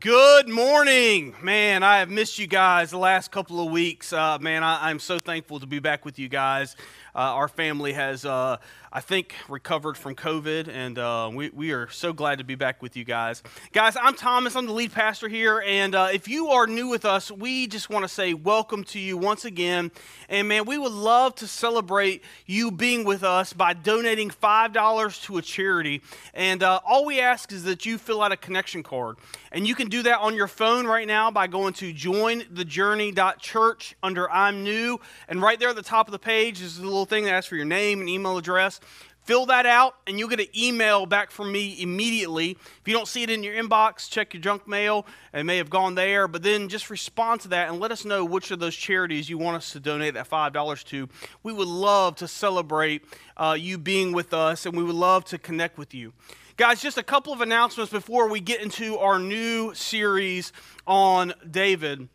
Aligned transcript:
Good 0.00 0.48
morning. 0.48 1.34
Man, 1.42 1.82
I 1.82 1.98
have 1.98 2.08
missed 2.08 2.38
you 2.38 2.46
guys 2.46 2.90
the 2.90 2.96
last 2.96 3.30
couple 3.30 3.62
of 3.62 3.70
weeks. 3.70 4.14
Uh, 4.14 4.38
man, 4.40 4.62
I, 4.62 4.90
am 4.90 4.98
so 4.98 5.18
thankful 5.18 5.60
to 5.60 5.66
be 5.66 5.78
back 5.78 6.06
with 6.06 6.18
you 6.18 6.26
guys. 6.26 6.74
Uh, 7.14 7.18
our 7.18 7.48
family 7.48 7.92
has, 7.92 8.24
uh, 8.24 8.56
I 8.92 9.00
think, 9.00 9.34
recovered 9.48 9.96
from 9.96 10.14
COVID, 10.14 10.68
and 10.68 10.98
uh, 10.98 11.30
we, 11.32 11.50
we 11.50 11.72
are 11.72 11.88
so 11.90 12.12
glad 12.12 12.38
to 12.38 12.44
be 12.44 12.54
back 12.54 12.82
with 12.82 12.96
you 12.96 13.04
guys. 13.04 13.42
Guys, 13.72 13.96
I'm 14.00 14.14
Thomas. 14.14 14.56
I'm 14.56 14.66
the 14.66 14.72
lead 14.72 14.92
pastor 14.92 15.28
here, 15.28 15.62
and 15.66 15.94
if 15.94 16.28
you 16.28 16.48
are 16.48 16.66
new 16.66 16.88
with 16.88 17.04
us, 17.04 17.30
we 17.30 17.66
just 17.66 17.90
want 17.90 18.04
to 18.04 18.08
say 18.08 18.34
welcome 18.34 18.84
to 18.84 18.98
you 18.98 19.16
once 19.16 19.44
again. 19.44 19.90
And 20.28 20.48
man, 20.48 20.64
we 20.64 20.78
would 20.78 20.92
love 20.92 21.34
to 21.36 21.46
celebrate 21.46 22.22
you 22.46 22.70
being 22.70 23.04
with 23.04 23.24
us 23.24 23.52
by 23.52 23.74
donating 23.74 24.30
$5 24.30 25.22
to 25.24 25.38
a 25.38 25.42
charity. 25.42 26.02
And 26.34 26.62
uh, 26.62 26.80
all 26.86 27.04
we 27.04 27.20
ask 27.20 27.52
is 27.52 27.64
that 27.64 27.86
you 27.86 27.98
fill 27.98 28.22
out 28.22 28.32
a 28.32 28.36
connection 28.36 28.82
card. 28.82 29.16
And 29.52 29.66
you 29.66 29.74
can 29.74 29.88
do 29.88 30.02
that 30.04 30.20
on 30.20 30.36
your 30.36 30.46
phone 30.46 30.86
right 30.86 31.06
now 31.06 31.30
by 31.30 31.46
going 31.46 31.72
to 31.74 31.92
jointhejourney.church 31.92 33.96
under 34.02 34.30
I'm 34.30 34.62
New. 34.62 35.00
And 35.28 35.42
right 35.42 35.58
there 35.58 35.70
at 35.70 35.76
the 35.76 35.82
top 35.82 36.08
of 36.08 36.12
the 36.12 36.18
page 36.18 36.62
is 36.62 36.78
a 36.78 36.82
little 36.82 36.99
thing 37.06 37.24
that 37.24 37.34
asks 37.34 37.48
for 37.48 37.56
your 37.56 37.64
name 37.64 38.00
and 38.00 38.08
email 38.08 38.36
address. 38.36 38.80
Fill 39.24 39.46
that 39.46 39.66
out, 39.66 39.96
and 40.06 40.18
you'll 40.18 40.28
get 40.28 40.40
an 40.40 40.46
email 40.56 41.04
back 41.04 41.30
from 41.30 41.52
me 41.52 41.80
immediately. 41.80 42.52
If 42.52 42.82
you 42.86 42.94
don't 42.94 43.06
see 43.06 43.22
it 43.22 43.30
in 43.30 43.42
your 43.42 43.54
inbox, 43.54 44.10
check 44.10 44.32
your 44.32 44.40
junk 44.40 44.66
mail. 44.66 45.06
It 45.34 45.44
may 45.44 45.58
have 45.58 45.68
gone 45.68 45.94
there, 45.94 46.26
but 46.26 46.42
then 46.42 46.68
just 46.68 46.88
respond 46.88 47.42
to 47.42 47.48
that 47.48 47.68
and 47.68 47.78
let 47.78 47.92
us 47.92 48.04
know 48.04 48.24
which 48.24 48.50
of 48.50 48.60
those 48.60 48.74
charities 48.74 49.28
you 49.28 49.36
want 49.36 49.58
us 49.58 49.72
to 49.72 49.80
donate 49.80 50.14
that 50.14 50.28
$5 50.28 50.84
to. 50.84 51.08
We 51.42 51.52
would 51.52 51.68
love 51.68 52.16
to 52.16 52.28
celebrate 52.28 53.04
uh, 53.36 53.56
you 53.58 53.76
being 53.76 54.12
with 54.12 54.32
us, 54.32 54.64
and 54.64 54.74
we 54.74 54.82
would 54.82 54.96
love 54.96 55.26
to 55.26 55.38
connect 55.38 55.76
with 55.76 55.94
you. 55.94 56.12
Guys, 56.56 56.82
just 56.82 56.98
a 56.98 57.02
couple 57.02 57.32
of 57.32 57.40
announcements 57.40 57.92
before 57.92 58.28
we 58.28 58.40
get 58.40 58.60
into 58.60 58.98
our 58.98 59.18
new 59.18 59.74
series 59.74 60.52
on 60.86 61.32
David. 61.48 62.08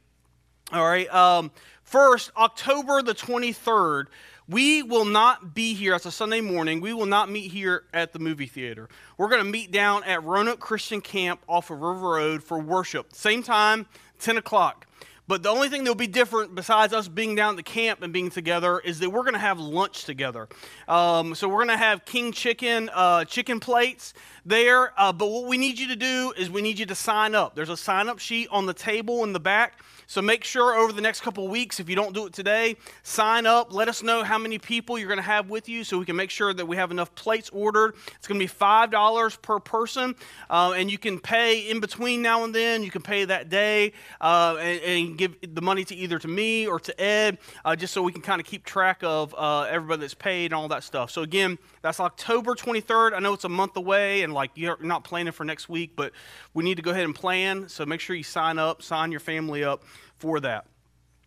All 0.72 0.86
right. 0.86 1.12
Um, 1.14 1.52
first, 1.84 2.32
October 2.36 3.02
the 3.02 3.14
23rd, 3.14 4.06
we 4.48 4.84
will 4.84 5.06
not 5.06 5.54
be 5.56 5.74
here. 5.74 5.96
It's 5.96 6.06
a 6.06 6.12
Sunday 6.12 6.42
morning. 6.42 6.82
We 6.82 6.94
will 6.94 7.06
not 7.06 7.30
meet 7.30 7.52
here 7.52 7.84
at 7.94 8.14
the 8.14 8.20
movie 8.20 8.46
theater. 8.46 8.90
We're 9.18 9.30
going 9.30 9.44
to 9.44 9.50
meet 9.50 9.72
down 9.72 10.04
at 10.04 10.24
Roanoke 10.24 10.60
Christian 10.60 11.02
Camp 11.02 11.42
off 11.48 11.72
of 11.72 11.82
River 11.82 12.10
Road 12.10 12.44
for 12.44 12.60
worship. 12.60 13.14
Same 13.14 13.42
time, 13.42 13.88
10 14.20 14.38
o'clock. 14.38 14.88
But 15.28 15.42
the 15.42 15.50
only 15.50 15.70
thing 15.70 15.84
that'll 15.84 15.96
be 15.96 16.06
different 16.06 16.54
besides 16.54 16.94
us 16.94 17.08
being 17.08 17.34
down 17.34 17.52
at 17.52 17.58
the 17.58 17.64
camp 17.64 18.04
and 18.04 18.14
being 18.14 18.30
together 18.30 18.78
is 18.78 19.00
that 19.00 19.10
we're 19.10 19.24
going 19.24 19.34
to 19.34 19.40
have 19.40 19.60
lunch 19.60 20.06
together. 20.06 20.48
Um, 20.88 21.34
so 21.34 21.48
we're 21.50 21.66
going 21.66 21.70
to 21.70 21.78
have 21.78 22.06
king 22.06 22.32
chicken, 22.32 22.92
uh, 22.94 23.26
chicken 23.26 23.60
plates 23.60 24.14
there. 24.46 24.94
Uh, 24.96 25.12
but 25.12 25.28
what 25.32 25.48
we 25.48 25.58
need 25.58 25.80
you 25.80 25.88
to 25.88 25.96
do 25.96 26.32
is 26.38 26.52
we 26.52 26.62
need 26.62 26.78
you 26.78 26.86
to 26.86 26.96
sign 26.96 27.34
up. 27.34 27.56
There's 27.56 27.70
a 27.70 27.78
sign 27.78 28.08
up 28.08 28.20
sheet 28.20 28.48
on 28.52 28.68
the 28.68 28.74
table 28.76 29.24
in 29.24 29.34
the 29.34 29.40
back. 29.40 29.80
So 30.08 30.22
make 30.22 30.44
sure 30.44 30.76
over 30.76 30.94
the 30.94 31.02
next 31.02 31.22
couple 31.22 31.48
weeks, 31.48 31.80
if 31.80 31.90
you 31.90 31.96
don't 31.96 32.14
do 32.14 32.26
it 32.28 32.34
today, 32.34 32.78
sign 33.04 33.46
up. 33.46 33.74
Let 33.74 33.88
us 33.88 34.04
know 34.04 34.24
how 34.24 34.38
many 34.38 34.60
people 34.60 34.98
you're 34.98 35.08
going 35.08 35.18
to 35.18 35.24
have 35.24 35.50
with 35.50 35.68
you 35.68 35.84
so 35.84 35.98
we 35.98 36.06
can 36.06 36.16
make 36.16 36.30
sure 36.30 36.54
that 36.54 36.66
we 36.66 36.76
have 36.76 36.92
enough 36.92 37.14
plates 37.16 37.50
ordered. 37.52 37.96
It's 38.16 38.28
going 38.28 38.40
to 38.40 38.46
be 38.46 38.52
$5 38.52 39.42
per 39.42 39.60
person, 39.60 40.16
uh, 40.50 40.74
and 40.76 40.92
you 40.92 40.98
can 40.98 41.20
pay 41.20 41.70
in 41.70 41.80
between 41.80 42.22
now 42.22 42.44
and 42.44 42.54
then. 42.54 42.84
You 42.84 42.92
can 42.92 43.02
pay 43.02 43.26
that 43.26 43.50
day 43.50 43.94
uh, 44.22 44.58
and, 44.60 44.82
and, 44.82 45.18
give 45.18 45.36
the 45.54 45.62
money 45.62 45.86
to 45.86 45.96
either 45.96 46.20
to 46.20 46.28
me 46.28 46.68
or 46.68 46.80
to 46.80 47.02
Ed, 47.02 47.38
uh, 47.64 47.76
just 47.76 47.94
so 47.94 48.02
we 48.02 48.12
can 48.12 48.22
kind 48.22 48.42
of 48.42 48.46
keep 48.46 48.66
track 48.66 49.00
of 49.02 49.34
uh, 49.38 49.62
everybody 49.64 50.02
that's 50.02 50.14
paid 50.14 50.46
and 50.46 50.54
all 50.54 50.68
that 50.68 50.84
stuff. 50.84 51.10
So 51.10 51.22
again, 51.22 51.58
that's 51.82 52.00
October 52.00 52.54
23rd. 52.54 53.14
I 53.14 53.20
know 53.20 53.34
it's 53.34 53.46
a 53.46 53.50
month 53.50 53.78
away, 53.78 54.24
and 54.24 54.34
like 54.34 54.52
you're 54.56 54.78
not 54.82 55.04
planning 55.04 55.32
for 55.32 55.46
next 55.46 55.70
week, 55.70 55.92
but 55.96 56.12
we 56.54 56.64
need 56.64 56.76
to 56.76 56.82
go 56.82 56.92
ahead 56.92 57.06
and 57.06 57.16
plan. 57.16 57.70
So 57.70 57.86
make 57.86 58.02
sure 58.02 58.16
you 58.16 58.24
sign 58.24 58.60
up, 58.60 58.82
sign 58.82 59.12
your 59.12 59.20
family 59.20 59.64
up 59.64 59.84
for 60.18 60.40
that. 60.40 60.66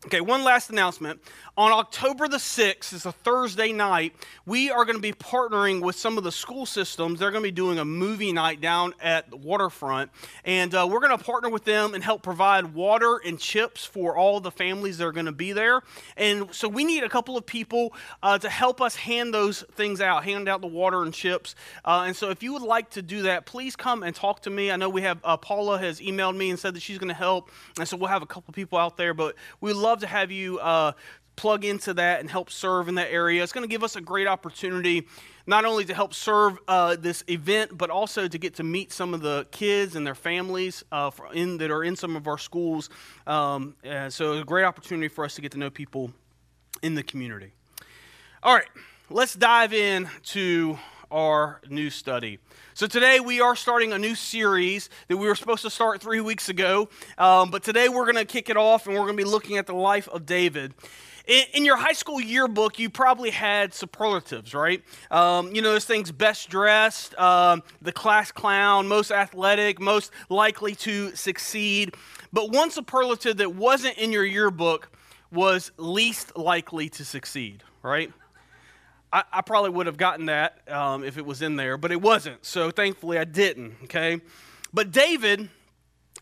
Okay, 0.06 0.20
one 0.20 0.44
last 0.44 0.70
announcement. 0.70 1.20
On 1.56 1.72
October 1.72 2.28
the 2.28 2.36
6th, 2.36 2.92
it's 2.92 3.04
a 3.04 3.10
Thursday 3.10 3.72
night, 3.72 4.14
we 4.46 4.70
are 4.70 4.84
going 4.84 4.94
to 4.94 5.02
be 5.02 5.12
partnering 5.12 5.82
with 5.82 5.96
some 5.96 6.16
of 6.16 6.22
the 6.22 6.30
school 6.30 6.66
systems. 6.66 7.18
They're 7.18 7.32
going 7.32 7.42
to 7.42 7.48
be 7.48 7.50
doing 7.50 7.80
a 7.80 7.84
movie 7.84 8.30
night 8.30 8.60
down 8.60 8.94
at 9.02 9.28
the 9.28 9.36
waterfront. 9.36 10.12
And 10.44 10.72
uh, 10.72 10.86
we're 10.88 11.00
going 11.00 11.18
to 11.18 11.24
partner 11.24 11.50
with 11.50 11.64
them 11.64 11.94
and 11.94 12.04
help 12.04 12.22
provide 12.22 12.74
water 12.74 13.20
and 13.26 13.40
chips 13.40 13.84
for 13.84 14.16
all 14.16 14.38
the 14.38 14.52
families 14.52 14.98
that 14.98 15.04
are 15.04 15.10
going 15.10 15.26
to 15.26 15.32
be 15.32 15.50
there. 15.50 15.82
And 16.16 16.54
so 16.54 16.68
we 16.68 16.84
need 16.84 17.02
a 17.02 17.08
couple 17.08 17.36
of 17.36 17.44
people 17.44 17.92
uh, 18.22 18.38
to 18.38 18.48
help 18.48 18.80
us 18.80 18.94
hand 18.94 19.34
those 19.34 19.62
things 19.74 20.00
out, 20.00 20.22
hand 20.22 20.48
out 20.48 20.60
the 20.60 20.68
water 20.68 21.02
and 21.02 21.12
chips. 21.12 21.56
Uh, 21.84 22.04
and 22.06 22.14
so 22.14 22.30
if 22.30 22.40
you 22.40 22.52
would 22.52 22.62
like 22.62 22.90
to 22.90 23.02
do 23.02 23.22
that, 23.22 23.46
please 23.46 23.74
come 23.74 24.04
and 24.04 24.14
talk 24.14 24.42
to 24.42 24.50
me. 24.50 24.70
I 24.70 24.76
know 24.76 24.88
we 24.88 25.02
have, 25.02 25.18
uh, 25.24 25.36
Paula 25.36 25.76
has 25.80 25.98
emailed 25.98 26.36
me 26.36 26.50
and 26.50 26.58
said 26.58 26.74
that 26.74 26.82
she's 26.82 26.98
going 26.98 27.08
to 27.08 27.14
help. 27.14 27.50
And 27.80 27.88
so 27.88 27.96
we'll 27.96 28.10
have 28.10 28.22
a 28.22 28.26
couple 28.26 28.54
people 28.54 28.78
out 28.78 28.96
there, 28.96 29.12
but 29.12 29.34
we 29.60 29.72
love 29.72 29.87
to 29.96 30.06
have 30.06 30.30
you 30.30 30.58
uh, 30.58 30.92
plug 31.36 31.64
into 31.64 31.94
that 31.94 32.20
and 32.20 32.28
help 32.28 32.50
serve 32.50 32.88
in 32.88 32.96
that 32.96 33.10
area. 33.10 33.42
It's 33.42 33.52
going 33.52 33.62
to 33.62 33.70
give 33.70 33.84
us 33.84 33.96
a 33.96 34.00
great 34.00 34.26
opportunity 34.26 35.06
not 35.46 35.64
only 35.64 35.84
to 35.84 35.94
help 35.94 36.12
serve 36.12 36.58
uh, 36.68 36.96
this 36.96 37.24
event, 37.28 37.78
but 37.78 37.88
also 37.90 38.28
to 38.28 38.38
get 38.38 38.56
to 38.56 38.62
meet 38.62 38.92
some 38.92 39.14
of 39.14 39.22
the 39.22 39.46
kids 39.50 39.96
and 39.96 40.06
their 40.06 40.14
families 40.14 40.84
uh, 40.92 41.10
in, 41.32 41.56
that 41.58 41.70
are 41.70 41.82
in 41.82 41.96
some 41.96 42.16
of 42.16 42.26
our 42.26 42.36
schools. 42.36 42.90
Um, 43.26 43.74
so 44.10 44.32
it's 44.32 44.42
a 44.42 44.44
great 44.44 44.64
opportunity 44.64 45.08
for 45.08 45.24
us 45.24 45.34
to 45.36 45.40
get 45.40 45.52
to 45.52 45.58
know 45.58 45.70
people 45.70 46.12
in 46.82 46.94
the 46.94 47.02
community. 47.02 47.52
All 48.42 48.54
right, 48.54 48.68
let's 49.08 49.34
dive 49.34 49.72
in 49.72 50.08
to 50.24 50.78
our 51.10 51.60
new 51.68 51.90
study. 51.90 52.38
So, 52.74 52.86
today 52.86 53.20
we 53.20 53.40
are 53.40 53.56
starting 53.56 53.92
a 53.92 53.98
new 53.98 54.14
series 54.14 54.90
that 55.08 55.16
we 55.16 55.26
were 55.26 55.34
supposed 55.34 55.62
to 55.62 55.70
start 55.70 56.00
three 56.00 56.20
weeks 56.20 56.48
ago, 56.48 56.88
um, 57.16 57.50
but 57.50 57.62
today 57.62 57.88
we're 57.88 58.04
going 58.04 58.16
to 58.16 58.24
kick 58.24 58.50
it 58.50 58.56
off 58.56 58.86
and 58.86 58.94
we're 58.94 59.04
going 59.04 59.16
to 59.16 59.22
be 59.22 59.28
looking 59.28 59.56
at 59.56 59.66
the 59.66 59.74
life 59.74 60.08
of 60.08 60.26
David. 60.26 60.74
In, 61.26 61.44
in 61.52 61.64
your 61.64 61.76
high 61.76 61.92
school 61.92 62.20
yearbook, 62.20 62.78
you 62.78 62.88
probably 62.88 63.30
had 63.30 63.74
superlatives, 63.74 64.54
right? 64.54 64.82
Um, 65.10 65.54
you 65.54 65.60
know, 65.60 65.72
those 65.72 65.84
things 65.84 66.10
best 66.10 66.48
dressed, 66.48 67.14
um, 67.18 67.62
the 67.82 67.92
class 67.92 68.32
clown, 68.32 68.88
most 68.88 69.10
athletic, 69.10 69.78
most 69.78 70.10
likely 70.30 70.74
to 70.76 71.14
succeed. 71.14 71.94
But 72.32 72.50
one 72.50 72.70
superlative 72.70 73.36
that 73.38 73.54
wasn't 73.54 73.98
in 73.98 74.10
your 74.10 74.24
yearbook 74.24 74.90
was 75.30 75.70
least 75.76 76.36
likely 76.36 76.88
to 76.88 77.04
succeed, 77.04 77.62
right? 77.82 78.10
I, 79.12 79.24
I 79.32 79.40
probably 79.42 79.70
would 79.70 79.86
have 79.86 79.96
gotten 79.96 80.26
that 80.26 80.60
um, 80.68 81.04
if 81.04 81.16
it 81.16 81.24
was 81.24 81.42
in 81.42 81.56
there, 81.56 81.76
but 81.76 81.92
it 81.92 82.00
wasn't. 82.00 82.44
So 82.44 82.70
thankfully 82.70 83.18
I 83.18 83.24
didn't, 83.24 83.74
okay? 83.84 84.20
But 84.72 84.92
David, 84.92 85.48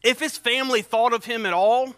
if 0.02 0.20
his 0.20 0.38
family 0.38 0.82
thought 0.82 1.12
of 1.12 1.24
him 1.24 1.46
at 1.46 1.52
all, 1.52 1.94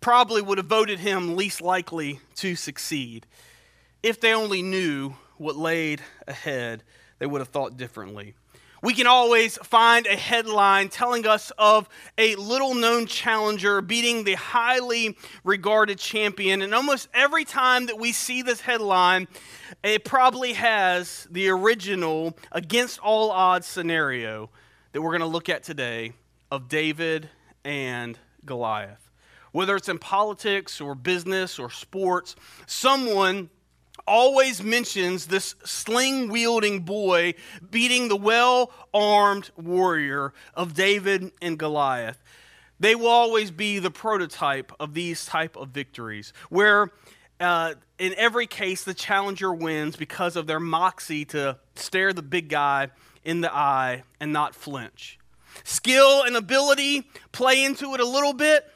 probably 0.00 0.42
would 0.42 0.58
have 0.58 0.66
voted 0.66 1.00
him 1.00 1.36
least 1.36 1.60
likely 1.60 2.20
to 2.36 2.54
succeed. 2.54 3.26
If 4.02 4.20
they 4.20 4.32
only 4.32 4.62
knew 4.62 5.14
what 5.36 5.56
laid 5.56 6.02
ahead, 6.28 6.84
they 7.18 7.26
would 7.26 7.40
have 7.40 7.48
thought 7.48 7.76
differently. 7.76 8.34
We 8.86 8.94
can 8.94 9.08
always 9.08 9.56
find 9.64 10.06
a 10.06 10.14
headline 10.14 10.90
telling 10.90 11.26
us 11.26 11.50
of 11.58 11.88
a 12.16 12.36
little 12.36 12.72
known 12.72 13.06
challenger 13.06 13.82
beating 13.82 14.22
the 14.22 14.34
highly 14.34 15.18
regarded 15.42 15.98
champion. 15.98 16.62
And 16.62 16.72
almost 16.72 17.08
every 17.12 17.44
time 17.44 17.86
that 17.86 17.98
we 17.98 18.12
see 18.12 18.42
this 18.42 18.60
headline, 18.60 19.26
it 19.82 20.04
probably 20.04 20.52
has 20.52 21.26
the 21.32 21.48
original 21.48 22.38
against 22.52 23.00
all 23.00 23.32
odds 23.32 23.66
scenario 23.66 24.50
that 24.92 25.02
we're 25.02 25.10
going 25.10 25.18
to 25.18 25.26
look 25.26 25.48
at 25.48 25.64
today 25.64 26.12
of 26.52 26.68
David 26.68 27.28
and 27.64 28.16
Goliath. 28.44 29.10
Whether 29.50 29.74
it's 29.74 29.88
in 29.88 29.98
politics 29.98 30.80
or 30.80 30.94
business 30.94 31.58
or 31.58 31.72
sports, 31.72 32.36
someone 32.66 33.50
always 34.06 34.62
mentions 34.62 35.26
this 35.26 35.54
sling 35.64 36.28
wielding 36.28 36.80
boy 36.80 37.34
beating 37.70 38.08
the 38.08 38.16
well 38.16 38.70
armed 38.94 39.50
warrior 39.56 40.32
of 40.54 40.74
David 40.74 41.32
and 41.42 41.58
Goliath. 41.58 42.22
They 42.78 42.94
will 42.94 43.08
always 43.08 43.50
be 43.50 43.78
the 43.78 43.90
prototype 43.90 44.72
of 44.78 44.94
these 44.94 45.24
type 45.24 45.56
of 45.56 45.70
victories, 45.70 46.32
where 46.50 46.90
uh, 47.40 47.74
in 47.98 48.14
every 48.16 48.46
case 48.46 48.84
the 48.84 48.94
challenger 48.94 49.52
wins 49.52 49.96
because 49.96 50.36
of 50.36 50.46
their 50.46 50.60
moxie 50.60 51.24
to 51.26 51.58
stare 51.74 52.12
the 52.12 52.22
big 52.22 52.48
guy 52.48 52.90
in 53.24 53.40
the 53.40 53.54
eye 53.54 54.02
and 54.20 54.32
not 54.32 54.54
flinch. 54.54 55.18
Skill 55.64 56.22
and 56.22 56.36
ability 56.36 57.08
play 57.32 57.64
into 57.64 57.94
it 57.94 58.00
a 58.00 58.06
little 58.06 58.34
bit, 58.34 58.66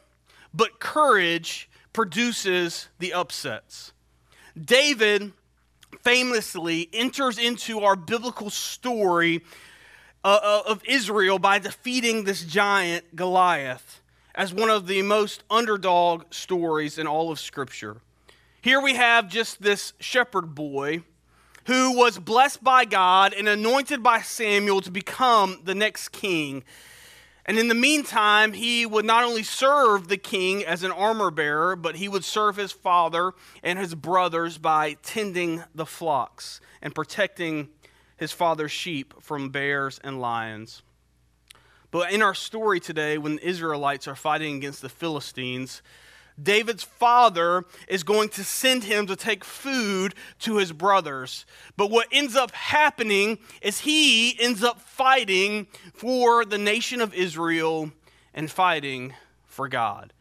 but 0.52 0.81
courage 0.81 1.69
produces 1.93 2.88
the 2.99 3.12
upsets. 3.12 3.93
David 4.64 5.32
famously 6.02 6.88
enters 6.92 7.38
into 7.38 7.80
our 7.80 7.96
biblical 7.96 8.50
story 8.50 9.44
uh, 10.24 10.38
uh, 10.42 10.62
of 10.66 10.82
Israel 10.86 11.38
by 11.38 11.58
defeating 11.58 12.24
this 12.24 12.44
giant 12.44 13.16
Goliath 13.16 14.00
as 14.34 14.54
one 14.54 14.70
of 14.70 14.86
the 14.86 15.02
most 15.02 15.42
underdog 15.50 16.24
stories 16.32 16.98
in 16.98 17.06
all 17.06 17.30
of 17.30 17.40
Scripture. 17.40 17.96
Here 18.62 18.80
we 18.80 18.94
have 18.94 19.28
just 19.28 19.62
this 19.62 19.92
shepherd 19.98 20.54
boy 20.54 21.02
who 21.66 21.96
was 21.96 22.18
blessed 22.18 22.62
by 22.62 22.84
God 22.84 23.32
and 23.32 23.48
anointed 23.48 24.02
by 24.02 24.20
Samuel 24.20 24.80
to 24.82 24.90
become 24.90 25.60
the 25.64 25.74
next 25.74 26.10
king. 26.10 26.64
And 27.50 27.58
in 27.58 27.67
the 27.67 27.75
meantime, 27.75 28.52
he 28.52 28.87
would 28.87 29.05
not 29.05 29.25
only 29.25 29.43
serve 29.43 30.06
the 30.06 30.17
king 30.17 30.64
as 30.64 30.85
an 30.85 30.93
armor 30.93 31.32
bearer, 31.32 31.75
but 31.75 31.97
he 31.97 32.06
would 32.06 32.23
serve 32.23 32.55
his 32.55 32.70
father 32.70 33.32
and 33.64 33.76
his 33.76 33.97
brothers 33.97 34.56
by 34.56 34.93
tending 35.02 35.64
the 35.75 35.85
flocks 35.85 36.61
and 36.81 36.94
protecting 36.94 37.69
his 38.17 38.31
father's 38.31 38.70
sheep 38.70 39.14
from 39.20 39.49
bears 39.49 39.99
and 40.05 40.20
lions. 40.20 40.82
But 41.91 42.12
in 42.12 42.23
our 42.23 42.35
story 42.35 42.79
today, 42.79 43.19
when 43.19 43.35
the 43.35 43.49
Israelites 43.49 44.06
are 44.06 44.14
fighting 44.14 44.55
against 44.55 44.81
the 44.81 44.88
Philistines, 44.88 45.82
David's 46.42 46.82
father 46.82 47.64
is 47.88 48.02
going 48.02 48.28
to 48.31 48.44
send 48.44 48.84
him 48.84 49.06
to 49.06 49.16
take 49.16 49.44
food 49.44 50.14
to 50.40 50.56
his 50.56 50.72
brothers. 50.72 51.44
But 51.76 51.90
what 51.90 52.08
ends 52.12 52.37
up 52.37 52.52
happening 52.52 53.38
is 53.62 53.81
he 53.81 54.38
ends 54.40 54.62
up 54.62 54.81
fighting 54.81 55.66
for 55.94 56.44
the 56.44 56.58
nation 56.58 57.00
of 57.00 57.14
Israel 57.14 57.90
and 58.34 58.50
fighting 58.50 59.14
for 59.44 59.69
God 59.69 60.12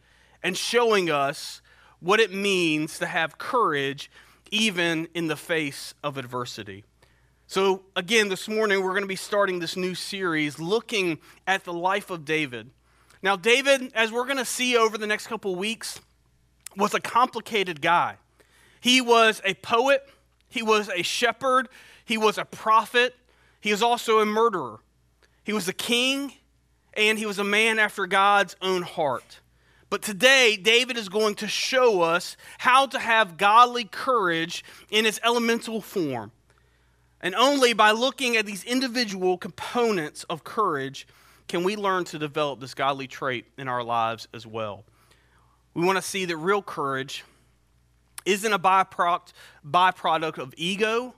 and 0.42 0.56
showing 0.56 1.10
us 1.10 1.62
what 2.00 2.20
it 2.20 2.32
means 2.32 2.98
to 2.98 3.06
have 3.06 3.38
courage 3.38 4.10
even 4.50 5.08
in 5.14 5.28
the 5.28 5.36
face 5.36 5.94
of 6.02 6.16
adversity. 6.16 6.84
So, 7.46 7.82
again, 7.96 8.28
this 8.28 8.48
morning 8.48 8.82
we're 8.82 8.90
going 8.90 9.02
to 9.02 9.08
be 9.08 9.16
starting 9.16 9.58
this 9.58 9.76
new 9.76 9.94
series 9.94 10.58
looking 10.58 11.18
at 11.46 11.64
the 11.64 11.72
life 11.72 12.10
of 12.10 12.24
David. 12.24 12.70
Now, 13.22 13.36
David, 13.36 13.92
as 13.94 14.12
we're 14.12 14.24
going 14.24 14.38
to 14.38 14.44
see 14.44 14.76
over 14.76 14.96
the 14.96 15.06
next 15.06 15.26
couple 15.26 15.54
weeks, 15.56 16.00
was 16.76 16.94
a 16.94 17.00
complicated 17.00 17.80
guy. 17.80 18.16
He 18.80 19.00
was 19.00 19.40
a 19.44 19.54
poet, 19.54 20.08
he 20.48 20.62
was 20.62 20.88
a 20.88 21.02
shepherd, 21.02 21.68
he 22.04 22.16
was 22.16 22.38
a 22.38 22.44
prophet, 22.44 23.14
he 23.60 23.70
was 23.70 23.82
also 23.82 24.20
a 24.20 24.26
murderer. 24.26 24.80
He 25.44 25.52
was 25.52 25.68
a 25.68 25.72
king, 25.72 26.32
and 26.94 27.18
he 27.18 27.26
was 27.26 27.38
a 27.38 27.44
man 27.44 27.78
after 27.78 28.06
God's 28.06 28.56
own 28.62 28.82
heart. 28.82 29.40
But 29.90 30.02
today, 30.02 30.56
David 30.56 30.96
is 30.96 31.08
going 31.08 31.34
to 31.36 31.48
show 31.48 32.02
us 32.02 32.36
how 32.58 32.86
to 32.86 32.98
have 32.98 33.36
godly 33.36 33.84
courage 33.84 34.64
in 34.90 35.04
its 35.04 35.18
elemental 35.24 35.80
form. 35.80 36.30
And 37.20 37.34
only 37.34 37.72
by 37.72 37.90
looking 37.90 38.36
at 38.36 38.46
these 38.46 38.64
individual 38.64 39.36
components 39.36 40.24
of 40.24 40.44
courage 40.44 41.06
can 41.48 41.64
we 41.64 41.74
learn 41.74 42.04
to 42.04 42.18
develop 42.18 42.60
this 42.60 42.72
godly 42.72 43.08
trait 43.08 43.44
in 43.58 43.66
our 43.66 43.82
lives 43.82 44.28
as 44.32 44.46
well. 44.46 44.84
We 45.74 45.84
want 45.84 45.96
to 45.96 46.02
see 46.02 46.24
that 46.24 46.36
real 46.36 46.62
courage 46.62 47.24
isn't 48.24 48.52
a 48.52 48.58
byproduct, 48.58 49.32
byproduct 49.68 50.38
of 50.38 50.54
ego, 50.56 51.14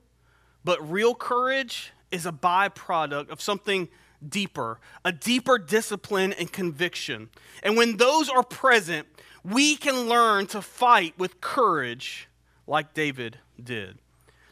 but 0.65 0.91
real 0.91 1.15
courage 1.15 1.93
is 2.11 2.27
a 2.27 2.33
byproduct 2.33 3.31
of 3.31 3.41
something 3.41 3.89
deeper, 4.29 4.79
a 5.05 5.13
deeper 5.13 5.59
discipline 5.59 6.33
and 6.35 6.53
conviction. 6.53 7.31
And 7.63 7.77
when 7.77 7.97
those 7.97 8.29
are 8.29 8.43
present, 8.43 9.09
we 9.43 9.77
can 9.77 10.09
learn 10.09 10.47
to 10.49 10.63
fight 10.63 11.19
with 11.19 11.41
courage 11.41 12.29
like 12.67 12.95
David 12.95 13.39
did. 13.63 13.99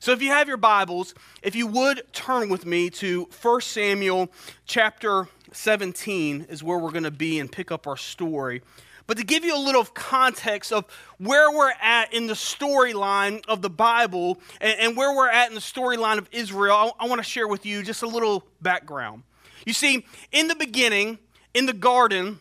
So 0.00 0.12
if 0.12 0.22
you 0.22 0.30
have 0.30 0.48
your 0.48 0.56
Bibles, 0.56 1.14
if 1.42 1.54
you 1.54 1.66
would 1.66 2.02
turn 2.12 2.48
with 2.48 2.64
me 2.64 2.88
to 2.90 3.28
1 3.42 3.60
Samuel 3.60 4.30
chapter 4.64 5.28
17 5.52 6.46
is 6.48 6.62
where 6.62 6.78
we're 6.78 6.90
going 6.90 7.04
to 7.04 7.10
be 7.10 7.38
and 7.38 7.52
pick 7.52 7.70
up 7.70 7.86
our 7.86 7.98
story. 7.98 8.62
But 9.10 9.16
to 9.16 9.24
give 9.24 9.44
you 9.44 9.56
a 9.56 9.58
little 9.58 9.84
context 9.86 10.72
of 10.72 10.84
where 11.18 11.50
we're 11.50 11.72
at 11.82 12.14
in 12.14 12.28
the 12.28 12.34
storyline 12.34 13.44
of 13.48 13.60
the 13.60 13.68
Bible 13.68 14.38
and, 14.60 14.78
and, 14.78 14.96
where 14.96 15.12
we're 15.12 15.28
at 15.28 15.48
in 15.48 15.56
the 15.56 15.60
storyline 15.60 16.18
of 16.18 16.28
Israel, 16.30 16.94
I, 17.00 17.06
I 17.06 17.08
want 17.08 17.18
to 17.18 17.28
share 17.28 17.48
with 17.48 17.66
you 17.66 17.82
just 17.82 18.04
a 18.04 18.06
little 18.06 18.46
background. 18.62 19.24
You 19.66 19.72
see, 19.72 20.06
in 20.30 20.46
the 20.46 20.54
beginning, 20.54 21.18
in 21.54 21.66
the 21.66 21.72
garden, 21.72 22.38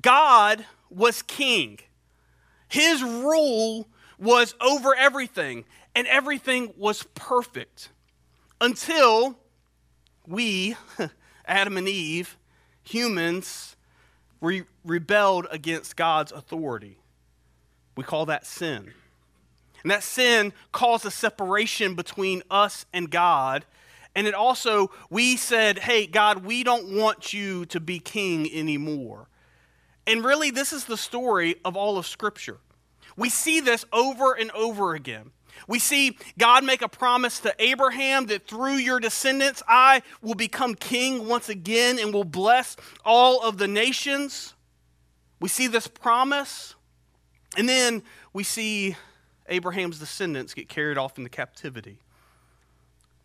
God 0.00 0.64
was 0.88 1.20
king. 1.20 1.80
His 2.68 3.02
rule 3.02 3.88
was 4.20 4.54
over 4.60 4.94
everything, 4.94 5.64
and 5.96 6.06
everything 6.06 6.74
was 6.76 7.02
perfect 7.16 7.88
until 8.60 9.36
we, 10.28 10.76
Adam 11.44 11.76
and 11.76 11.88
Eve, 11.88 12.38
humans, 12.84 13.74
re- 14.42 14.64
rebelled 14.84 15.46
against 15.50 15.96
God's 15.96 16.32
authority. 16.32 16.98
We 17.96 18.04
call 18.04 18.26
that 18.26 18.44
sin. 18.44 18.92
And 19.82 19.90
that 19.90 20.02
sin 20.02 20.52
caused 20.70 21.06
a 21.06 21.10
separation 21.10 21.94
between 21.94 22.42
us 22.50 22.84
and 22.92 23.10
God. 23.10 23.64
And 24.14 24.26
it 24.26 24.34
also, 24.34 24.90
we 25.08 25.36
said, 25.36 25.78
hey, 25.78 26.06
God, 26.06 26.44
we 26.44 26.62
don't 26.62 26.96
want 26.96 27.32
you 27.32 27.64
to 27.66 27.80
be 27.80 27.98
king 27.98 28.52
anymore. 28.52 29.28
And 30.06 30.24
really, 30.24 30.50
this 30.50 30.72
is 30.72 30.84
the 30.84 30.96
story 30.96 31.56
of 31.64 31.76
all 31.76 31.96
of 31.96 32.06
Scripture. 32.06 32.58
We 33.16 33.28
see 33.30 33.60
this 33.60 33.84
over 33.92 34.32
and 34.32 34.50
over 34.52 34.94
again. 34.94 35.30
We 35.68 35.78
see 35.78 36.16
God 36.38 36.64
make 36.64 36.82
a 36.82 36.88
promise 36.88 37.40
to 37.40 37.54
Abraham 37.58 38.26
that 38.26 38.46
through 38.46 38.76
your 38.76 39.00
descendants 39.00 39.62
I 39.68 40.02
will 40.20 40.34
become 40.34 40.74
king 40.74 41.28
once 41.28 41.48
again 41.48 41.98
and 41.98 42.12
will 42.12 42.24
bless 42.24 42.76
all 43.04 43.42
of 43.42 43.58
the 43.58 43.68
nations. 43.68 44.54
We 45.40 45.48
see 45.48 45.66
this 45.66 45.88
promise, 45.88 46.74
and 47.56 47.68
then 47.68 48.02
we 48.32 48.44
see 48.44 48.96
Abraham's 49.48 49.98
descendants 49.98 50.54
get 50.54 50.68
carried 50.68 50.98
off 50.98 51.18
into 51.18 51.30
captivity. 51.30 51.98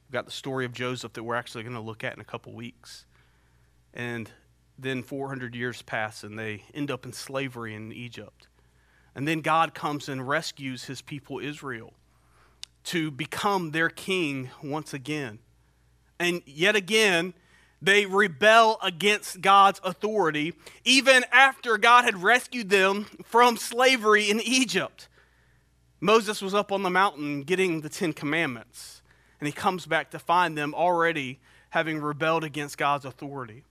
We've 0.07 0.13
got 0.13 0.25
the 0.25 0.31
story 0.31 0.65
of 0.65 0.73
Joseph 0.73 1.13
that 1.13 1.23
we're 1.23 1.35
actually 1.35 1.63
going 1.63 1.75
to 1.75 1.81
look 1.81 2.03
at 2.03 2.13
in 2.13 2.21
a 2.21 2.25
couple 2.25 2.53
weeks. 2.53 3.05
And 3.93 4.29
then 4.79 5.03
400 5.03 5.53
years 5.55 5.81
pass, 5.81 6.23
and 6.23 6.37
they 6.37 6.63
end 6.73 6.91
up 6.91 7.05
in 7.05 7.13
slavery 7.13 7.75
in 7.75 7.91
Egypt. 7.91 8.47
And 9.15 9.27
then 9.27 9.41
God 9.41 9.73
comes 9.73 10.09
and 10.09 10.27
rescues 10.27 10.85
his 10.85 11.01
people 11.01 11.39
Israel 11.39 11.93
to 12.87 13.11
become 13.11 13.71
their 13.71 13.89
king 13.89 14.49
once 14.63 14.93
again. 14.93 15.39
And 16.19 16.41
yet 16.45 16.75
again, 16.75 17.33
they 17.81 18.05
rebel 18.05 18.79
against 18.81 19.41
God's 19.41 19.79
authority, 19.83 20.53
even 20.83 21.25
after 21.31 21.77
God 21.77 22.05
had 22.05 22.23
rescued 22.23 22.69
them 22.69 23.05
from 23.23 23.57
slavery 23.57 24.29
in 24.29 24.41
Egypt. 24.41 25.09
Moses 25.99 26.41
was 26.41 26.53
up 26.53 26.71
on 26.71 26.83
the 26.83 26.89
mountain 26.89 27.43
getting 27.43 27.81
the 27.81 27.89
Ten 27.89 28.13
Commandments, 28.13 29.01
and 29.39 29.47
he 29.47 29.53
comes 29.53 29.85
back 29.85 30.11
to 30.11 30.19
find 30.19 30.57
them 30.57 30.73
already 30.73 31.39
having 31.71 31.99
rebelled 31.99 32.43
against 32.43 32.77
God's 32.77 33.05
authority. 33.05 33.63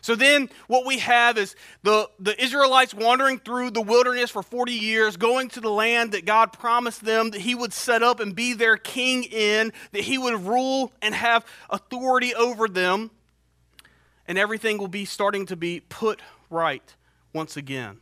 So 0.00 0.14
then 0.14 0.48
what 0.66 0.86
we 0.86 0.98
have 0.98 1.38
is 1.38 1.56
the, 1.82 2.08
the 2.18 2.40
Israelites 2.42 2.94
wandering 2.94 3.38
through 3.38 3.70
the 3.70 3.80
wilderness 3.80 4.30
for 4.30 4.42
40 4.42 4.72
years, 4.72 5.16
going 5.16 5.48
to 5.50 5.60
the 5.60 5.70
land 5.70 6.12
that 6.12 6.24
God 6.24 6.52
promised 6.52 7.04
them 7.04 7.30
that 7.30 7.40
he 7.40 7.54
would 7.54 7.72
set 7.72 8.02
up 8.02 8.20
and 8.20 8.34
be 8.34 8.52
their 8.52 8.76
king 8.76 9.24
in, 9.24 9.72
that 9.92 10.02
he 10.02 10.18
would 10.18 10.44
rule 10.44 10.92
and 11.02 11.14
have 11.14 11.44
authority 11.68 12.34
over 12.34 12.68
them, 12.68 13.10
and 14.26 14.38
everything 14.38 14.78
will 14.78 14.88
be 14.88 15.04
starting 15.04 15.46
to 15.46 15.56
be 15.56 15.80
put 15.80 16.20
right 16.50 16.94
once 17.32 17.56
again. 17.56 17.98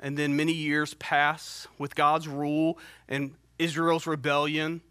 And 0.00 0.16
then 0.16 0.36
many 0.36 0.52
years 0.52 0.94
pass 0.94 1.66
with 1.78 1.94
God's 1.94 2.28
rule 2.28 2.78
and 3.08 3.34
Israel's 3.58 4.06
rebellion. 4.06 4.82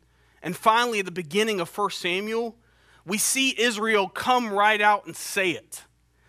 And 0.41 0.55
finally, 0.55 0.99
at 0.99 1.05
the 1.05 1.11
beginning 1.11 1.59
of 1.59 1.75
1 1.75 1.91
Samuel, 1.91 2.55
we 3.05 3.17
see 3.17 3.53
Israel 3.57 4.07
come 4.07 4.51
right 4.51 4.81
out 4.81 5.05
and 5.05 5.15
say 5.15 5.51
it. 5.51 5.83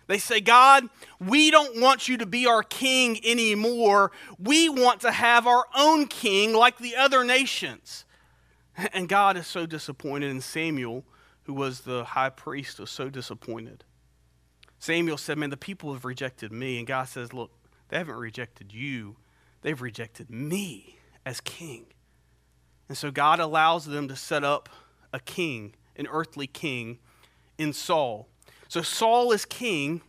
They 0.07 0.17
say, 0.17 0.39
God, 0.39 0.87
we 1.19 1.49
don't 1.49 1.81
want 1.81 2.07
you 2.07 2.17
to 2.17 2.25
be 2.25 2.45
our 2.45 2.61
king 2.61 3.19
anymore. 3.25 4.11
We 4.37 4.69
want 4.69 5.01
to 5.01 5.11
have 5.11 5.47
our 5.47 5.65
own 5.75 6.07
king 6.07 6.53
like 6.53 6.77
the 6.77 6.95
other 6.95 7.23
nations. 7.23 8.05
And 8.93 9.07
God 9.07 9.37
is 9.37 9.47
so 9.47 9.65
disappointed, 9.65 10.29
and 10.31 10.43
Samuel, 10.43 11.05
who 11.43 11.53
was 11.53 11.81
the 11.81 12.03
high 12.03 12.29
priest, 12.29 12.77
was 12.77 12.89
so 12.89 13.09
disappointed. 13.09 13.85
Samuel 14.79 15.17
said, 15.17 15.37
Man, 15.37 15.49
the 15.49 15.55
people 15.55 15.93
have 15.93 16.03
rejected 16.03 16.51
me. 16.51 16.77
And 16.77 16.85
God 16.85 17.05
says, 17.05 17.31
Look, 17.31 17.51
they 17.87 17.97
haven't 17.97 18.17
rejected 18.17 18.73
you, 18.73 19.15
they've 19.61 19.81
rejected 19.81 20.29
me 20.29 20.97
as 21.25 21.39
king. 21.39 21.85
And 22.89 22.97
so 22.97 23.11
God 23.11 23.39
allows 23.39 23.85
them 23.85 24.09
to 24.09 24.15
set 24.15 24.43
up 24.43 24.67
a 25.13 25.21
king 25.21 25.73
an 25.95 26.07
earthly 26.07 26.47
king 26.47 26.99
in 27.57 27.73
Saul. 27.73 28.27
So 28.67 28.81
Saul 28.81 29.31
is 29.31 29.45
king, 29.45 30.01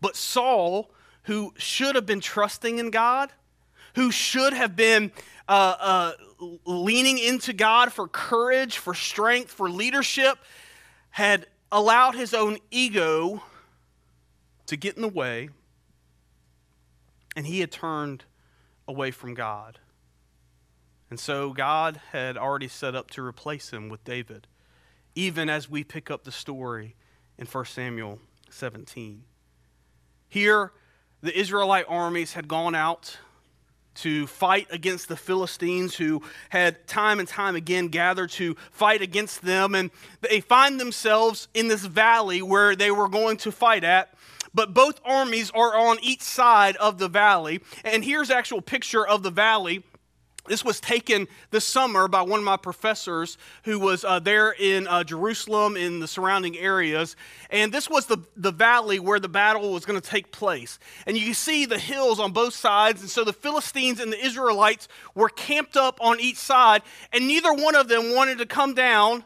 but 0.00 0.16
Saul, 0.16 0.90
who 1.24 1.52
should 1.56 1.94
have 1.94 2.06
been 2.06 2.20
trusting 2.20 2.78
in 2.78 2.90
God, 2.90 3.30
who 3.94 4.10
should 4.10 4.52
have 4.52 4.74
been 4.74 5.12
uh, 5.48 5.76
uh, 5.78 6.12
leaning 6.64 7.18
into 7.18 7.52
God 7.52 7.92
for 7.92 8.08
courage, 8.08 8.78
for 8.78 8.94
strength, 8.94 9.50
for 9.50 9.70
leadership, 9.70 10.38
had 11.10 11.46
allowed 11.70 12.14
his 12.14 12.34
own 12.34 12.58
ego 12.70 13.42
to 14.66 14.76
get 14.76 14.96
in 14.96 15.02
the 15.02 15.08
way, 15.08 15.50
and 17.36 17.46
he 17.46 17.60
had 17.60 17.70
turned 17.70 18.24
away 18.88 19.10
from 19.10 19.34
God. 19.34 19.78
And 21.10 21.20
so 21.20 21.52
God 21.52 22.00
had 22.12 22.38
already 22.38 22.68
set 22.68 22.94
up 22.94 23.10
to 23.10 23.22
replace 23.22 23.70
him 23.70 23.90
with 23.90 24.02
David 24.04 24.46
even 25.14 25.48
as 25.48 25.68
we 25.68 25.84
pick 25.84 26.10
up 26.10 26.24
the 26.24 26.32
story 26.32 26.94
in 27.38 27.46
1 27.46 27.64
Samuel 27.66 28.18
17. 28.50 29.22
Here, 30.28 30.72
the 31.22 31.38
Israelite 31.38 31.86
armies 31.88 32.32
had 32.32 32.48
gone 32.48 32.74
out 32.74 33.18
to 33.94 34.26
fight 34.26 34.66
against 34.70 35.08
the 35.08 35.16
Philistines 35.16 35.94
who 35.94 36.22
had 36.48 36.86
time 36.86 37.18
and 37.18 37.28
time 37.28 37.56
again 37.56 37.88
gathered 37.88 38.30
to 38.30 38.54
fight 38.70 39.02
against 39.02 39.42
them. 39.42 39.74
And 39.74 39.90
they 40.20 40.40
find 40.40 40.80
themselves 40.80 41.48
in 41.52 41.68
this 41.68 41.84
valley 41.84 42.40
where 42.40 42.74
they 42.74 42.90
were 42.90 43.08
going 43.08 43.36
to 43.38 43.52
fight 43.52 43.84
at. 43.84 44.14
But 44.54 44.74
both 44.74 45.00
armies 45.04 45.50
are 45.50 45.76
on 45.76 45.98
each 46.02 46.22
side 46.22 46.76
of 46.76 46.98
the 46.98 47.08
valley. 47.08 47.60
And 47.84 48.04
here's 48.04 48.30
actual 48.30 48.62
picture 48.62 49.06
of 49.06 49.22
the 49.22 49.30
valley 49.30 49.82
this 50.48 50.64
was 50.64 50.80
taken 50.80 51.28
this 51.50 51.64
summer 51.64 52.08
by 52.08 52.22
one 52.22 52.40
of 52.40 52.44
my 52.44 52.56
professors 52.56 53.38
who 53.62 53.78
was 53.78 54.04
uh, 54.04 54.18
there 54.18 54.50
in 54.58 54.88
uh, 54.88 55.04
Jerusalem 55.04 55.76
in 55.76 56.00
the 56.00 56.08
surrounding 56.08 56.58
areas. 56.58 57.14
And 57.50 57.72
this 57.72 57.88
was 57.88 58.06
the, 58.06 58.18
the 58.36 58.50
valley 58.50 58.98
where 58.98 59.20
the 59.20 59.28
battle 59.28 59.72
was 59.72 59.84
going 59.84 60.00
to 60.00 60.06
take 60.06 60.32
place. 60.32 60.80
And 61.06 61.16
you 61.16 61.32
see 61.32 61.64
the 61.64 61.78
hills 61.78 62.18
on 62.18 62.32
both 62.32 62.54
sides. 62.54 63.02
And 63.02 63.10
so 63.10 63.22
the 63.22 63.32
Philistines 63.32 64.00
and 64.00 64.12
the 64.12 64.24
Israelites 64.24 64.88
were 65.14 65.28
camped 65.28 65.76
up 65.76 65.98
on 66.00 66.18
each 66.18 66.38
side. 66.38 66.82
And 67.12 67.28
neither 67.28 67.52
one 67.52 67.76
of 67.76 67.86
them 67.86 68.12
wanted 68.12 68.38
to 68.38 68.46
come 68.46 68.74
down 68.74 69.22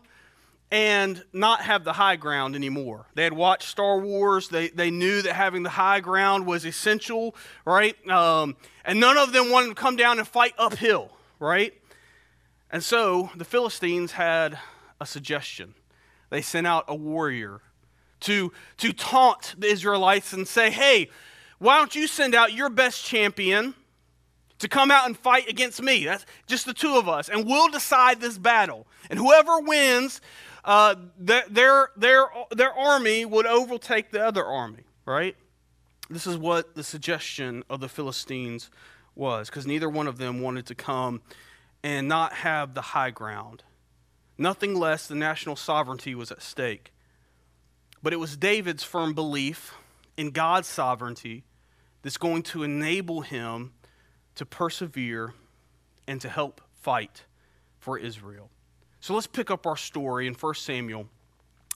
and 0.71 1.25
not 1.33 1.63
have 1.63 1.85
the 1.85 1.93
high 1.93 2.17
ground 2.17 2.57
anymore. 2.57 3.07
They 3.15 3.23
had 3.25 3.33
watched 3.33 3.69
Star 3.69 3.99
Wars. 3.99 4.49
They, 4.49 4.69
they 4.69 4.91
knew 4.91 5.23
that 5.23 5.33
having 5.33 5.63
the 5.63 5.71
high 5.71 6.01
ground 6.01 6.45
was 6.45 6.67
essential, 6.67 7.37
right? 7.65 7.97
Um, 8.11 8.57
and 8.87 9.01
none 9.01 9.19
of 9.19 9.33
them 9.33 9.51
wanted 9.51 9.69
to 9.69 9.75
come 9.75 9.97
down 9.97 10.19
and 10.19 10.27
fight 10.27 10.55
uphill, 10.57 11.11
right? 11.41 11.75
And 12.71 12.83
so 12.83 13.31
the 13.37 13.45
Philistines 13.45 14.13
had 14.13 14.59
a 15.01 15.07
suggestion. 15.07 15.75
They 16.31 16.41
sent 16.41 16.67
out 16.67 16.85
a 16.89 16.95
warrior 16.95 17.61
to, 18.21 18.53
to 18.79 18.93
taunt 18.93 19.57
the 19.59 19.67
Israelites 19.67 20.33
and 20.33 20.47
say, 20.49 20.71
hey, 20.71 21.11
why 21.59 21.79
don't 21.79 21.95
you 21.95 22.07
send 22.07 22.35
out 22.35 22.53
your 22.53 22.71
best 22.71 23.05
champion 23.05 23.75
to 24.59 24.69
come 24.69 24.91
out 24.91 25.07
and 25.07 25.17
fight 25.17 25.49
against 25.49 25.83
me? 25.83 26.05
That's 26.05 26.25
just 26.47 26.65
the 26.65 26.75
two 26.75 26.97
of 26.97 27.09
us, 27.09 27.29
and 27.29 27.45
we'll 27.45 27.69
decide 27.69 28.21
this 28.21 28.39
battle. 28.39 28.87
And 29.11 29.19
whoever 29.19 29.61
wins, 29.61 30.21
uh, 30.65 30.95
their, 31.19 31.91
their, 31.97 32.29
their 32.51 32.73
army 32.73 33.25
would 33.25 33.47
overtake 33.47 34.11
the 34.11 34.25
other 34.25 34.45
army, 34.45 34.85
right? 35.05 35.37
This 36.09 36.27
is 36.27 36.37
what 36.37 36.75
the 36.75 36.85
suggestion 36.85 37.65
of 37.69 37.81
the 37.81 37.89
Philistines 37.89 38.71
was, 39.15 39.49
because 39.49 39.67
neither 39.67 39.89
one 39.89 40.07
of 40.07 40.19
them 40.19 40.41
wanted 40.41 40.67
to 40.67 40.75
come 40.75 41.23
and 41.83 42.07
not 42.07 42.33
have 42.33 42.75
the 42.75 42.81
high 42.81 43.11
ground. 43.11 43.65
Nothing 44.39 44.75
less 44.75 45.07
than 45.07 45.19
national 45.19 45.57
sovereignty 45.57 46.15
was 46.15 46.31
at 46.31 46.43
stake. 46.43 46.93
But 48.03 48.13
it 48.13 48.21
was 48.21 48.37
David's 48.37 48.85
firm 48.85 49.15
belief 49.15 49.75
in 50.17 50.31
God's 50.31 50.69
sovereignty 50.69 51.45
that's 52.03 52.19
going 52.19 52.43
to 52.45 52.63
enable 52.63 53.23
him 53.23 53.73
to 54.37 54.47
persevere 54.47 55.35
and 56.07 56.21
to 56.21 56.29
help 56.29 56.61
fight 56.75 57.25
for 57.79 57.99
Israel. 57.99 58.51
So 59.01 59.15
let's 59.15 59.27
pick 59.27 59.51
up 59.51 59.67
our 59.67 59.77
story 59.77 60.27
in 60.27 60.35
1 60.35 60.55
Samuel 60.55 61.09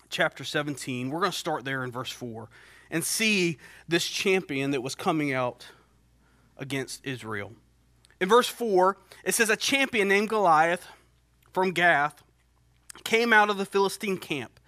chapter 0.09 0.45
17. 0.45 1.11
We're 1.11 1.21
going 1.21 1.33
to 1.33 1.39
start 1.39 1.65
there 1.65 1.83
in 1.83 1.91
verse 1.91 2.13
4 2.13 2.49
and 2.91 3.05
see 3.05 3.59
this 3.89 4.07
champion 4.07 4.73
that 4.73 4.83
was 4.83 4.95
coming 4.95 5.33
out 5.33 5.67
against 6.57 7.05
Israel. 7.07 7.53
In 8.21 8.29
verse 8.29 8.49
4, 8.49 8.97
it 9.25 9.35
says, 9.35 9.49
A 9.49 9.57
champion 9.57 10.09
named 10.09 10.29
Goliath 10.29 10.87
from 11.53 11.73
Gath 11.73 12.23
came 13.05 13.33
out 13.33 13.51
of 13.51 13.57
the 13.57 13.65
Philistine 13.65 14.19
camp. 14.19 14.61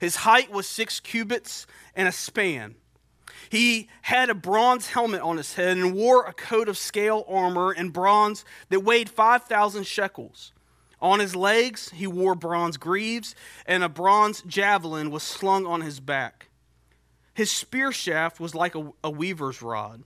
His 0.00 0.16
height 0.16 0.50
was 0.50 0.66
six 0.66 1.00
cubits 1.00 1.66
and 1.94 2.08
a 2.08 2.12
span. 2.12 2.74
He 3.50 3.88
had 4.02 4.30
a 4.30 4.34
bronze 4.34 4.88
helmet 4.88 5.20
on 5.20 5.36
his 5.36 5.54
head 5.54 5.76
and 5.76 5.94
wore 5.94 6.26
a 6.26 6.32
coat 6.32 6.68
of 6.68 6.78
scale 6.78 7.24
armor 7.28 7.72
in 7.72 7.90
bronze 7.90 8.44
that 8.70 8.80
weighed 8.80 9.08
5,000 9.08 9.86
shekels. 9.86 10.52
On 11.00 11.20
his 11.20 11.36
legs, 11.36 11.90
he 11.90 12.06
wore 12.06 12.34
bronze 12.34 12.76
greaves, 12.76 13.34
and 13.66 13.84
a 13.84 13.88
bronze 13.88 14.42
javelin 14.42 15.10
was 15.10 15.22
slung 15.22 15.66
on 15.66 15.82
his 15.82 16.00
back. 16.00 16.48
His 17.36 17.50
spear 17.50 17.92
shaft 17.92 18.40
was 18.40 18.54
like 18.54 18.74
a, 18.74 18.92
a 19.04 19.10
weaver's 19.10 19.60
rod, 19.60 20.04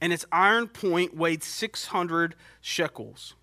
and 0.00 0.12
its 0.12 0.24
iron 0.30 0.68
point 0.68 1.16
weighed 1.16 1.42
600 1.42 2.36
shekels. 2.60 3.34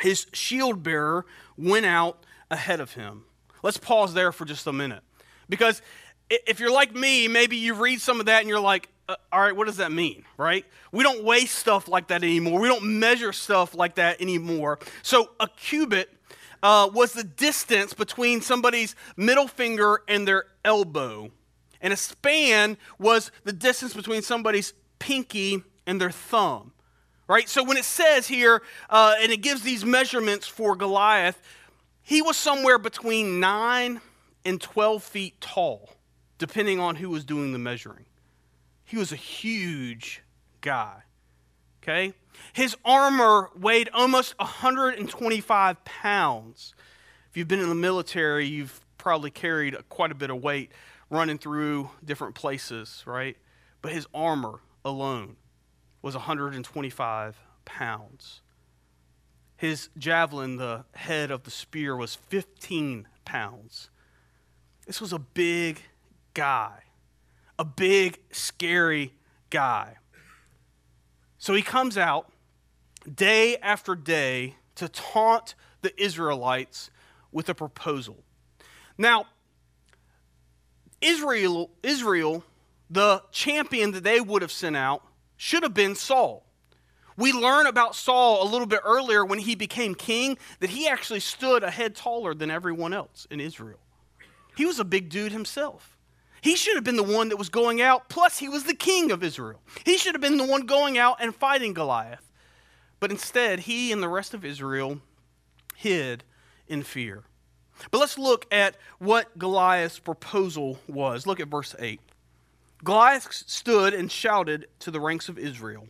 His 0.00 0.26
shield 0.32 0.82
bearer 0.82 1.24
went 1.56 1.86
out 1.86 2.26
ahead 2.50 2.80
of 2.80 2.94
him. 2.94 3.26
Let's 3.62 3.76
pause 3.76 4.12
there 4.12 4.32
for 4.32 4.44
just 4.44 4.66
a 4.66 4.72
minute. 4.72 5.04
Because 5.48 5.82
if 6.28 6.58
you're 6.58 6.72
like 6.72 6.92
me, 6.92 7.28
maybe 7.28 7.54
you 7.54 7.74
read 7.74 8.00
some 8.00 8.18
of 8.18 8.26
that 8.26 8.40
and 8.40 8.48
you're 8.48 8.58
like, 8.58 8.88
uh, 9.08 9.14
all 9.30 9.40
right, 9.40 9.54
what 9.54 9.68
does 9.68 9.76
that 9.76 9.92
mean, 9.92 10.24
right? 10.36 10.64
We 10.90 11.04
don't 11.04 11.22
weigh 11.22 11.46
stuff 11.46 11.86
like 11.86 12.08
that 12.08 12.24
anymore. 12.24 12.58
We 12.58 12.66
don't 12.66 12.98
measure 12.98 13.32
stuff 13.32 13.72
like 13.72 13.94
that 13.94 14.20
anymore. 14.20 14.80
So 15.02 15.30
a 15.38 15.46
cubit 15.46 16.12
uh, 16.60 16.90
was 16.92 17.12
the 17.12 17.22
distance 17.22 17.94
between 17.94 18.40
somebody's 18.40 18.96
middle 19.16 19.46
finger 19.46 20.02
and 20.08 20.26
their 20.26 20.46
elbow. 20.64 21.30
And 21.80 21.92
a 21.92 21.96
span 21.96 22.76
was 22.98 23.30
the 23.44 23.52
distance 23.52 23.94
between 23.94 24.22
somebody's 24.22 24.72
pinky 24.98 25.62
and 25.86 26.00
their 26.00 26.10
thumb. 26.10 26.72
Right? 27.26 27.48
So 27.48 27.62
when 27.62 27.76
it 27.76 27.84
says 27.84 28.26
here, 28.26 28.62
uh, 28.88 29.14
and 29.20 29.30
it 29.30 29.42
gives 29.42 29.62
these 29.62 29.84
measurements 29.84 30.46
for 30.48 30.74
Goliath, 30.74 31.40
he 32.02 32.22
was 32.22 32.36
somewhere 32.36 32.78
between 32.78 33.38
9 33.38 34.00
and 34.44 34.60
12 34.60 35.02
feet 35.02 35.40
tall, 35.40 35.90
depending 36.38 36.80
on 36.80 36.96
who 36.96 37.10
was 37.10 37.24
doing 37.24 37.52
the 37.52 37.58
measuring. 37.58 38.06
He 38.84 38.96
was 38.96 39.12
a 39.12 39.16
huge 39.16 40.22
guy. 40.62 41.02
Okay? 41.82 42.14
His 42.54 42.76
armor 42.84 43.50
weighed 43.54 43.90
almost 43.92 44.38
125 44.38 45.84
pounds. 45.84 46.74
If 47.30 47.36
you've 47.36 47.48
been 47.48 47.60
in 47.60 47.68
the 47.68 47.74
military, 47.74 48.46
you've 48.46 48.80
probably 48.96 49.30
carried 49.30 49.76
quite 49.90 50.10
a 50.10 50.14
bit 50.14 50.30
of 50.30 50.42
weight 50.42 50.72
running 51.10 51.38
through 51.38 51.90
different 52.04 52.34
places, 52.34 53.02
right? 53.06 53.36
But 53.82 53.92
his 53.92 54.06
armor 54.12 54.60
alone 54.84 55.36
was 56.02 56.14
125 56.14 57.38
pounds. 57.64 58.40
His 59.56 59.88
javelin, 59.98 60.56
the 60.56 60.84
head 60.94 61.30
of 61.30 61.42
the 61.42 61.50
spear, 61.50 61.96
was 61.96 62.14
15 62.14 63.08
pounds. 63.24 63.90
This 64.86 65.00
was 65.00 65.12
a 65.12 65.18
big 65.18 65.82
guy, 66.34 66.82
a 67.58 67.64
big, 67.64 68.20
scary 68.30 69.14
guy. 69.50 69.96
So 71.38 71.54
he 71.54 71.62
comes 71.62 71.98
out 71.98 72.30
day 73.12 73.56
after 73.58 73.94
day 73.94 74.56
to 74.76 74.88
taunt 74.88 75.54
the 75.82 76.00
Israelites 76.02 76.90
with 77.32 77.48
a 77.48 77.54
proposal. 77.54 78.22
Now, 78.96 79.26
Israel, 81.00 81.70
Israel, 81.82 82.44
the 82.90 83.22
champion 83.30 83.92
that 83.92 84.04
they 84.04 84.20
would 84.20 84.42
have 84.42 84.52
sent 84.52 84.76
out, 84.76 85.02
should 85.36 85.62
have 85.62 85.74
been 85.74 85.94
Saul. 85.94 86.44
We 87.16 87.32
learn 87.32 87.66
about 87.66 87.96
Saul 87.96 88.42
a 88.42 88.48
little 88.48 88.66
bit 88.66 88.80
earlier 88.84 89.24
when 89.24 89.40
he 89.40 89.54
became 89.56 89.94
king 89.94 90.38
that 90.60 90.70
he 90.70 90.88
actually 90.88 91.20
stood 91.20 91.64
a 91.64 91.70
head 91.70 91.96
taller 91.96 92.32
than 92.32 92.50
everyone 92.50 92.92
else 92.92 93.26
in 93.30 93.40
Israel. 93.40 93.80
He 94.56 94.64
was 94.64 94.78
a 94.78 94.84
big 94.84 95.08
dude 95.08 95.32
himself. 95.32 95.96
He 96.40 96.54
should 96.54 96.76
have 96.76 96.84
been 96.84 96.96
the 96.96 97.02
one 97.02 97.28
that 97.30 97.36
was 97.36 97.48
going 97.48 97.80
out, 97.80 98.08
plus, 98.08 98.38
he 98.38 98.48
was 98.48 98.64
the 98.64 98.74
king 98.74 99.10
of 99.10 99.24
Israel. 99.24 99.60
He 99.84 99.98
should 99.98 100.14
have 100.14 100.20
been 100.20 100.36
the 100.36 100.46
one 100.46 100.66
going 100.66 100.96
out 100.96 101.16
and 101.20 101.34
fighting 101.34 101.74
Goliath. 101.74 102.30
But 103.00 103.10
instead, 103.10 103.60
he 103.60 103.92
and 103.92 104.02
the 104.02 104.08
rest 104.08 104.34
of 104.34 104.44
Israel 104.44 105.00
hid 105.76 106.24
in 106.68 106.82
fear. 106.82 107.24
But 107.90 107.98
let's 107.98 108.18
look 108.18 108.46
at 108.52 108.76
what 108.98 109.38
Goliath's 109.38 109.98
proposal 109.98 110.78
was. 110.86 111.26
Look 111.26 111.40
at 111.40 111.48
verse 111.48 111.74
8. 111.78 112.00
Goliath 112.84 113.32
stood 113.32 113.94
and 113.94 114.10
shouted 114.10 114.68
to 114.80 114.90
the 114.90 115.00
ranks 115.00 115.28
of 115.28 115.38
Israel 115.38 115.88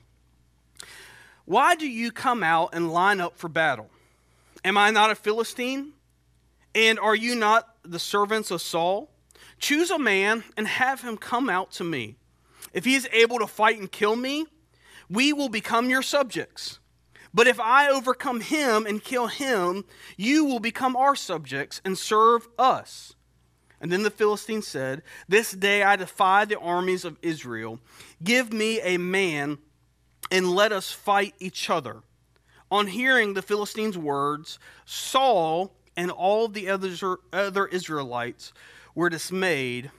Why 1.44 1.74
do 1.74 1.88
you 1.88 2.10
come 2.10 2.42
out 2.42 2.70
and 2.72 2.92
line 2.92 3.20
up 3.20 3.36
for 3.36 3.48
battle? 3.48 3.90
Am 4.64 4.76
I 4.76 4.90
not 4.90 5.10
a 5.10 5.14
Philistine? 5.14 5.92
And 6.74 6.98
are 6.98 7.14
you 7.14 7.34
not 7.34 7.74
the 7.82 7.98
servants 7.98 8.50
of 8.50 8.60
Saul? 8.60 9.10
Choose 9.58 9.90
a 9.90 9.98
man 9.98 10.44
and 10.56 10.66
have 10.66 11.02
him 11.02 11.16
come 11.16 11.48
out 11.48 11.72
to 11.72 11.84
me. 11.84 12.16
If 12.72 12.84
he 12.84 12.94
is 12.94 13.08
able 13.12 13.38
to 13.38 13.46
fight 13.46 13.78
and 13.78 13.90
kill 13.90 14.14
me, 14.14 14.46
we 15.08 15.32
will 15.32 15.48
become 15.48 15.88
your 15.88 16.02
subjects. 16.02 16.78
But 17.32 17.46
if 17.46 17.60
I 17.60 17.88
overcome 17.88 18.40
him 18.40 18.86
and 18.86 19.02
kill 19.02 19.26
him, 19.26 19.84
you 20.16 20.44
will 20.44 20.60
become 20.60 20.96
our 20.96 21.14
subjects 21.14 21.80
and 21.84 21.96
serve 21.96 22.48
us. 22.58 23.14
And 23.80 23.92
then 23.92 24.02
the 24.02 24.10
Philistine 24.10 24.62
said, 24.62 25.02
This 25.28 25.52
day 25.52 25.82
I 25.82 25.96
defy 25.96 26.44
the 26.44 26.58
armies 26.58 27.04
of 27.04 27.18
Israel. 27.22 27.80
Give 28.22 28.52
me 28.52 28.80
a 28.80 28.98
man 28.98 29.58
and 30.30 30.50
let 30.50 30.72
us 30.72 30.90
fight 30.90 31.34
each 31.38 31.70
other. 31.70 32.02
On 32.70 32.86
hearing 32.88 33.34
the 33.34 33.42
Philistines' 33.42 33.96
words, 33.96 34.58
Saul 34.84 35.74
and 35.96 36.10
all 36.10 36.48
the 36.48 36.68
other 36.68 37.66
Israelites 37.66 38.52
were 38.94 39.08
dismayed 39.08 39.90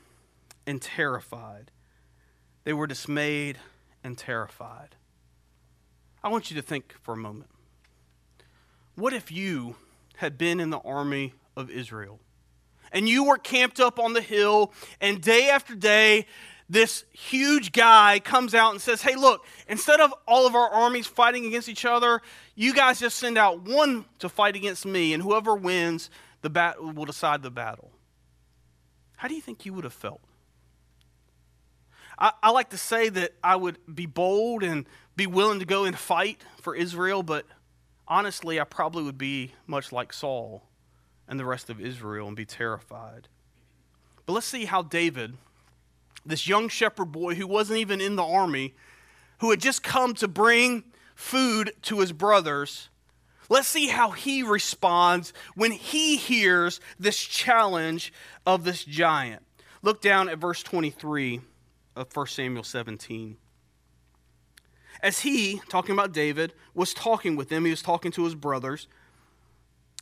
and 0.68 0.82
terrified. 0.82 1.72
They 2.64 2.74
were 2.74 2.88
dismayed 2.88 3.58
and 4.04 4.18
terrified. 4.18 4.96
I 6.24 6.30
want 6.30 6.52
you 6.52 6.56
to 6.56 6.62
think 6.62 6.96
for 7.02 7.14
a 7.14 7.18
moment. 7.18 7.50
What 8.96 9.14
if 9.14 9.32
you 9.32 9.76
had 10.18 10.38
been 10.38 10.60
in 10.60 10.70
the 10.70 10.80
army 10.80 11.34
of 11.56 11.70
Israel 11.70 12.20
and 12.92 13.08
you 13.08 13.24
were 13.24 13.38
camped 13.38 13.80
up 13.80 14.00
on 14.00 14.14
the 14.14 14.22
hill, 14.22 14.74
and 15.00 15.22
day 15.22 15.50
after 15.50 15.76
day, 15.76 16.26
this 16.70 17.04
huge 17.14 17.72
guy 17.72 18.20
comes 18.20 18.54
out 18.54 18.72
and 18.72 18.82
says, 18.82 19.02
Hey, 19.02 19.16
look, 19.16 19.46
instead 19.68 20.00
of 20.00 20.14
all 20.28 20.46
of 20.46 20.56
our 20.56 20.70
armies 20.70 21.08
fighting 21.08 21.46
against 21.46 21.70
each 21.70 21.86
other, 21.86 22.22
you 22.56 22.74
guys 22.74 23.00
just 23.00 23.18
send 23.18 23.38
out 23.38 23.62
one 23.62 24.06
to 24.20 24.30
fight 24.30 24.56
against 24.56 24.86
me, 24.86 25.14
and 25.14 25.24
whoever 25.24 25.56
wins, 25.56 26.10
the 26.42 26.50
bat- 26.50 26.82
will 26.82 27.06
decide 27.06 27.42
the 27.42 27.52
battle. 27.52 27.92
How 29.18 29.28
do 29.28 29.36
you 29.36 29.42
think 29.42 29.66
you 29.66 29.74
would 29.74 29.84
have 29.84 29.94
felt? 29.94 30.22
I, 32.18 32.34
I 32.44 32.52
like 32.52 32.70
to 32.70 32.78
say 32.78 33.10
that 33.10 33.34
I 33.44 33.56
would 33.56 33.78
be 33.94 34.06
bold 34.06 34.64
and 34.64 34.86
be 35.20 35.28
willing 35.28 35.60
to 35.60 35.66
go 35.66 35.84
and 35.84 36.00
fight 36.00 36.46
for 36.62 36.74
Israel, 36.74 37.24
but 37.24 37.46
honestly, 38.08 38.58
I 38.58 38.64
probably 38.64 39.04
would 39.04 39.18
be 39.18 39.52
much 39.68 39.92
like 39.92 40.14
Saul 40.14 40.64
and 41.28 41.38
the 41.38 41.44
rest 41.44 41.70
of 41.70 41.82
Israel 41.82 42.28
and 42.28 42.38
be 42.38 42.46
terrified. 42.46 43.28
But 44.26 44.32
let's 44.32 44.48
see 44.48 44.64
how 44.64 44.82
David, 44.82 45.34
this 46.26 46.48
young 46.48 46.70
shepherd 46.70 47.12
boy 47.12 47.36
who 47.36 47.48
wasn't 47.48 47.80
even 47.80 48.00
in 48.00 48.16
the 48.16 48.24
army, 48.24 48.76
who 49.40 49.50
had 49.50 49.60
just 49.60 49.84
come 49.84 50.14
to 50.14 50.28
bring 50.30 50.86
food 51.16 51.74
to 51.82 52.00
his 52.00 52.14
brothers, 52.14 52.88
let's 53.50 53.68
see 53.68 53.90
how 53.90 54.12
he 54.12 54.42
responds 54.42 55.34
when 55.54 55.74
he 55.74 56.16
hears 56.16 56.80
this 56.98 57.18
challenge 57.18 58.14
of 58.46 58.64
this 58.64 58.86
giant. 58.86 59.44
Look 59.82 60.02
down 60.02 60.30
at 60.30 60.38
verse 60.38 60.64
23 60.64 61.42
of 61.98 62.16
1 62.16 62.28
Samuel 62.28 62.64
17. 62.64 63.36
As 65.02 65.20
he, 65.20 65.62
talking 65.70 65.94
about 65.94 66.12
David, 66.12 66.54
was 66.74 66.94
talking 66.94 67.36
with 67.36 67.50
them, 67.50 67.66
he 67.66 67.72
was 67.72 67.82
talking 67.82 68.12
to 68.12 68.24
his 68.24 68.36
brothers. 68.36 68.88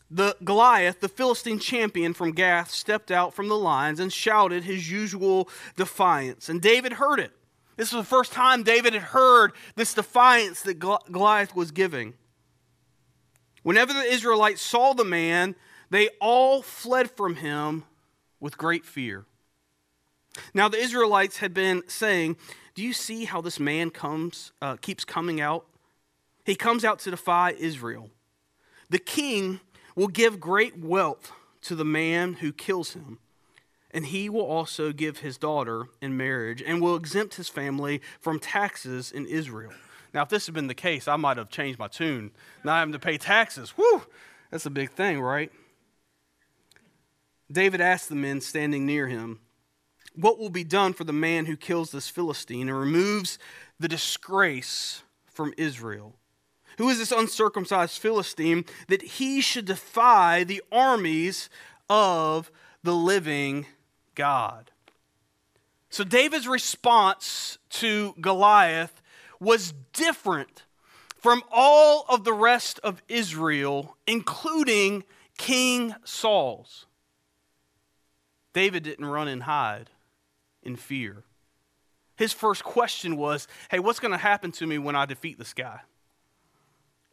The 0.10 0.38
Goliath, 0.44 1.02
the 1.02 1.10
Philistine 1.10 1.60
champion 1.60 2.14
from 2.14 2.32
Gath, 2.32 2.72
stepped 2.72 3.12
out 3.12 3.34
from 3.34 3.50
the 3.50 3.58
lines 3.58 4.00
and 4.00 4.12
shouted 4.12 4.64
his 4.64 4.90
usual 4.90 5.50
defiance. 5.76 6.48
And 6.50 6.62
David 6.62 6.94
heard 6.94 7.20
it. 7.20 7.32
This 7.76 7.92
was 7.92 8.04
the 8.04 8.10
first 8.10 8.32
time 8.32 8.64
David 8.64 8.94
had 8.94 9.04
heard 9.04 9.52
this 9.76 9.94
defiance 9.94 10.62
that 10.64 10.80
Goliath 10.80 11.56
was 11.56 11.72
giving. 11.72 12.16
Whenever 13.64 13.94
the 13.94 14.02
Israelites 14.04 14.62
saw 14.62 14.94
the 14.94 15.04
man, 15.04 15.56
they 15.90 16.10
all 16.22 16.62
fled 16.62 17.12
from 17.12 17.36
him 17.36 17.84
with 18.40 18.58
great 18.58 18.86
fear. 18.86 19.26
Now 20.54 20.70
the 20.70 20.78
Israelites 20.78 21.38
had 21.38 21.54
been 21.54 21.84
saying, 21.88 22.38
"Do 22.78 22.84
you 22.84 22.94
see 22.94 23.26
how 23.26 23.42
this 23.42 23.60
man 23.60 23.90
comes 23.90 24.52
uh, 24.62 24.76
keeps 24.76 25.04
coming 25.04 25.42
out? 25.42 25.66
He 26.46 26.54
comes 26.54 26.86
out 26.86 27.00
to 27.00 27.10
defy 27.10 27.54
Israel. 27.58 28.12
The 28.92 29.00
king 29.00 29.62
will 29.96 30.08
give 30.08 30.40
great 30.40 30.78
wealth 30.78 31.32
to 31.64 31.74
the 31.74 31.84
man 31.84 32.34
who 32.34 32.54
kills 32.54 32.94
him, 32.94 33.18
and 33.90 34.06
he 34.06 34.30
will 34.30 34.46
also 34.46 34.92
give 34.92 35.18
his 35.18 35.40
daughter 35.40 35.88
in 36.04 36.18
marriage 36.18 36.62
and 36.62 36.80
will 36.80 36.96
exempt 36.96 37.34
his 37.34 37.50
family 37.50 38.00
from 38.22 38.40
taxes 38.40 39.12
in 39.12 39.26
Israel." 39.26 39.74
Now, 40.14 40.22
if 40.22 40.30
this 40.30 40.46
had 40.46 40.54
been 40.54 40.68
the 40.68 40.76
case, 40.76 41.08
I 41.08 41.16
might 41.16 41.38
have 41.38 41.50
changed 41.50 41.80
my 41.80 41.88
tune. 41.88 42.30
Not 42.64 42.78
having 42.78 42.94
to 42.94 43.00
pay 43.00 43.18
taxes. 43.18 43.72
Whew, 43.72 44.04
that's 44.52 44.68
a 44.68 44.70
big 44.70 44.92
thing, 44.92 45.20
right? 45.20 45.52
David 47.52 47.82
asked 47.82 48.08
the 48.10 48.16
men 48.16 48.40
standing 48.40 48.86
near 48.86 49.08
him, 49.08 49.40
what 50.18 50.40
will 50.40 50.50
be 50.50 50.64
done 50.64 50.94
for 50.94 51.04
the 51.04 51.14
man 51.14 51.46
who 51.46 51.56
kills 51.56 51.92
this 51.92 52.10
Philistine 52.10 52.68
and 52.68 52.78
removes 52.78 53.38
the 53.80 53.88
disgrace 53.88 55.04
from 55.28 55.54
Israel? 55.58 56.16
Who 56.80 56.90
is 56.90 56.98
this 56.98 57.12
uncircumcised 57.12 58.00
Philistine 58.00 58.66
that 58.88 59.02
he 59.02 59.42
should 59.42 59.66
defy 59.66 60.44
the 60.44 60.64
armies 60.72 61.50
of 61.90 62.52
the 62.84 62.96
living 62.96 63.68
God? 64.16 64.72
So, 65.90 66.04
David's 66.04 66.48
response 66.48 67.58
to 67.70 68.14
Goliath 68.20 69.02
was 69.40 69.74
different 69.94 70.64
from 71.16 71.44
all 71.52 72.06
of 72.10 72.24
the 72.24 72.34
rest 72.34 72.80
of 72.84 73.02
Israel, 73.08 73.96
including 74.06 75.04
King 75.38 75.96
Saul's. 76.04 76.86
David 78.54 78.84
didn't 78.84 79.06
run 79.06 79.28
and 79.28 79.44
hide 79.44 79.90
in 80.64 80.76
fear. 80.76 81.24
His 82.16 82.34
first 82.34 82.64
question 82.64 83.16
was, 83.16 83.48
Hey, 83.70 83.80
what's 83.80 84.00
going 84.00 84.12
to 84.12 84.18
happen 84.18 84.52
to 84.54 84.68
me 84.68 84.78
when 84.78 84.96
I 84.96 85.06
defeat 85.06 85.38
this 85.38 85.54
guy? 85.54 85.82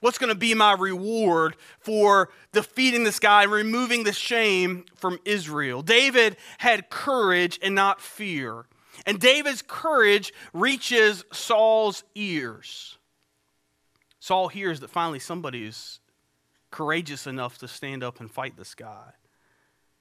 What's 0.00 0.18
going 0.18 0.28
to 0.28 0.35
be 0.35 0.52
my 0.52 0.74
reward 0.74 1.57
for 1.78 2.28
defeating 2.52 3.04
this 3.04 3.18
guy 3.18 3.44
and 3.44 3.52
removing 3.52 4.04
the 4.04 4.12
shame 4.12 4.85
from 4.96 5.18
Israel? 5.24 5.80
David 5.80 6.37
had 6.59 6.90
courage 6.90 7.59
and 7.62 7.74
not 7.74 8.02
fear. 8.02 8.66
And 9.07 9.18
David's 9.18 9.62
courage 9.62 10.33
reaches 10.52 11.24
Saul's 11.33 12.04
ears. 12.14 12.98
Saul 14.20 14.48
hears 14.48 14.80
that 14.80 14.90
finally 14.90 15.18
somebody 15.18 15.64
is 15.64 16.00
courageous 16.70 17.26
enough 17.26 17.59
to 17.59 17.68
stand 17.68 18.02
up 18.02 18.20
and 18.20 18.30
fight 18.30 18.57
this 18.57 18.74
guy. 18.74 19.12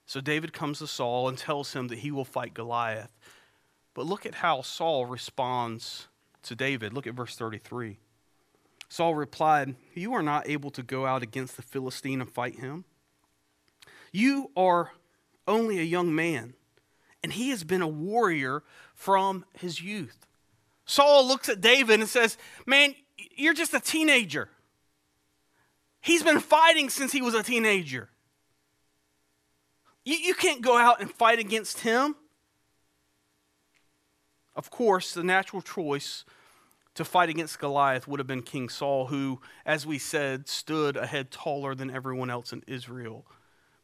So 0.05 0.21
David 0.21 0.53
comes 0.53 0.79
to 0.79 0.87
Saul 0.87 1.27
and 1.27 1.37
tells 1.37 1.73
him 1.73 1.87
that 1.87 1.99
he 1.99 2.11
will 2.11 2.25
fight 2.25 2.53
Goliath. 2.53 3.11
But 3.93 4.05
look 4.05 4.25
at 4.25 4.35
how 4.35 4.61
Saul 4.61 5.05
responds 5.05 6.07
to 6.43 6.55
David. 6.55 6.93
Look 6.93 7.07
at 7.07 7.13
verse 7.13 7.35
33. 7.35 7.97
Saul 8.89 9.15
replied, 9.15 9.75
You 9.93 10.13
are 10.13 10.23
not 10.23 10.47
able 10.47 10.69
to 10.71 10.83
go 10.83 11.05
out 11.05 11.23
against 11.23 11.55
the 11.55 11.61
Philistine 11.61 12.21
and 12.21 12.29
fight 12.29 12.59
him. 12.59 12.85
You 14.11 14.51
are 14.55 14.91
only 15.47 15.79
a 15.79 15.83
young 15.83 16.13
man, 16.13 16.53
and 17.23 17.33
he 17.33 17.49
has 17.49 17.63
been 17.63 17.81
a 17.81 17.87
warrior 17.87 18.63
from 18.93 19.45
his 19.53 19.81
youth. 19.81 20.27
Saul 20.85 21.27
looks 21.27 21.49
at 21.49 21.61
David 21.61 21.99
and 21.99 22.09
says, 22.09 22.37
Man, 22.65 22.93
you're 23.35 23.53
just 23.53 23.73
a 23.73 23.79
teenager. 23.79 24.49
He's 26.01 26.21
been 26.21 26.39
fighting 26.39 26.89
since 26.89 27.11
he 27.11 27.21
was 27.21 27.33
a 27.33 27.43
teenager. 27.43 28.09
You, 30.05 30.15
you 30.15 30.33
can't 30.33 30.61
go 30.61 30.77
out 30.77 31.01
and 31.01 31.11
fight 31.11 31.39
against 31.39 31.81
him. 31.81 32.15
Of 34.55 34.69
course, 34.69 35.13
the 35.13 35.23
natural 35.23 35.61
choice 35.61 36.25
to 36.95 37.03
fight 37.03 37.29
against 37.29 37.59
Goliath 37.59 38.07
would 38.07 38.19
have 38.19 38.27
been 38.27 38.43
King 38.43 38.69
Saul, 38.69 39.07
who, 39.07 39.41
as 39.65 39.85
we 39.85 39.97
said, 39.97 40.47
stood 40.47 40.95
a 40.95 41.07
head 41.07 41.31
taller 41.31 41.73
than 41.73 41.89
everyone 41.89 42.29
else 42.29 42.53
in 42.53 42.63
Israel. 42.67 43.25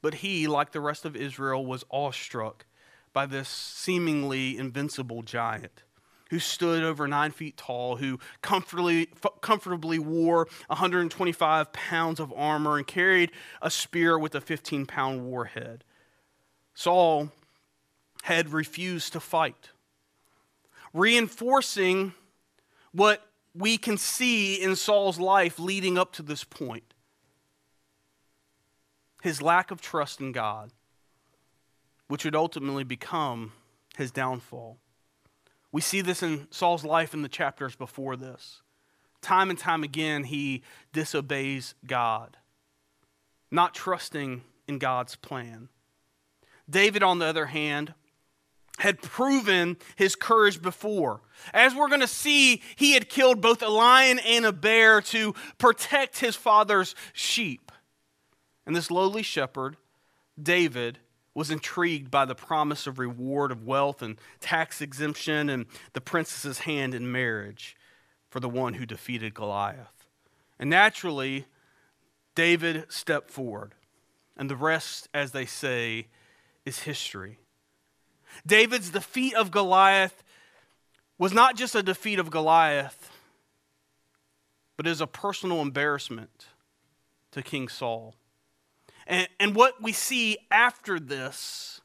But 0.01 0.15
he, 0.15 0.47
like 0.47 0.71
the 0.71 0.81
rest 0.81 1.05
of 1.05 1.15
Israel, 1.15 1.65
was 1.65 1.83
awestruck 1.89 2.65
by 3.11 3.25
this 3.25 3.49
seemingly 3.49 4.57
invincible 4.57 5.23
giant 5.23 5.83
who 6.29 6.37
stood 6.39 6.83
over 6.83 7.07
nine 7.07 7.31
feet 7.31 7.57
tall, 7.57 7.95
who 7.95 8.19
comfortably, 8.41 9.09
comfortably 9.41 9.97
wore 9.97 10.47
125 10.67 11.73
pounds 11.73 12.19
of 12.19 12.31
armor 12.33 12.77
and 12.77 12.85
carried 12.85 13.31
a 13.61 13.71
spear 13.71 14.17
with 14.17 14.35
a 14.35 14.41
15 14.41 14.85
pound 14.85 15.25
warhead. 15.25 15.83
Saul 16.73 17.31
had 18.23 18.49
refused 18.49 19.13
to 19.13 19.19
fight 19.19 19.69
reinforcing 20.93 22.13
what 22.91 23.25
we 23.53 23.77
can 23.77 23.97
see 23.97 24.55
in 24.55 24.75
Saul's 24.75 25.19
life 25.19 25.59
leading 25.59 25.97
up 25.97 26.13
to 26.13 26.21
this 26.21 26.43
point 26.43 26.93
his 29.21 29.41
lack 29.41 29.69
of 29.69 29.81
trust 29.81 30.21
in 30.21 30.31
God, 30.31 30.71
which 32.07 32.23
would 32.23 32.37
ultimately 32.37 32.85
become 32.85 33.51
his 33.97 34.11
downfall. 34.11 34.77
We 35.73 35.81
see 35.81 35.99
this 35.99 36.23
in 36.23 36.47
Saul's 36.51 36.85
life 36.85 37.13
in 37.13 37.21
the 37.21 37.27
chapters 37.27 37.75
before 37.75 38.15
this. 38.15 38.61
Time 39.21 39.49
and 39.49 39.59
time 39.59 39.83
again, 39.83 40.23
he 40.23 40.63
disobeys 40.93 41.75
God, 41.85 42.37
not 43.51 43.75
trusting 43.75 44.41
in 44.69 44.77
God's 44.77 45.17
plan. 45.17 45.67
David, 46.69 47.03
on 47.03 47.19
the 47.19 47.25
other 47.25 47.47
hand, 47.47 47.93
had 48.77 49.01
proven 49.01 49.77
his 49.95 50.15
courage 50.15 50.61
before. 50.61 51.21
As 51.53 51.75
we're 51.75 51.89
going 51.89 51.99
to 51.99 52.07
see, 52.07 52.61
he 52.75 52.93
had 52.93 53.09
killed 53.09 53.41
both 53.41 53.61
a 53.61 53.67
lion 53.67 54.19
and 54.19 54.45
a 54.45 54.53
bear 54.53 55.01
to 55.01 55.33
protect 55.57 56.19
his 56.19 56.35
father's 56.35 56.95
sheep. 57.13 57.71
And 58.65 58.75
this 58.75 58.89
lowly 58.89 59.23
shepherd, 59.23 59.77
David, 60.41 60.99
was 61.33 61.51
intrigued 61.51 62.09
by 62.09 62.25
the 62.25 62.35
promise 62.35 62.87
of 62.87 62.99
reward 62.99 63.51
of 63.51 63.65
wealth 63.65 64.01
and 64.01 64.17
tax 64.39 64.81
exemption 64.81 65.49
and 65.49 65.65
the 65.93 66.01
princess's 66.01 66.59
hand 66.59 66.93
in 66.93 67.11
marriage 67.11 67.75
for 68.29 68.39
the 68.39 68.49
one 68.49 68.75
who 68.75 68.85
defeated 68.85 69.33
Goliath. 69.33 70.05
And 70.59 70.69
naturally, 70.69 71.45
David 72.35 72.85
stepped 72.89 73.29
forward. 73.29 73.73
And 74.37 74.49
the 74.49 74.55
rest, 74.55 75.09
as 75.13 75.31
they 75.31 75.45
say, 75.45 76.07
is 76.69 76.79
history. 76.79 77.39
David's 78.45 78.91
defeat 78.91 79.33
of 79.33 79.49
Goliath 79.51 80.23
was 81.17 81.33
not 81.33 81.57
just 81.57 81.75
a 81.75 81.83
defeat 81.83 82.19
of 82.19 82.29
Goliath, 82.29 83.11
but 84.77 84.87
is 84.87 85.01
a 85.01 85.07
personal 85.07 85.61
embarrassment 85.61 86.45
to 87.31 87.41
King 87.41 87.67
Saul. 87.67 88.15
And, 89.07 89.27
and 89.39 89.55
what 89.55 89.81
we 89.81 89.91
see 89.91 90.37
after 90.51 90.99
this 90.99 91.81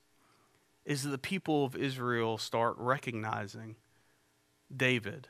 is 0.85 1.03
that 1.03 1.09
the 1.09 1.18
people 1.18 1.64
of 1.64 1.75
Israel 1.75 2.37
start 2.37 2.77
recognizing 2.79 3.77
David. 4.75 5.29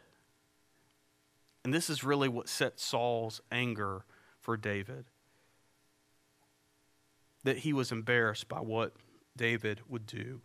And 1.65 1.73
this 1.73 1.89
is 1.89 2.03
really 2.03 2.29
what 2.29 2.49
set 2.49 2.81
Saul's 2.81 3.41
anger 3.53 4.05
for 4.41 4.57
David. 4.57 5.05
That 7.45 7.59
he 7.59 7.73
was 7.73 7.93
embarrassed 7.93 8.49
by 8.49 8.59
what 8.61 8.95
David 9.37 9.81
would 9.89 10.07
do. 10.07 10.41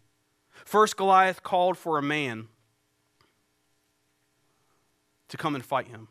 First, 0.66 0.98
Goliath 0.98 1.44
called 1.44 1.78
for 1.78 1.98
a 1.98 2.02
man 2.02 2.48
to 5.30 5.38
come 5.38 5.56
and 5.56 5.64
fight 5.64 5.88
him. 5.88 6.08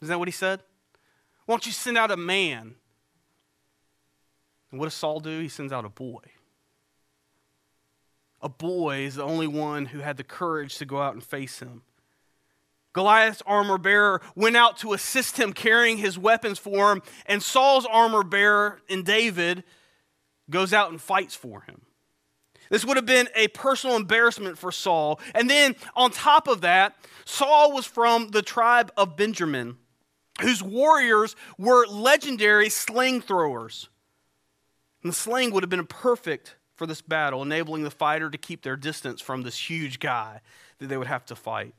Isn't 0.00 0.10
that 0.10 0.18
what 0.18 0.28
he 0.28 0.32
said? 0.32 0.62
Why 1.46 1.54
don't 1.54 1.66
you 1.66 1.72
send 1.72 1.98
out 1.98 2.10
a 2.10 2.16
man? 2.16 2.76
And 4.70 4.80
what 4.80 4.86
does 4.86 4.94
Saul 4.94 5.20
do? 5.20 5.40
He 5.40 5.48
sends 5.48 5.72
out 5.72 5.84
a 5.84 5.90
boy. 5.90 6.22
A 8.40 8.48
boy 8.48 9.00
is 9.00 9.16
the 9.16 9.22
only 9.22 9.46
one 9.46 9.86
who 9.86 10.00
had 10.00 10.16
the 10.16 10.24
courage 10.24 10.76
to 10.78 10.86
go 10.86 11.00
out 11.00 11.14
and 11.14 11.22
face 11.22 11.60
him. 11.60 11.82
Goliath's 12.92 13.42
armor 13.46 13.78
bearer 13.78 14.20
went 14.34 14.56
out 14.56 14.76
to 14.78 14.92
assist 14.92 15.38
him 15.38 15.52
carrying 15.52 15.98
his 15.98 16.18
weapons 16.18 16.58
for 16.58 16.92
him, 16.92 17.02
and 17.26 17.42
Saul's 17.42 17.86
armor 17.86 18.22
bearer 18.22 18.82
in 18.88 19.02
David 19.02 19.64
goes 20.50 20.72
out 20.72 20.90
and 20.90 21.00
fights 21.00 21.34
for 21.34 21.62
him. 21.62 21.81
This 22.72 22.86
would 22.86 22.96
have 22.96 23.04
been 23.04 23.28
a 23.34 23.48
personal 23.48 23.96
embarrassment 23.96 24.56
for 24.56 24.72
Saul. 24.72 25.20
And 25.34 25.50
then 25.50 25.76
on 25.94 26.10
top 26.10 26.48
of 26.48 26.62
that, 26.62 26.96
Saul 27.26 27.70
was 27.70 27.84
from 27.84 28.28
the 28.28 28.40
tribe 28.40 28.90
of 28.96 29.14
Benjamin, 29.14 29.76
whose 30.40 30.62
warriors 30.62 31.36
were 31.58 31.86
legendary 31.86 32.70
sling 32.70 33.20
throwers. 33.20 33.90
And 35.02 35.12
the 35.12 35.14
sling 35.14 35.52
would 35.52 35.62
have 35.62 35.68
been 35.68 35.86
perfect 35.86 36.56
for 36.74 36.86
this 36.86 37.02
battle, 37.02 37.42
enabling 37.42 37.82
the 37.82 37.90
fighter 37.90 38.30
to 38.30 38.38
keep 38.38 38.62
their 38.62 38.76
distance 38.76 39.20
from 39.20 39.42
this 39.42 39.68
huge 39.68 40.00
guy 40.00 40.40
that 40.78 40.86
they 40.86 40.96
would 40.96 41.08
have 41.08 41.26
to 41.26 41.36
fight. 41.36 41.74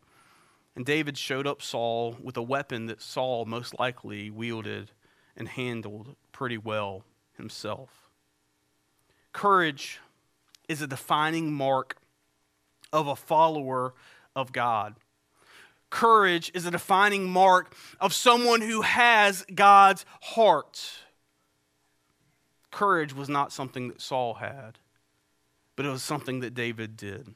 And 0.76 0.86
David 0.86 1.18
showed 1.18 1.48
up 1.48 1.64
Saul 1.64 2.18
with 2.22 2.38
a 2.38 2.44
weapon 2.44 2.86
that 2.86 3.02
Saul 3.02 3.46
most 3.46 3.80
likely 3.80 4.30
wielded 4.30 4.92
and 5.36 5.48
handled 5.48 6.16
pretty 6.32 6.60
well 6.60 7.04
himself. 7.36 8.12
Courage 9.32 10.00
is 10.68 10.82
a 10.82 10.88
defining 10.88 11.54
mark 11.54 11.98
of 12.92 13.08
a 13.08 13.16
follower 13.16 13.94
of 14.36 14.52
God. 14.52 14.96
Courage 15.90 16.52
is 16.54 16.66
a 16.66 16.72
defining 16.72 17.30
mark 17.30 17.76
of 18.00 18.14
someone 18.14 18.62
who 18.62 18.82
has 18.82 19.46
God's 19.54 20.06
heart. 20.22 20.82
Courage 22.72 23.14
was 23.14 23.30
not 23.30 23.52
something 23.52 23.90
that 23.90 24.02
Saul 24.02 24.36
had, 24.36 24.80
but 25.76 25.86
it 25.86 25.90
was 25.90 26.02
something 26.02 26.40
that 26.40 26.56
David 26.56 26.98
did. 26.98 27.36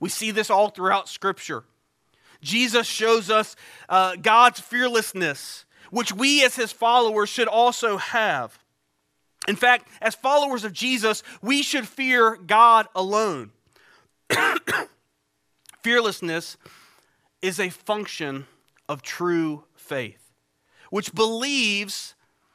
We 0.00 0.08
see 0.08 0.30
this 0.30 0.48
all 0.48 0.70
throughout 0.70 1.08
Scripture. 1.08 1.64
Jesus 2.40 2.86
shows 2.86 3.30
us 3.30 3.54
uh, 3.88 4.16
God's 4.16 4.60
fearlessness, 4.60 5.66
which 5.90 6.12
we 6.12 6.42
as 6.42 6.56
his 6.56 6.72
followers 6.72 7.28
should 7.28 7.48
also 7.48 7.98
have. 7.98 8.58
In 9.48 9.56
fact, 9.56 9.88
as 10.00 10.14
followers 10.14 10.64
of 10.64 10.72
Jesus, 10.72 11.22
we 11.42 11.62
should 11.62 11.88
fear 11.88 12.36
God 12.36 12.86
alone. 12.94 13.50
Fearlessness 15.82 16.56
is 17.40 17.58
a 17.58 17.70
function 17.70 18.46
of 18.88 19.02
true 19.02 19.64
faith, 19.74 20.32
which 20.90 21.14
believes 21.14 22.14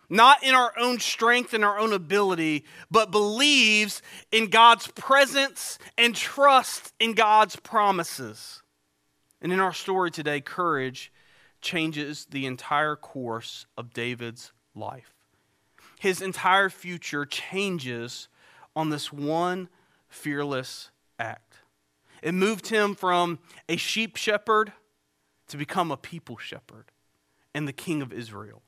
not 0.09 0.43
in 0.43 0.53
our 0.53 0.71
own 0.77 0.99
strength 0.99 1.53
and 1.53 1.65
our 1.65 1.79
own 1.79 1.91
ability, 1.91 2.63
but 2.91 3.09
believes 3.09 4.03
in 4.31 4.49
God's 4.49 4.87
presence 4.87 5.79
and 5.97 6.15
trust 6.15 6.93
in 6.99 7.13
God's 7.13 7.55
promises. 7.55 8.61
And 9.41 9.51
in 9.51 9.59
our 9.59 9.73
story 9.73 10.11
today, 10.11 10.41
courage 10.41 11.11
changes 11.61 12.27
the 12.29 12.45
entire 12.45 12.95
course 12.95 13.65
of 13.75 13.93
David's 13.93 14.51
life. 14.75 15.14
His 16.05 16.21
entire 16.21 16.69
future 16.69 17.25
changes 17.25 18.27
on 18.75 18.91
this 18.91 19.11
one 19.11 19.69
fearless 20.07 20.91
act. 21.17 21.55
It 22.21 22.33
moved 22.33 22.67
him 22.67 22.93
from 22.93 23.39
a 23.67 23.75
sheep 23.75 24.15
shepherd 24.15 24.71
to 25.47 25.57
become 25.57 25.89
a 25.89 25.97
people 25.97 26.37
shepherd 26.37 26.91
and 27.55 27.67
the 27.67 27.73
king 27.73 28.03
of 28.03 28.13
Israel. 28.13 28.61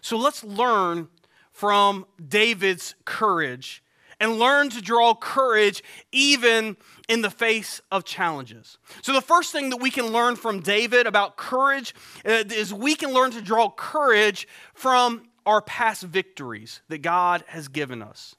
So 0.00 0.16
let's 0.16 0.42
learn 0.42 1.08
from 1.50 2.06
David's 2.26 2.94
courage 3.04 3.82
and 4.18 4.38
learn 4.38 4.70
to 4.70 4.80
draw 4.80 5.14
courage 5.14 5.82
even 6.10 6.78
in 7.06 7.20
the 7.20 7.28
face 7.28 7.82
of 7.90 8.04
challenges. 8.04 8.78
So, 9.02 9.12
the 9.12 9.20
first 9.20 9.52
thing 9.52 9.68
that 9.70 9.78
we 9.78 9.90
can 9.90 10.06
learn 10.06 10.36
from 10.36 10.60
David 10.60 11.06
about 11.06 11.36
courage 11.36 11.94
uh, 12.24 12.44
is 12.48 12.72
we 12.72 12.94
can 12.94 13.12
learn 13.12 13.32
to 13.32 13.42
draw 13.42 13.68
courage 13.68 14.48
from 14.72 15.28
our 15.46 15.62
past 15.62 16.02
victories 16.02 16.80
that 16.88 16.98
God 16.98 17.44
has 17.48 17.68
given 17.68 18.02
us. 18.02 18.34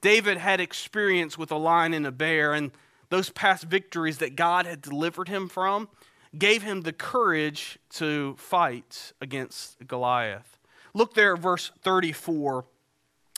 David 0.00 0.38
had 0.38 0.60
experience 0.60 1.36
with 1.36 1.50
a 1.50 1.56
lion 1.56 1.92
and 1.92 2.06
a 2.06 2.12
bear, 2.12 2.52
and 2.52 2.70
those 3.10 3.30
past 3.30 3.64
victories 3.64 4.18
that 4.18 4.36
God 4.36 4.66
had 4.66 4.80
delivered 4.80 5.28
him 5.28 5.48
from 5.48 5.88
gave 6.36 6.62
him 6.62 6.82
the 6.82 6.92
courage 6.92 7.78
to 7.90 8.34
fight 8.36 9.12
against 9.20 9.86
Goliath. 9.86 10.58
Look 10.94 11.14
there 11.14 11.34
at 11.34 11.40
verse 11.40 11.72
34 11.82 12.64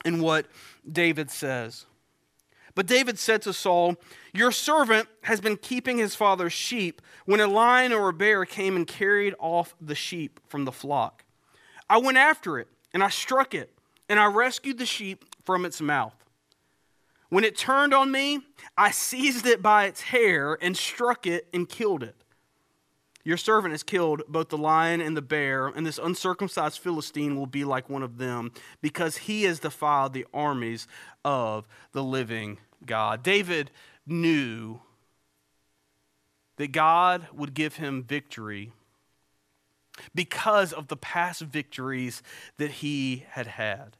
in 0.05 0.21
what 0.21 0.47
David 0.91 1.31
says. 1.31 1.87
But 2.75 2.87
David 2.87 3.19
said 3.19 3.43
to 3.43 3.53
Saul, 3.53 3.97
Your 4.33 4.51
servant 4.51 5.09
has 5.25 5.41
been 5.41 5.57
keeping 5.57 5.99
his 5.99 6.15
father's 6.15 6.53
sheep 6.53 7.03
when 7.27 7.41
a 7.41 7.47
lion 7.47 7.93
or 7.93 8.09
a 8.09 8.15
bear 8.15 8.45
came 8.45 8.77
and 8.77 8.87
carried 8.87 9.35
off 9.39 9.75
the 9.81 9.95
sheep 9.95 10.41
from 10.49 10.65
the 10.65 10.73
flock. 10.73 11.25
I 11.91 11.99
went 11.99 12.17
after 12.17 12.59
it, 12.59 12.69
and 12.93 13.03
I 13.03 13.09
struck 13.09 13.55
it, 13.55 13.73
and 14.09 14.19
I 14.19 14.27
rescued 14.27 14.79
the 14.79 14.87
sheep 14.87 15.25
from 15.45 15.65
its 15.65 15.81
mouth. 15.81 16.15
When 17.29 17.45
it 17.45 17.57
turned 17.57 17.95
on 17.95 18.11
me, 18.11 18.41
I 18.77 18.91
seized 18.91 19.47
it 19.47 19.63
by 19.63 19.87
its 19.87 20.03
hair 20.03 20.59
and 20.61 20.77
struck 20.77 21.27
it 21.27 21.49
and 21.55 21.69
killed 21.69 22.03
it. 22.03 22.17
Your 23.25 23.37
servant 23.37 23.73
has 23.73 23.83
killed 23.83 24.23
both 24.29 24.49
the 24.49 24.59
lion 24.59 25.01
and 25.01 25.17
the 25.17 25.23
bear, 25.23 25.69
and 25.69 25.87
this 25.87 25.99
uncircumcised 25.99 26.79
Philistine 26.81 27.37
will 27.37 27.47
be 27.47 27.65
like 27.65 27.89
one 27.89 28.03
of 28.03 28.19
them, 28.19 28.53
because 28.81 29.17
he 29.17 29.45
has 29.45 29.61
defiled 29.61 30.13
the 30.13 30.27
armies 30.35 30.87
of 31.25 31.67
the 31.93 32.03
living 32.03 32.59
God. 32.85 33.23
David 33.23 33.71
knew 34.07 34.81
that 36.57 36.73
God 36.73 37.29
would 37.33 37.55
give 37.55 37.77
him 37.77 38.03
victory 38.03 38.73
because 40.15 40.73
of 40.73 40.89
the 40.89 40.97
past 40.97 41.43
victories 41.43 42.23
that 42.59 42.71
he 42.71 43.25
had 43.31 43.47
had. 43.47 43.97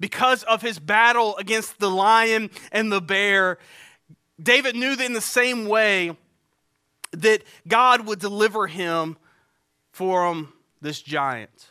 Because 0.00 0.42
of 0.44 0.62
his 0.62 0.78
battle 0.78 1.36
against 1.36 1.78
the 1.78 1.90
lion 1.90 2.50
and 2.70 2.90
the 2.90 3.00
bear, 3.00 3.58
David 4.42 4.74
knew 4.74 4.96
that 4.96 5.04
in 5.04 5.12
the 5.12 5.20
same 5.20 5.66
way, 5.66 6.16
that 7.12 7.42
God 7.68 8.06
would 8.06 8.18
deliver 8.18 8.66
him 8.66 9.16
from 9.90 10.52
this 10.80 11.02
giant. 11.02 11.70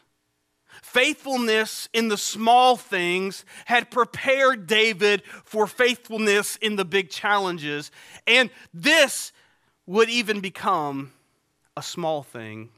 Faithfulness 0.81 1.89
in 1.93 2.07
the 2.07 2.17
small 2.17 2.77
things 2.77 3.45
had 3.65 3.91
prepared 3.91 4.67
David 4.67 5.23
for 5.43 5.67
faithfulness 5.67 6.57
in 6.57 6.75
the 6.75 6.85
big 6.85 7.09
challenges. 7.09 7.91
And 8.27 8.49
this 8.73 9.31
would 9.85 10.09
even 10.09 10.39
become 10.39 11.11
a 11.75 11.81
small 11.81 12.23
thing 12.23 12.69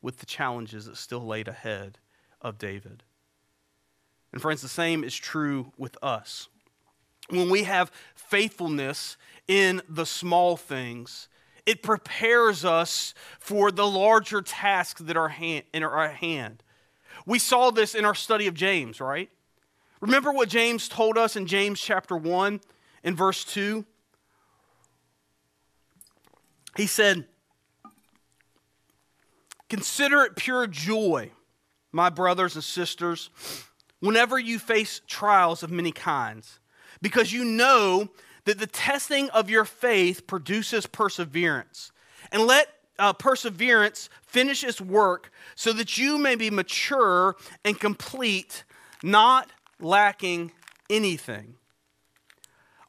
with 0.00 0.18
the 0.18 0.26
challenges 0.26 0.86
that 0.86 0.96
still 0.96 1.26
laid 1.26 1.48
ahead 1.48 1.98
of 2.40 2.58
David. 2.58 3.02
And 4.32 4.40
friends, 4.40 4.62
the 4.62 4.68
same 4.68 5.04
is 5.04 5.16
true 5.16 5.72
with 5.76 5.96
us. 6.02 6.48
When 7.30 7.50
we 7.50 7.64
have 7.64 7.90
faithfulness 8.14 9.16
in 9.46 9.82
the 9.88 10.06
small 10.06 10.56
things, 10.56 11.28
it 11.66 11.82
prepares 11.82 12.64
us 12.64 13.12
for 13.38 13.70
the 13.70 13.86
larger 13.86 14.40
tasks 14.40 15.02
that 15.02 15.16
are 15.16 15.28
in 15.38 15.82
our 15.82 16.08
hand. 16.08 16.62
We 17.26 17.38
saw 17.38 17.70
this 17.70 17.94
in 17.94 18.04
our 18.04 18.14
study 18.14 18.46
of 18.46 18.54
James, 18.54 19.00
right? 19.00 19.28
Remember 20.00 20.32
what 20.32 20.48
James 20.48 20.88
told 20.88 21.18
us 21.18 21.36
in 21.36 21.46
James 21.46 21.80
chapter 21.80 22.16
1 22.16 22.60
in 23.02 23.16
verse 23.16 23.44
2? 23.44 23.84
He 26.76 26.86
said, 26.86 27.26
Consider 29.68 30.22
it 30.22 30.36
pure 30.36 30.66
joy, 30.66 31.30
my 31.92 32.08
brothers 32.10 32.54
and 32.54 32.64
sisters, 32.64 33.30
whenever 34.00 34.38
you 34.38 34.58
face 34.58 35.00
trials 35.06 35.62
of 35.62 35.70
many 35.70 35.92
kinds, 35.92 36.58
because 37.02 37.32
you 37.32 37.44
know 37.44 38.08
that 38.44 38.58
the 38.58 38.66
testing 38.66 39.28
of 39.30 39.50
your 39.50 39.64
faith 39.64 40.26
produces 40.26 40.86
perseverance. 40.86 41.92
And 42.32 42.46
let 42.46 42.68
uh, 42.98 43.12
perseverance 43.12 44.08
finish 44.22 44.64
its 44.64 44.80
work 44.80 45.30
so 45.54 45.72
that 45.74 45.98
you 45.98 46.18
may 46.18 46.34
be 46.34 46.50
mature 46.50 47.36
and 47.64 47.78
complete, 47.78 48.64
not 49.02 49.50
lacking 49.80 50.52
anything. 50.90 51.54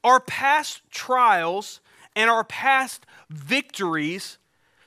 Our 0.03 0.19
past 0.19 0.81
trials 0.89 1.81
and 2.15 2.29
our 2.29 2.43
past 2.43 3.05
victories 3.29 4.37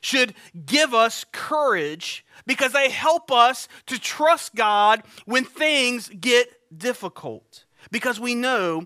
should 0.03 0.33
give 0.65 0.93
us 0.93 1.25
courage 1.31 2.25
because 2.45 2.73
they 2.73 2.89
help 2.89 3.31
us 3.31 3.67
to 3.85 3.97
trust 3.97 4.53
God 4.53 5.01
when 5.25 5.45
things 5.45 6.09
get 6.09 6.47
difficult. 6.77 7.63
Because 7.89 8.19
we 8.19 8.35
know 8.35 8.85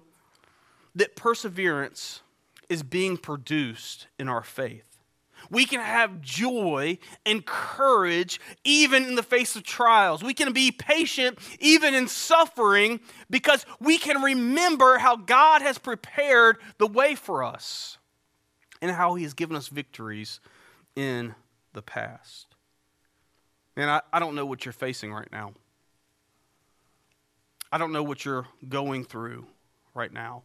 that 0.96 1.16
perseverance 1.16 2.22
is 2.70 2.84
being 2.84 3.18
produced 3.18 4.08
in 4.20 4.30
our 4.30 4.44
faith. 4.44 4.84
We 5.50 5.66
can 5.66 5.80
have 5.80 6.22
joy 6.22 7.00
and 7.26 7.46
courage 7.46 8.40
even 8.64 9.06
in 9.06 9.16
the 9.16 9.24
face 9.24 9.56
of 9.56 9.64
trials. 9.64 10.24
We 10.24 10.34
can 10.34 10.52
be 10.54 10.72
patient 10.72 11.40
even 11.60 11.94
in 11.94 12.08
suffering 12.08 13.00
because 13.30 13.66
we 13.80 13.98
can 13.98 14.22
remember 14.22 14.98
how 14.98 15.16
God 15.16 15.62
has 15.62 15.78
prepared 15.78 16.58
the 16.78 16.88
way 16.88 17.16
for 17.16 17.44
us 17.44 17.98
and 18.82 18.92
how 18.92 19.16
He 19.16 19.24
has 19.24 19.34
given 19.34 19.56
us 19.56 19.68
victories 19.68 20.42
in 20.98 21.36
the 21.74 21.82
past. 21.84 22.48
And 23.76 23.88
I, 23.88 24.02
I 24.12 24.18
don't 24.18 24.34
know 24.34 24.48
what 24.48 24.66
you're 24.66 24.74
facing 24.74 25.14
right 25.14 25.32
now. 25.32 25.54
I 27.72 27.78
don't 27.78 27.92
know 27.92 28.02
what 28.02 28.26
you're 28.26 28.48
going 28.68 29.06
through 29.06 29.46
right 29.94 30.12
now. 30.12 30.42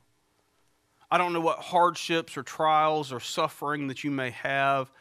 I 1.11 1.17
don't 1.17 1.33
know 1.33 1.41
what 1.41 1.59
hardships 1.59 2.37
or 2.37 2.43
trials 2.43 3.13
or 3.13 3.19
suffering 3.19 3.89
that 3.89 4.05
you 4.05 4.11
may 4.11 4.31
have. 4.31 4.93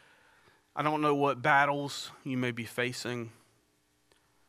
I 0.73 0.83
don't 0.83 1.01
know 1.01 1.15
what 1.15 1.41
battles 1.41 2.11
you 2.23 2.37
may 2.37 2.51
be 2.51 2.63
facing. 2.63 3.31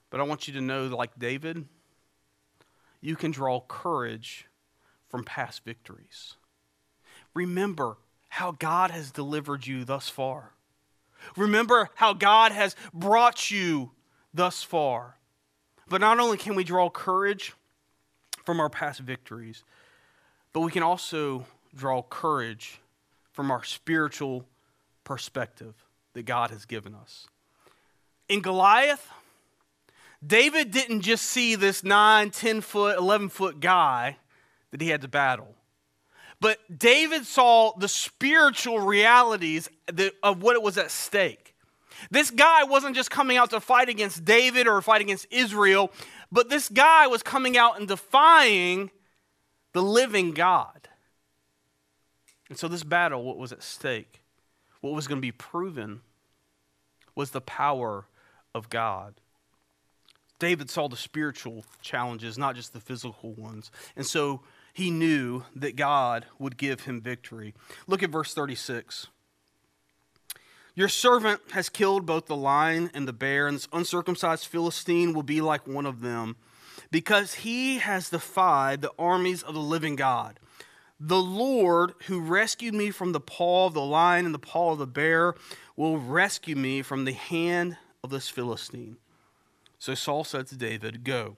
But 0.08 0.20
I 0.20 0.22
want 0.22 0.46
you 0.46 0.54
to 0.54 0.60
know, 0.60 0.86
like 0.86 1.18
David, 1.18 1.66
you 3.00 3.16
can 3.16 3.32
draw 3.32 3.60
courage 3.60 4.46
from 5.08 5.24
past 5.24 5.64
victories. 5.64 6.36
Remember 7.34 7.96
how 8.28 8.52
God 8.52 8.92
has 8.92 9.10
delivered 9.10 9.66
you 9.66 9.84
thus 9.84 10.08
far. 10.08 10.52
Remember 11.36 11.90
how 11.94 12.12
God 12.12 12.52
has 12.52 12.76
brought 12.92 13.50
you 13.50 13.90
thus 14.34 14.62
far. 14.62 15.16
But 15.88 16.00
not 16.00 16.20
only 16.20 16.36
can 16.36 16.54
we 16.54 16.64
draw 16.64 16.88
courage 16.88 17.54
from 18.44 18.60
our 18.60 18.70
past 18.70 19.00
victories, 19.00 19.64
but 20.52 20.60
we 20.60 20.70
can 20.70 20.82
also 20.82 21.46
draw 21.74 22.02
courage 22.02 22.80
from 23.32 23.50
our 23.50 23.64
spiritual 23.64 24.46
perspective 25.04 25.74
that 26.14 26.24
God 26.24 26.50
has 26.50 26.64
given 26.64 26.94
us. 26.94 27.26
In 28.28 28.40
Goliath, 28.40 29.08
David 30.24 30.70
didn't 30.70 31.00
just 31.00 31.24
see 31.24 31.54
this 31.56 31.82
9, 31.82 32.30
10 32.30 32.60
foot, 32.60 32.98
11 32.98 33.28
foot 33.28 33.60
guy 33.60 34.18
that 34.70 34.80
he 34.80 34.88
had 34.88 35.02
to 35.02 35.08
battle. 35.08 35.54
But 36.42 36.58
David 36.76 37.24
saw 37.24 37.70
the 37.78 37.86
spiritual 37.86 38.80
realities 38.80 39.70
of 40.24 40.42
what 40.42 40.56
it 40.56 40.62
was 40.62 40.76
at 40.76 40.90
stake. 40.90 41.54
This 42.10 42.32
guy 42.32 42.64
wasn't 42.64 42.96
just 42.96 43.12
coming 43.12 43.36
out 43.36 43.50
to 43.50 43.60
fight 43.60 43.88
against 43.88 44.24
David 44.24 44.66
or 44.66 44.82
fight 44.82 45.02
against 45.02 45.28
Israel, 45.30 45.92
but 46.32 46.48
this 46.48 46.68
guy 46.68 47.06
was 47.06 47.22
coming 47.22 47.56
out 47.56 47.78
and 47.78 47.86
defying 47.86 48.90
the 49.72 49.84
living 49.84 50.32
God. 50.32 50.88
And 52.48 52.58
so, 52.58 52.66
this 52.66 52.82
battle, 52.82 53.22
what 53.22 53.38
was 53.38 53.52
at 53.52 53.62
stake, 53.62 54.24
what 54.80 54.94
was 54.94 55.06
going 55.06 55.18
to 55.18 55.22
be 55.22 55.30
proven, 55.30 56.00
was 57.14 57.30
the 57.30 57.40
power 57.40 58.08
of 58.52 58.68
God. 58.68 59.14
David 60.40 60.70
saw 60.70 60.88
the 60.88 60.96
spiritual 60.96 61.64
challenges, 61.82 62.36
not 62.36 62.56
just 62.56 62.72
the 62.72 62.80
physical 62.80 63.32
ones. 63.34 63.70
And 63.94 64.04
so 64.04 64.40
he 64.72 64.90
knew 64.90 65.44
that 65.54 65.76
God 65.76 66.26
would 66.38 66.56
give 66.56 66.82
him 66.82 67.00
victory. 67.00 67.54
Look 67.86 68.02
at 68.02 68.10
verse 68.10 68.32
36. 68.34 69.08
Your 70.74 70.88
servant 70.88 71.40
has 71.50 71.68
killed 71.68 72.06
both 72.06 72.26
the 72.26 72.36
lion 72.36 72.90
and 72.94 73.06
the 73.06 73.12
bear, 73.12 73.46
and 73.46 73.56
this 73.56 73.68
uncircumcised 73.72 74.46
Philistine 74.46 75.12
will 75.12 75.22
be 75.22 75.42
like 75.42 75.66
one 75.66 75.84
of 75.84 76.00
them, 76.00 76.36
because 76.90 77.34
he 77.34 77.78
has 77.78 78.08
defied 78.08 78.80
the 78.80 78.92
armies 78.98 79.42
of 79.42 79.52
the 79.52 79.60
living 79.60 79.96
God. 79.96 80.40
The 80.98 81.20
Lord, 81.20 81.92
who 82.06 82.20
rescued 82.20 82.74
me 82.74 82.90
from 82.90 83.12
the 83.12 83.20
paw 83.20 83.66
of 83.66 83.74
the 83.74 83.84
lion 83.84 84.24
and 84.24 84.34
the 84.34 84.38
paw 84.38 84.72
of 84.72 84.78
the 84.78 84.86
bear, 84.86 85.34
will 85.76 85.98
rescue 85.98 86.56
me 86.56 86.80
from 86.80 87.04
the 87.04 87.12
hand 87.12 87.76
of 88.02 88.10
this 88.10 88.30
Philistine. 88.30 88.96
So 89.78 89.94
Saul 89.94 90.24
said 90.24 90.46
to 90.46 90.56
David, 90.56 91.04
Go, 91.04 91.36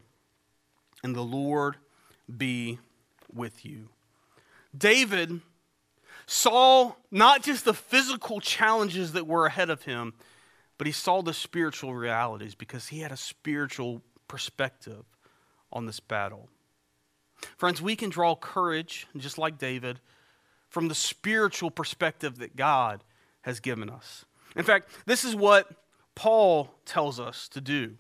and 1.03 1.17
the 1.17 1.23
Lord 1.23 1.77
be 2.37 2.79
with 3.35 3.65
you. 3.65 3.89
David 4.77 5.41
saw 6.27 6.93
not 7.11 7.43
just 7.43 7.65
the 7.65 7.75
physical 7.75 8.41
challenges 8.41 9.13
that 9.13 9.27
were 9.27 9.47
ahead 9.47 9.71
of 9.71 9.83
him, 9.83 10.15
but 10.79 10.87
he 10.87 10.93
saw 10.93 11.23
the 11.23 11.35
spiritual 11.35 11.95
realities 11.95 12.55
because 12.55 12.89
he 12.89 13.01
had 13.01 13.13
a 13.13 13.17
spiritual 13.17 14.03
perspective 14.27 15.05
on 15.73 15.87
this 15.87 16.01
battle. 16.01 16.49
Friends, 17.57 17.83
we 17.83 17.97
can 17.97 18.11
draw 18.11 18.35
courage, 18.35 19.07
just 19.17 19.39
like 19.39 19.59
David, 19.59 20.01
from 20.69 20.89
the 20.89 20.95
spiritual 20.95 21.71
perspective 21.71 22.39
that 22.39 22.57
God 22.57 23.05
has 23.43 23.61
given 23.61 23.91
us. 23.91 24.25
In 24.57 24.65
fact, 24.65 24.89
this 25.07 25.25
is 25.25 25.37
what 25.37 25.71
Paul 26.15 26.75
tells 26.85 27.21
us 27.21 27.49
to 27.49 27.61
do, 27.61 27.97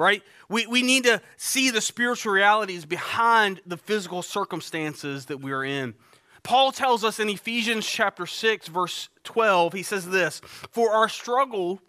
right? 0.00 0.22
We, 0.48 0.66
we 0.66 0.82
need 0.82 1.04
to 1.04 1.20
see 1.36 1.70
the 1.70 1.80
spiritual 1.80 2.32
realities 2.32 2.84
behind 2.84 3.60
the 3.66 3.76
physical 3.76 4.22
circumstances 4.22 5.26
that 5.26 5.40
we 5.40 5.52
are 5.52 5.62
in. 5.62 5.94
Paul 6.42 6.72
tells 6.72 7.04
us 7.04 7.20
in 7.20 7.28
Ephesians 7.28 7.86
chapter 7.86 8.26
6, 8.26 8.68
verse 8.68 9.10
12, 9.24 9.74
he 9.74 9.82
says 9.82 10.08
this 10.08 10.40
For 10.72 10.90
our 10.90 11.08
struggle 11.08 11.80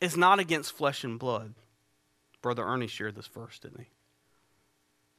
is 0.00 0.16
not 0.16 0.38
against 0.38 0.76
flesh 0.76 1.02
and 1.02 1.18
blood. 1.18 1.54
Brother 2.42 2.64
Ernie 2.64 2.86
shared 2.86 3.16
this 3.16 3.26
verse, 3.26 3.58
didn't 3.58 3.80
he? 3.80 3.88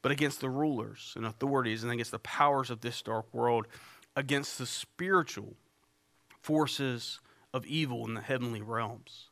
but 0.02 0.12
against 0.12 0.42
the 0.42 0.50
rulers 0.50 1.14
and 1.16 1.26
authorities 1.26 1.84
and 1.84 1.92
against 1.92 2.12
the 2.12 2.20
powers 2.20 2.70
of 2.70 2.82
this 2.82 3.02
dark 3.02 3.32
world, 3.34 3.68
against 4.16 4.58
the 4.58 4.66
spiritual 4.66 5.56
forces 6.42 7.20
of 7.54 7.66
evil 7.66 8.06
in 8.08 8.16
the 8.16 8.22
heavenly 8.22 8.62
realms. 8.62 9.30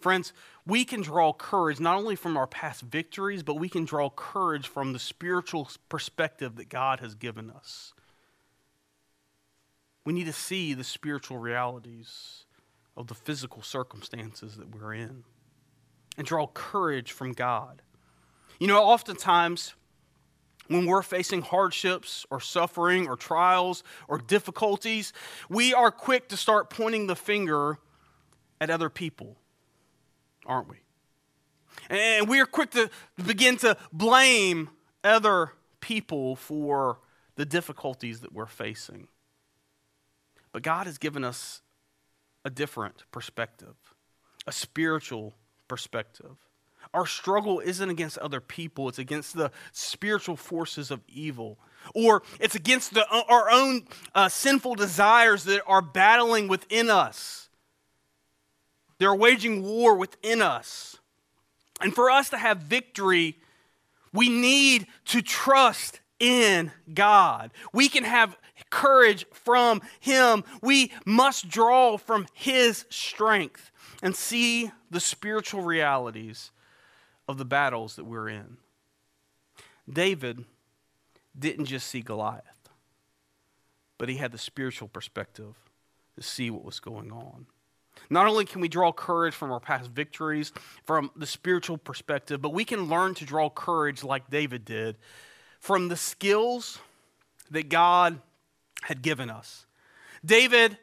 Friends, 0.00 0.32
we 0.66 0.84
can 0.84 1.00
draw 1.00 1.32
courage 1.32 1.80
not 1.80 1.96
only 1.96 2.14
from 2.14 2.36
our 2.36 2.46
past 2.46 2.82
victories, 2.82 3.42
but 3.42 3.54
we 3.56 3.68
can 3.68 3.84
draw 3.84 4.10
courage 4.10 4.68
from 4.68 4.92
the 4.92 4.98
spiritual 4.98 5.68
perspective 5.88 6.56
that 6.56 6.68
God 6.68 7.00
has 7.00 7.14
given 7.14 7.50
us. 7.50 7.92
We 10.04 10.12
need 10.12 10.26
to 10.26 10.32
see 10.32 10.74
the 10.74 10.84
spiritual 10.84 11.38
realities 11.38 12.44
of 12.96 13.08
the 13.08 13.14
physical 13.14 13.62
circumstances 13.62 14.56
that 14.56 14.74
we're 14.74 14.94
in 14.94 15.24
and 16.16 16.26
draw 16.26 16.46
courage 16.46 17.12
from 17.12 17.32
God. 17.32 17.82
You 18.58 18.66
know, 18.66 18.82
oftentimes 18.82 19.74
when 20.68 20.86
we're 20.86 21.02
facing 21.02 21.42
hardships 21.42 22.26
or 22.30 22.40
suffering 22.40 23.08
or 23.08 23.16
trials 23.16 23.82
or 24.06 24.18
difficulties, 24.18 25.12
we 25.48 25.74
are 25.74 25.90
quick 25.90 26.28
to 26.28 26.36
start 26.36 26.70
pointing 26.70 27.06
the 27.06 27.16
finger 27.16 27.78
at 28.60 28.70
other 28.70 28.90
people, 28.90 29.36
aren't 30.48 30.68
we? 30.68 30.78
And 31.88 32.28
we 32.28 32.40
are 32.40 32.46
quick 32.46 32.70
to 32.70 32.90
begin 33.24 33.56
to 33.58 33.76
blame 33.92 34.70
other 35.04 35.52
people 35.80 36.34
for 36.34 36.98
the 37.36 37.46
difficulties 37.46 38.20
that 38.20 38.32
we're 38.32 38.46
facing. 38.46 39.06
But 40.52 40.62
God 40.62 40.86
has 40.86 40.98
given 40.98 41.22
us 41.22 41.62
a 42.44 42.50
different 42.50 43.04
perspective, 43.12 43.76
a 44.46 44.52
spiritual 44.52 45.34
perspective. 45.68 46.36
Our 46.94 47.06
struggle 47.06 47.60
isn't 47.60 47.90
against 47.90 48.18
other 48.18 48.40
people, 48.40 48.88
it's 48.88 48.98
against 48.98 49.36
the 49.36 49.50
spiritual 49.72 50.36
forces 50.36 50.90
of 50.90 51.02
evil. 51.06 51.58
Or 51.94 52.22
it's 52.40 52.54
against 52.54 52.94
the, 52.94 53.06
our 53.08 53.50
own 53.50 53.86
uh, 54.14 54.28
sinful 54.28 54.74
desires 54.74 55.44
that 55.44 55.62
are 55.66 55.82
battling 55.82 56.48
within 56.48 56.90
us. 56.90 57.47
They're 58.98 59.14
waging 59.14 59.62
war 59.62 59.96
within 59.96 60.42
us. 60.42 60.96
And 61.80 61.94
for 61.94 62.10
us 62.10 62.30
to 62.30 62.38
have 62.38 62.58
victory, 62.58 63.38
we 64.12 64.28
need 64.28 64.86
to 65.06 65.22
trust 65.22 66.00
in 66.18 66.72
God. 66.92 67.52
We 67.72 67.88
can 67.88 68.04
have 68.04 68.36
courage 68.70 69.24
from 69.32 69.80
Him. 70.00 70.44
We 70.62 70.92
must 71.04 71.48
draw 71.48 71.96
from 71.96 72.26
His 72.32 72.84
strength 72.90 73.70
and 74.02 74.16
see 74.16 74.72
the 74.90 75.00
spiritual 75.00 75.62
realities 75.62 76.50
of 77.28 77.38
the 77.38 77.44
battles 77.44 77.96
that 77.96 78.04
we're 78.04 78.28
in. 78.28 78.56
David 79.90 80.44
didn't 81.38 81.66
just 81.66 81.86
see 81.86 82.00
Goliath, 82.00 82.68
but 83.96 84.08
he 84.08 84.16
had 84.16 84.32
the 84.32 84.38
spiritual 84.38 84.88
perspective 84.88 85.54
to 86.16 86.22
see 86.22 86.50
what 86.50 86.64
was 86.64 86.80
going 86.80 87.12
on. 87.12 87.46
Not 88.10 88.26
only 88.26 88.44
can 88.44 88.60
we 88.60 88.68
draw 88.68 88.92
courage 88.92 89.34
from 89.34 89.52
our 89.52 89.60
past 89.60 89.90
victories, 89.90 90.52
from 90.84 91.10
the 91.16 91.26
spiritual 91.26 91.78
perspective, 91.78 92.40
but 92.40 92.54
we 92.54 92.64
can 92.64 92.88
learn 92.88 93.14
to 93.14 93.24
draw 93.24 93.50
courage 93.50 94.02
like 94.02 94.30
David 94.30 94.64
did 94.64 94.96
from 95.60 95.88
the 95.88 95.96
skills 95.96 96.78
that 97.50 97.68
God 97.68 98.20
had 98.82 99.02
given 99.02 99.30
us. 99.30 99.66
David 100.24 100.78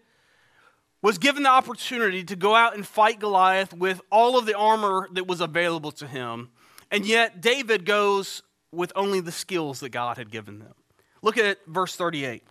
was 1.02 1.18
given 1.18 1.44
the 1.44 1.50
opportunity 1.50 2.24
to 2.24 2.36
go 2.36 2.56
out 2.56 2.76
and 2.76 2.86
fight 2.86 3.20
Goliath 3.20 3.74
with 3.74 4.02
all 4.12 4.38
of 4.38 4.46
the 4.46 4.58
armor 4.58 5.08
that 5.14 5.28
was 5.28 5.42
available 5.42 5.92
to 5.92 6.08
him. 6.08 6.50
And 6.92 7.06
yet, 7.06 7.42
David 7.42 7.86
goes 7.86 8.42
with 8.72 8.92
only 8.96 9.20
the 9.20 9.32
skills 9.32 9.80
that 9.82 9.90
God 9.90 10.18
had 10.18 10.32
given 10.32 10.60
them. 10.60 10.74
Look 11.22 11.38
at 11.38 11.60
verse 11.68 11.96
38. 11.96 12.44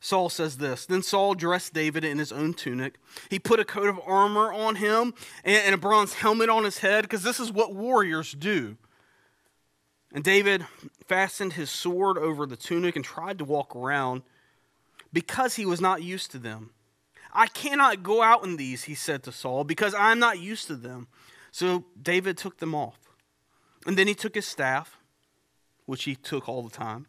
Saul 0.00 0.28
says 0.28 0.58
this 0.58 0.86
Then 0.86 1.02
Saul 1.02 1.34
dressed 1.34 1.72
David 1.72 2.04
in 2.04 2.18
his 2.18 2.32
own 2.32 2.54
tunic. 2.54 2.98
He 3.30 3.38
put 3.38 3.60
a 3.60 3.64
coat 3.64 3.88
of 3.88 4.00
armor 4.06 4.52
on 4.52 4.76
him 4.76 5.14
and 5.44 5.74
a 5.74 5.78
bronze 5.78 6.14
helmet 6.14 6.48
on 6.48 6.64
his 6.64 6.78
head, 6.78 7.02
because 7.02 7.22
this 7.22 7.40
is 7.40 7.52
what 7.52 7.74
warriors 7.74 8.32
do. 8.32 8.76
And 10.12 10.22
David 10.22 10.64
fastened 11.06 11.54
his 11.54 11.70
sword 11.70 12.18
over 12.18 12.46
the 12.46 12.56
tunic 12.56 12.96
and 12.96 13.04
tried 13.04 13.38
to 13.38 13.44
walk 13.44 13.74
around 13.74 14.22
because 15.12 15.56
he 15.56 15.66
was 15.66 15.80
not 15.80 16.02
used 16.02 16.30
to 16.32 16.38
them. 16.38 16.70
I 17.32 17.48
cannot 17.48 18.02
go 18.02 18.22
out 18.22 18.44
in 18.44 18.56
these, 18.56 18.84
he 18.84 18.94
said 18.94 19.22
to 19.24 19.32
Saul, 19.32 19.64
because 19.64 19.94
I 19.94 20.12
am 20.12 20.18
not 20.18 20.38
used 20.38 20.68
to 20.68 20.76
them. 20.76 21.08
So 21.50 21.84
David 22.00 22.38
took 22.38 22.58
them 22.58 22.74
off. 22.74 22.98
And 23.86 23.98
then 23.98 24.06
he 24.06 24.14
took 24.14 24.34
his 24.34 24.46
staff, 24.46 24.98
which 25.84 26.04
he 26.04 26.16
took 26.16 26.48
all 26.48 26.62
the 26.62 26.70
time. 26.70 27.06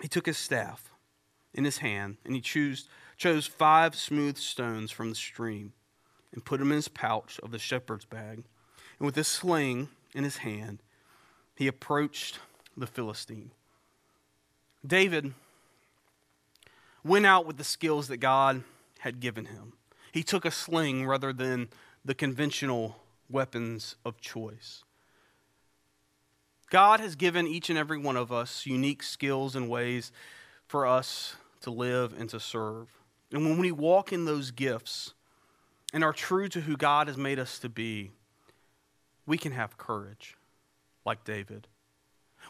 He 0.00 0.08
took 0.08 0.26
his 0.26 0.38
staff 0.38 0.91
in 1.54 1.64
his 1.64 1.78
hand, 1.78 2.16
and 2.24 2.34
he 2.34 2.40
chose, 2.40 2.88
chose 3.16 3.46
five 3.46 3.94
smooth 3.94 4.36
stones 4.36 4.90
from 4.90 5.10
the 5.10 5.14
stream 5.14 5.72
and 6.32 6.44
put 6.44 6.58
them 6.58 6.70
in 6.70 6.76
his 6.76 6.88
pouch 6.88 7.38
of 7.42 7.50
the 7.50 7.58
shepherd's 7.58 8.04
bag. 8.04 8.44
And 8.98 9.06
with 9.06 9.16
his 9.16 9.28
sling 9.28 9.88
in 10.14 10.24
his 10.24 10.38
hand, 10.38 10.82
he 11.54 11.66
approached 11.66 12.38
the 12.76 12.86
Philistine. 12.86 13.50
David 14.86 15.34
went 17.04 17.26
out 17.26 17.46
with 17.46 17.56
the 17.56 17.64
skills 17.64 18.08
that 18.08 18.18
God 18.18 18.64
had 19.00 19.20
given 19.20 19.46
him. 19.46 19.74
He 20.12 20.22
took 20.22 20.44
a 20.44 20.50
sling 20.50 21.06
rather 21.06 21.32
than 21.32 21.68
the 22.04 22.14
conventional 22.14 22.96
weapons 23.28 23.96
of 24.04 24.20
choice. 24.20 24.84
God 26.70 27.00
has 27.00 27.16
given 27.16 27.46
each 27.46 27.68
and 27.68 27.78
every 27.78 27.98
one 27.98 28.16
of 28.16 28.32
us 28.32 28.64
unique 28.64 29.02
skills 29.02 29.54
and 29.54 29.68
ways 29.68 30.10
for 30.66 30.86
us 30.86 31.36
to 31.62 31.70
live 31.70 32.14
and 32.18 32.28
to 32.30 32.40
serve. 32.40 32.88
And 33.32 33.44
when 33.44 33.58
we 33.58 33.72
walk 33.72 34.12
in 34.12 34.24
those 34.24 34.50
gifts 34.50 35.14
and 35.92 36.04
are 36.04 36.12
true 36.12 36.48
to 36.48 36.60
who 36.60 36.76
God 36.76 37.08
has 37.08 37.16
made 37.16 37.38
us 37.38 37.58
to 37.60 37.68
be, 37.68 38.12
we 39.26 39.38
can 39.38 39.52
have 39.52 39.78
courage 39.78 40.36
like 41.04 41.24
David. 41.24 41.68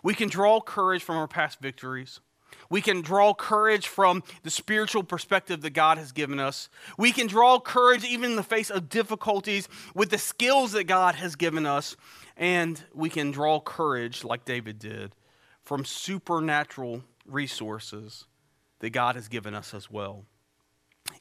We 0.03 0.14
can 0.14 0.29
draw 0.29 0.61
courage 0.61 1.03
from 1.03 1.16
our 1.16 1.29
past 1.29 1.61
victories. 1.61 2.20
We 2.68 2.81
can 2.81 3.01
draw 3.01 3.35
courage 3.35 3.87
from 3.87 4.22
the 4.42 4.51
spiritual 4.51 5.03
perspective 5.03 5.62
that 5.62 5.70
God 5.70 5.98
has 5.98 6.12
given 6.12 6.38
us. 6.38 6.68
We 6.98 7.12
can 7.12 7.27
draw 7.27 7.59
courage 7.61 8.05
even 8.05 8.31
in 8.31 8.37
the 8.37 8.42
face 8.42 8.70
of 8.70 8.88
difficulties 8.88 9.68
with 9.94 10.11
the 10.11 10.18
skills 10.18 10.72
that 10.72 10.85
God 10.85 11.14
has 11.14 11.37
given 11.37 11.66
us. 11.66 11.96
And 12.37 12.83
we 12.94 13.09
can 13.09 13.31
draw 13.31 13.61
courage, 13.61 14.25
like 14.25 14.44
David 14.44 14.79
did, 14.79 15.14
from 15.64 15.85
supernatural 15.85 17.05
resources 17.27 18.27
that 18.83 18.90
God 18.90 19.16
has 19.16 19.29
given 19.29 19.55
us 19.55 19.73
as 19.73 19.90
well. 19.90 20.27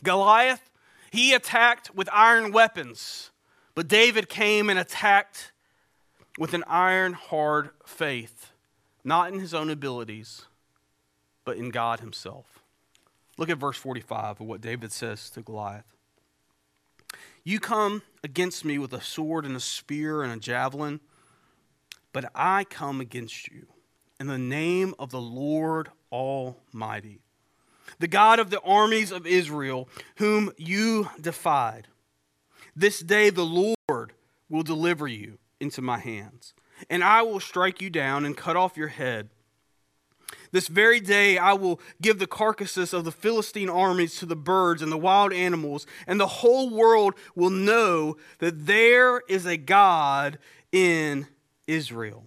Goliath, 0.04 0.70
he 1.10 1.34
attacked 1.34 1.96
with 1.96 2.10
iron 2.12 2.52
weapons, 2.52 3.32
but 3.74 3.88
David 3.88 4.28
came 4.28 4.70
and 4.70 4.78
attacked 4.78 5.54
with 6.38 6.54
an 6.54 6.66
iron 6.68 7.14
hard 7.14 7.70
faith, 7.86 8.52
not 9.06 9.32
in 9.32 9.40
his 9.40 9.54
own 9.54 9.70
abilities 9.70 10.46
but 11.46 11.58
in 11.58 11.70
God 11.70 12.00
Himself. 12.00 12.60
Look 13.38 13.50
at 13.50 13.58
verse 13.58 13.78
45 13.78 14.42
of 14.42 14.48
what 14.48 14.62
David 14.62 14.92
says 14.92 15.30
to 15.32 15.42
Goliath. 15.42 15.96
You 17.44 17.60
come 17.60 18.04
against 18.24 18.64
me 18.64 18.78
with 18.78 18.94
a 18.94 19.02
sword 19.02 19.46
and 19.46 19.56
a 19.56 19.60
spear 19.60 20.22
and 20.22 20.32
a 20.32 20.38
javelin, 20.38 21.00
but 22.14 22.30
I 22.36 22.66
come 22.66 23.02
against 23.02 23.50
you 23.50 23.68
in 24.20 24.28
the 24.28 24.38
name 24.38 24.94
of 25.00 25.10
the 25.10 25.22
Lord 25.22 25.90
Almighty, 26.12 27.22
the 28.00 28.08
God 28.08 28.40
of 28.40 28.50
the 28.50 28.62
armies 28.62 29.12
of 29.12 29.28
Israel, 29.28 29.88
whom 30.18 30.52
you 30.58 31.10
defied. 31.20 31.88
This 32.76 33.00
day 33.00 33.30
the 33.30 33.46
Lord 33.46 34.14
will 34.50 34.64
deliver 34.64 35.08
you 35.08 35.38
into 35.60 35.82
my 35.82 36.00
hands, 36.00 36.54
and 36.90 37.04
I 37.04 37.22
will 37.22 37.40
strike 37.40 37.82
you 37.82 37.90
down 37.90 38.26
and 38.26 38.36
cut 38.36 38.56
off 38.56 38.78
your 38.78 38.88
head 38.88 39.30
this 40.52 40.68
very 40.68 41.00
day 41.00 41.38
I 41.38 41.54
will 41.54 41.80
give 42.02 42.20
the 42.20 42.28
carcasses 42.28 42.94
of 42.94 43.06
the 43.06 43.12
Philistine 43.12 43.70
armies 43.70 44.18
to 44.18 44.26
the 44.26 44.36
birds 44.36 44.82
and 44.82 44.92
the 44.92 44.98
wild 44.98 45.34
animals, 45.34 45.86
and 46.08 46.20
the 46.20 46.28
whole 46.28 46.70
world 46.70 47.16
will 47.36 47.50
know 47.50 48.18
that 48.40 48.66
there 48.66 49.22
is 49.28 49.46
a 49.46 49.58
God 49.58 50.38
in 50.72 51.28
Israel. 51.68 52.26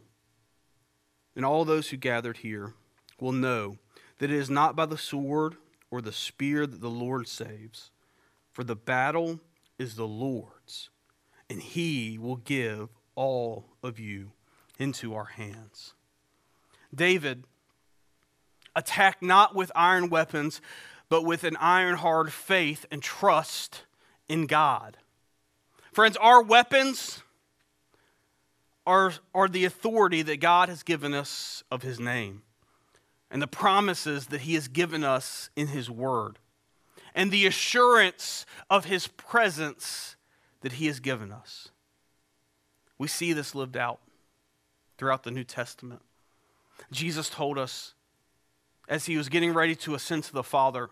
And 1.37 1.45
all 1.45 1.65
those 1.65 1.91
who 1.91 1.97
gathered 1.97 2.39
here 2.39 2.75
will 3.21 3.33
know 3.33 3.77
that 4.25 4.31
it 4.31 4.39
is 4.39 4.49
not 4.49 4.75
by 4.75 4.87
the 4.87 4.97
sword 4.97 5.57
or 5.91 6.01
the 6.01 6.11
spear 6.11 6.67
that 6.67 6.81
the 6.81 6.89
Lord 6.89 7.29
saves, 7.29 7.91
for 8.53 8.65
the 8.65 8.75
battle 8.75 9.39
is 9.79 9.97
the 9.97 10.09
Lord's, 10.09 10.89
and 11.51 11.61
he 11.61 12.17
will 12.17 12.37
give 12.37 12.89
all 13.17 13.67
of 13.83 14.01
you 14.01 14.33
into 14.79 15.15
our 15.15 15.27
hands. 15.27 15.93
David 16.95 17.45
attack 18.75 19.21
not 19.21 19.55
with 19.55 19.71
iron 19.77 20.09
weapons, 20.09 20.63
but 21.11 21.27
with 21.27 21.45
an 21.45 21.59
iron 21.59 21.97
hard 21.97 22.33
faith 22.33 22.87
and 22.91 23.03
trust 23.03 23.83
in 24.27 24.47
God. 24.47 24.97
Friends, 25.93 26.17
our 26.17 26.43
weapons 26.43 27.23
are, 28.87 29.13
are 29.35 29.49
the 29.49 29.67
authority 29.67 30.23
that 30.23 30.41
God 30.41 30.71
has 30.71 30.83
given 30.83 31.13
us 31.13 31.63
of 31.71 31.83
His 31.83 32.01
name 32.01 32.41
and 33.31 33.41
the 33.41 33.47
promises 33.47 34.27
that 34.29 34.43
He 34.43 34.55
has 34.55 34.69
given 34.69 35.05
us 35.05 35.51
in 35.57 35.69
His 35.69 35.91
Word 35.91 36.39
and 37.15 37.31
the 37.31 37.47
assurance 37.47 38.47
of 38.69 38.85
His 38.85 39.07
presence 39.07 40.17
that 40.63 40.73
He 40.73 40.87
has 40.87 41.01
given 41.01 41.33
us. 41.33 41.69
We 42.99 43.09
see 43.09 43.33
this 43.33 43.55
lived 43.55 43.77
out 43.77 44.01
throughout 44.99 45.23
the 45.25 45.31
New 45.31 45.45
Testament. 45.45 46.03
Jesus 46.91 47.29
told 47.29 47.59
us 47.59 47.95
as 48.89 49.07
he 49.07 49.17
was 49.17 49.29
getting 49.29 49.53
ready 49.53 49.75
to 49.75 49.95
ascend 49.95 50.25
to 50.25 50.33
the 50.33 50.43
Father 50.43 50.91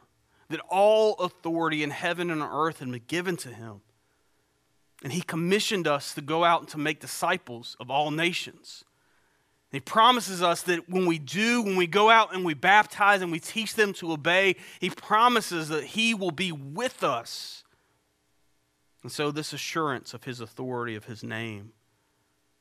that 0.48 0.60
all 0.68 1.14
authority 1.14 1.82
in 1.82 1.90
heaven 1.90 2.30
and 2.30 2.42
on 2.42 2.50
earth 2.52 2.78
had 2.78 2.90
been 2.90 3.02
given 3.06 3.36
to 3.38 3.48
him. 3.48 3.80
And 5.02 5.12
he 5.12 5.22
commissioned 5.22 5.86
us 5.86 6.14
to 6.14 6.20
go 6.20 6.44
out 6.44 6.60
and 6.60 6.68
to 6.70 6.78
make 6.78 7.00
disciples 7.00 7.76
of 7.80 7.90
all 7.90 8.10
nations. 8.10 8.84
He 9.72 9.80
promises 9.80 10.42
us 10.42 10.62
that 10.62 10.90
when 10.90 11.06
we 11.06 11.18
do, 11.18 11.62
when 11.62 11.76
we 11.76 11.86
go 11.86 12.10
out 12.10 12.34
and 12.34 12.44
we 12.44 12.52
baptize 12.52 13.22
and 13.22 13.32
we 13.32 13.40
teach 13.40 13.74
them 13.74 13.94
to 13.94 14.12
obey, 14.12 14.56
he 14.78 14.90
promises 14.90 15.70
that 15.70 15.84
he 15.84 16.12
will 16.12 16.30
be 16.30 16.52
with 16.52 17.02
us. 17.02 17.64
And 19.02 19.10
so, 19.10 19.30
this 19.30 19.54
assurance 19.54 20.12
of 20.12 20.24
his 20.24 20.40
authority, 20.40 20.94
of 20.94 21.06
his 21.06 21.24
name, 21.24 21.72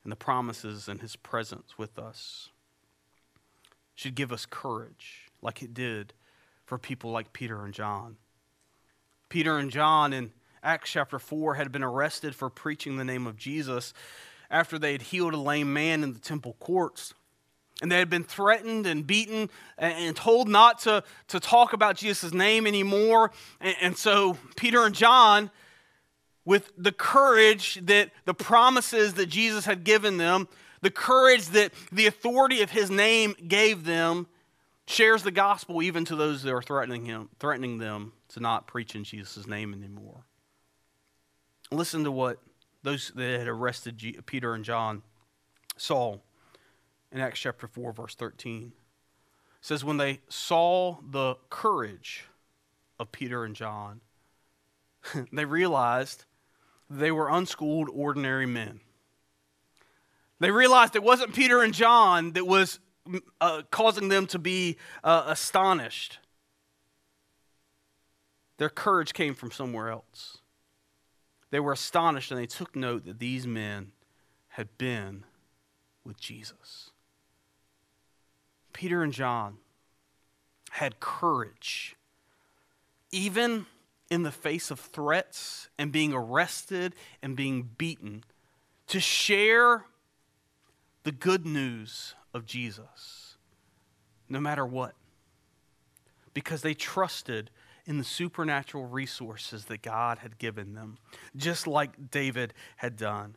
and 0.03 0.11
the 0.11 0.15
promises 0.15 0.87
and 0.87 1.01
his 1.01 1.17
presence 1.17 1.77
with 1.77 1.99
us 1.99 2.49
should 3.93 4.15
give 4.15 4.31
us 4.31 4.47
courage, 4.49 5.29
like 5.41 5.61
it 5.61 5.73
did 5.73 6.13
for 6.65 6.77
people 6.77 7.11
like 7.11 7.33
Peter 7.33 7.63
and 7.65 7.73
John. 7.73 8.15
Peter 9.27 9.57
and 9.57 9.69
John 9.69 10.13
in 10.13 10.31
Acts 10.63 10.91
chapter 10.91 11.19
4 11.19 11.55
had 11.55 11.71
been 11.71 11.83
arrested 11.83 12.35
for 12.35 12.49
preaching 12.49 12.95
the 12.95 13.03
name 13.03 13.27
of 13.27 13.35
Jesus 13.35 13.93
after 14.51 14.77
they 14.77 14.91
had 14.91 15.01
healed 15.01 15.33
a 15.33 15.37
lame 15.37 15.73
man 15.73 16.03
in 16.03 16.13
the 16.13 16.19
temple 16.19 16.55
courts. 16.59 17.13
And 17.81 17.91
they 17.91 17.97
had 17.97 18.11
been 18.11 18.23
threatened 18.23 18.85
and 18.85 19.07
beaten 19.07 19.49
and 19.79 20.15
told 20.15 20.47
not 20.47 20.79
to, 20.79 21.03
to 21.29 21.39
talk 21.39 21.73
about 21.73 21.95
Jesus' 21.95 22.31
name 22.31 22.67
anymore. 22.67 23.31
And, 23.59 23.75
and 23.81 23.97
so 23.97 24.37
Peter 24.55 24.85
and 24.85 24.93
John, 24.93 25.49
with 26.45 26.71
the 26.77 26.91
courage 26.91 27.79
that 27.85 28.11
the 28.25 28.35
promises 28.35 29.15
that 29.15 29.27
Jesus 29.27 29.65
had 29.65 29.83
given 29.83 30.17
them, 30.17 30.47
the 30.81 30.91
courage 30.91 31.47
that 31.47 31.71
the 31.91 32.05
authority 32.05 32.61
of 32.61 32.69
his 32.69 32.91
name 32.91 33.33
gave 33.47 33.83
them, 33.83 34.27
shares 34.85 35.23
the 35.23 35.31
gospel 35.31 35.81
even 35.81 36.05
to 36.05 36.15
those 36.15 36.43
that 36.43 36.53
are 36.53 36.61
threatening 36.61 37.05
him, 37.05 37.29
threatening 37.39 37.77
them 37.77 38.11
to 38.29 38.39
not 38.39 38.67
preach 38.67 38.93
in 38.93 39.03
Jesus' 39.03 39.47
name 39.47 39.73
anymore. 39.73 40.25
Listen 41.71 42.03
to 42.03 42.11
what 42.11 42.37
those 42.83 43.11
that 43.15 43.39
had 43.39 43.47
arrested 43.47 44.23
Peter 44.25 44.53
and 44.53 44.65
John 44.65 45.03
saw 45.77 46.17
in 47.11 47.19
Acts 47.19 47.39
chapter 47.39 47.67
4, 47.67 47.91
verse 47.91 48.15
13. 48.15 48.71
says, 49.59 49.83
when 49.83 49.97
they 49.97 50.19
saw 50.29 50.97
the 51.09 51.35
courage 51.49 52.25
of 52.99 53.11
Peter 53.11 53.43
and 53.43 53.55
John, 53.55 54.01
they 55.31 55.45
realized 55.45 56.25
they 56.89 57.11
were 57.11 57.29
unschooled, 57.29 57.89
ordinary 57.91 58.45
men. 58.45 58.79
They 60.39 60.51
realized 60.51 60.95
it 60.95 61.03
wasn't 61.03 61.33
Peter 61.33 61.61
and 61.61 61.73
John 61.73 62.31
that 62.33 62.47
was 62.47 62.79
uh, 63.39 63.61
causing 63.69 64.09
them 64.09 64.25
to 64.27 64.39
be 64.39 64.77
uh, 65.03 65.25
astonished. 65.27 66.19
Their 68.57 68.69
courage 68.69 69.13
came 69.13 69.35
from 69.35 69.51
somewhere 69.51 69.89
else. 69.89 70.40
They 71.51 71.59
were 71.59 71.73
astonished 71.73 72.31
and 72.31 72.39
they 72.39 72.47
took 72.47 72.75
note 72.75 73.05
that 73.05 73.19
these 73.19 73.45
men 73.45 73.91
had 74.49 74.77
been 74.77 75.25
with 76.03 76.19
Jesus. 76.19 76.89
Peter 78.73 79.03
and 79.03 79.13
John 79.13 79.57
had 80.71 80.99
courage, 80.99 81.95
even 83.11 83.65
in 84.09 84.23
the 84.23 84.31
face 84.31 84.71
of 84.71 84.79
threats 84.79 85.69
and 85.77 85.91
being 85.91 86.13
arrested 86.13 86.95
and 87.21 87.35
being 87.35 87.69
beaten, 87.77 88.23
to 88.87 88.99
share 88.99 89.85
the 91.03 91.11
good 91.11 91.45
news 91.45 92.15
of 92.33 92.45
Jesus, 92.45 93.37
no 94.29 94.39
matter 94.39 94.65
what, 94.65 94.93
because 96.33 96.61
they 96.61 96.73
trusted 96.73 97.49
in 97.91 97.97
the 97.97 98.03
supernatural 98.05 98.85
resources 98.85 99.65
that 99.65 99.81
God 99.81 100.19
had 100.19 100.37
given 100.37 100.75
them, 100.75 100.97
just 101.35 101.67
like 101.67 102.09
David 102.09 102.53
had 102.77 102.95
done. 102.95 103.35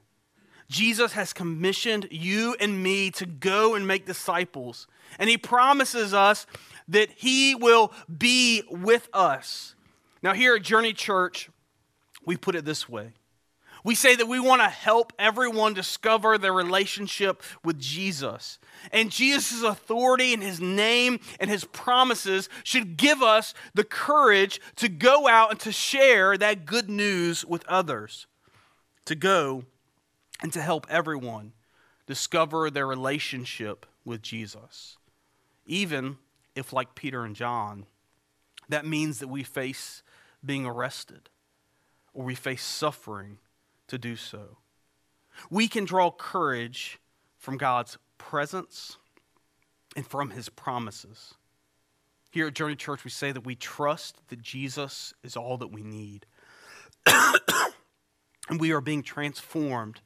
Jesus 0.69 1.13
has 1.15 1.33
commissioned 1.33 2.07
you 2.13 2.55
and 2.61 2.81
me 2.81 3.11
to 3.11 3.27
go 3.27 3.75
and 3.75 3.85
make 3.85 4.07
disciples, 4.07 4.87
and 5.19 5.29
he 5.29 5.37
promises 5.37 6.15
us 6.15 6.47
that 6.87 7.11
he 7.17 7.57
will 7.57 7.93
be 8.17 8.63
with 8.71 9.09
us. 9.13 9.75
Now, 10.23 10.35
here 10.35 10.55
at 10.55 10.63
Journey 10.63 10.93
Church, 10.93 11.51
we 12.25 12.37
put 12.37 12.55
it 12.55 12.65
this 12.65 12.89
way 12.89 13.13
we 13.85 13.95
say 13.95 14.17
that 14.17 14.27
we 14.27 14.41
want 14.41 14.63
to 14.63 14.69
help 14.69 15.13
everyone 15.19 15.75
discover 15.75 16.39
their 16.39 16.55
relationship 16.55 17.43
with 17.63 17.79
Jesus. 17.79 18.59
And 18.91 19.11
Jesus' 19.11 19.63
authority 19.63 20.33
and 20.33 20.43
his 20.43 20.59
name 20.59 21.21
and 21.39 21.51
his 21.51 21.67
promises 21.67 22.49
should 22.65 22.97
give 22.97 23.23
us 23.23 23.53
the 23.75 23.85
courage 23.85 24.59
to 24.77 24.89
go 24.89 25.29
out 25.29 25.51
and 25.51 25.61
to 25.61 25.71
share 25.71 26.39
that 26.39 26.65
good 26.65 26.89
news 26.89 27.45
with 27.45 27.67
others. 27.69 28.27
To 29.05 29.15
go 29.15 29.65
and 30.43 30.51
to 30.55 30.63
help 30.63 30.87
everyone 30.89 31.53
discover 32.07 32.71
their 32.71 32.87
relationship 32.87 33.85
with 34.03 34.23
Jesus. 34.23 34.97
Even 35.67 36.17
if, 36.55 36.73
like 36.73 36.95
Peter 36.95 37.23
and 37.23 37.37
John, 37.37 37.85
that 38.71 38.87
means 38.87 39.19
that 39.19 39.29
we 39.29 39.43
face 39.43 40.03
being 40.43 40.65
arrested 40.65 41.29
or 42.15 42.25
we 42.25 42.35
face 42.35 42.63
suffering 42.63 43.39
to 43.89 43.99
do 43.99 44.17
so. 44.17 44.59
We 45.51 45.69
can 45.69 45.85
draw 45.85 46.11
courage 46.11 46.99
from 47.39 47.57
God's 47.57 47.99
presence 48.19 48.99
and 49.97 50.07
from 50.07 50.31
his 50.31 50.49
promises. 50.49 51.35
Here 52.31 52.49
at 52.49 52.55
Journey 52.55 52.77
Church, 52.77 53.05
we 53.05 53.11
say 53.11 53.33
that 53.33 53.45
we 53.45 53.55
trust 53.55 54.21
that 54.29 54.43
Jesus 54.43 55.15
is 55.23 55.37
all 55.37 55.57
that 55.59 55.73
we 55.73 55.83
need. 55.83 56.27
and 57.07 58.59
we 58.59 58.73
are 58.73 58.81
being 58.81 59.03
transformed 59.03 60.01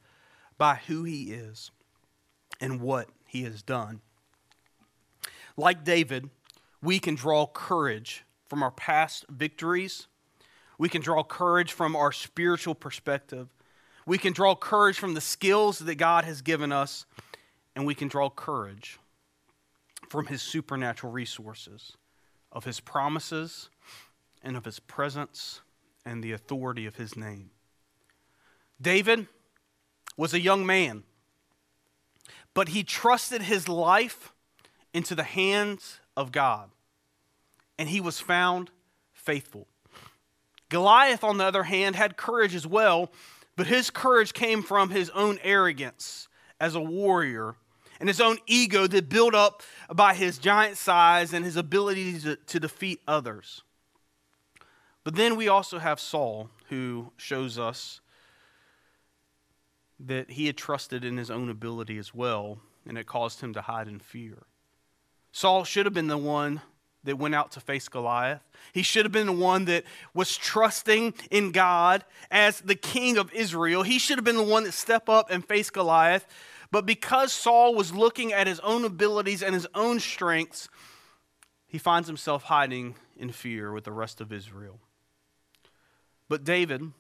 by 0.59 0.75
who 0.75 1.05
he 1.05 1.31
is 1.33 1.71
and 2.61 2.81
what 2.81 3.09
he 3.27 3.45
has 3.45 3.63
done. 3.63 4.01
Like 5.57 5.85
David, 5.85 6.31
we 6.83 6.99
can 6.99 7.15
draw 7.15 7.47
courage 7.47 8.25
from 8.49 8.63
our 8.63 8.71
past 8.71 9.25
victories. 9.29 10.07
We 10.79 10.89
can 10.89 11.03
draw 11.03 11.23
courage 11.25 11.73
from 11.73 11.97
our 11.97 12.13
spiritual 12.13 12.75
perspective. 12.75 13.49
We 14.09 14.17
can 14.17 14.33
draw 14.33 14.55
courage 14.55 14.99
from 14.99 15.13
the 15.13 15.21
skills 15.21 15.81
that 15.81 15.97
God 15.97 16.25
has 16.25 16.41
given 16.41 16.73
us, 16.73 17.05
and 17.77 17.85
we 17.85 17.95
can 17.95 18.09
draw 18.09 18.31
courage 18.31 18.99
from 20.09 20.25
His 20.25 20.41
supernatural 20.41 21.13
resources, 21.13 21.93
of 22.51 22.65
His 22.65 22.81
promises, 22.81 23.69
and 24.43 24.57
of 24.57 24.65
His 24.65 24.81
presence 24.81 25.61
and 26.07 26.25
the 26.25 26.33
authority 26.33 26.87
of 26.87 26.97
His 26.97 27.19
name. 27.19 27.51
David 28.81 29.27
was 30.17 30.33
a 30.33 30.41
young 30.41 30.65
man, 30.65 31.03
but 32.55 32.69
he 32.69 32.83
trusted 32.83 33.43
his 33.43 33.69
life 33.69 34.33
into 34.95 35.15
the 35.15 35.23
hands 35.23 36.01
of 36.17 36.33
God, 36.33 36.71
and 37.79 37.91
he 37.91 38.01
was 38.01 38.21
found 38.21 38.71
faithful. 39.13 39.69
Goliath, 40.71 41.23
on 41.23 41.37
the 41.37 41.45
other 41.45 41.65
hand, 41.65 41.95
had 41.95 42.17
courage 42.17 42.55
as 42.55 42.67
well, 42.67 43.13
but 43.59 43.67
his 43.67 43.91
courage 43.91 44.35
came 44.35 44.63
from 44.63 44.91
his 44.91 45.11
own 45.11 45.37
arrogance 45.43 46.29
as 46.61 46.77
a 46.77 46.81
warrior 46.81 47.57
and 47.99 48.09
his 48.09 48.21
own 48.21 48.39
ego 48.47 48.87
that 48.87 49.09
built 49.09 49.35
up 49.35 49.65
by 49.93 50.15
his 50.15 50.39
giant 50.39 50.77
size 50.77 51.35
and 51.35 51.45
his 51.45 51.57
ability 51.57 52.21
to, 52.21 52.37
to 52.37 52.61
defeat 52.61 53.01
others. 53.09 53.63
But 55.03 55.17
then 55.17 55.35
we 55.35 55.49
also 55.49 55.81
have 55.81 55.99
Saul, 55.99 56.51
who 56.69 57.11
shows 57.17 57.59
us 57.59 58.01
that 59.99 60.31
he 60.31 60.47
had 60.47 60.57
trusted 60.57 61.05
in 61.05 61.17
his 61.17 61.29
own 61.29 61.51
ability 61.51 61.99
as 61.99 62.15
well, 62.15 62.61
and 62.87 62.97
it 62.97 63.09
caused 63.09 63.41
him 63.41 63.53
to 63.55 63.63
hide 63.63 63.89
in 63.89 63.99
fear. 63.99 64.45
Saul 65.33 65.65
should 65.65 65.85
have 65.85 65.95
been 65.95 66.07
the 66.07 66.17
one 66.17 66.63
that 67.05 67.17
went 67.17 67.35
out 67.35 67.53
to 67.53 67.61
face 67.61 67.89
Goliath. 67.89 68.43
He 68.73 68.83
should 68.83 69.05
have 69.05 69.13
been 69.13 69.27
the 69.27 69.33
one 69.33 69.65
that 69.67 69.85
was 70.15 70.37
trusting 70.37 71.15
in 71.31 71.53
God 71.53 72.05
as 72.31 72.61
the 72.61 72.75
king 72.75 73.17
of 73.17 73.33
Israel. 73.33 73.83
He 73.83 73.99
should 73.99 74.19
have 74.19 74.25
been 74.25 74.37
the 74.37 74.43
one 74.43 74.65
that 74.65 74.73
stepped 74.73 75.09
up 75.09 75.31
and 75.31 75.45
faced 75.45 75.73
Goliath. 75.73 76.27
But 76.71 76.85
because 76.85 77.33
Saul 77.33 77.75
was 77.75 77.95
looking 77.95 78.33
at 78.33 78.47
his 78.47 78.61
own 78.61 78.85
abilities 78.85 79.43
and 79.43 79.55
his 79.55 79.67
own 79.75 80.01
strengths, 80.01 80.69
he 81.67 81.79
finds 81.79 82.09
himself 82.09 82.45
hiding 82.45 82.97
in 83.17 83.31
fear 83.31 83.73
with 83.73 83.85
the 83.85 83.93
rest 83.93 84.21
of 84.21 84.33
Israel. 84.33 84.79
But 86.29 86.45
David 86.45 86.93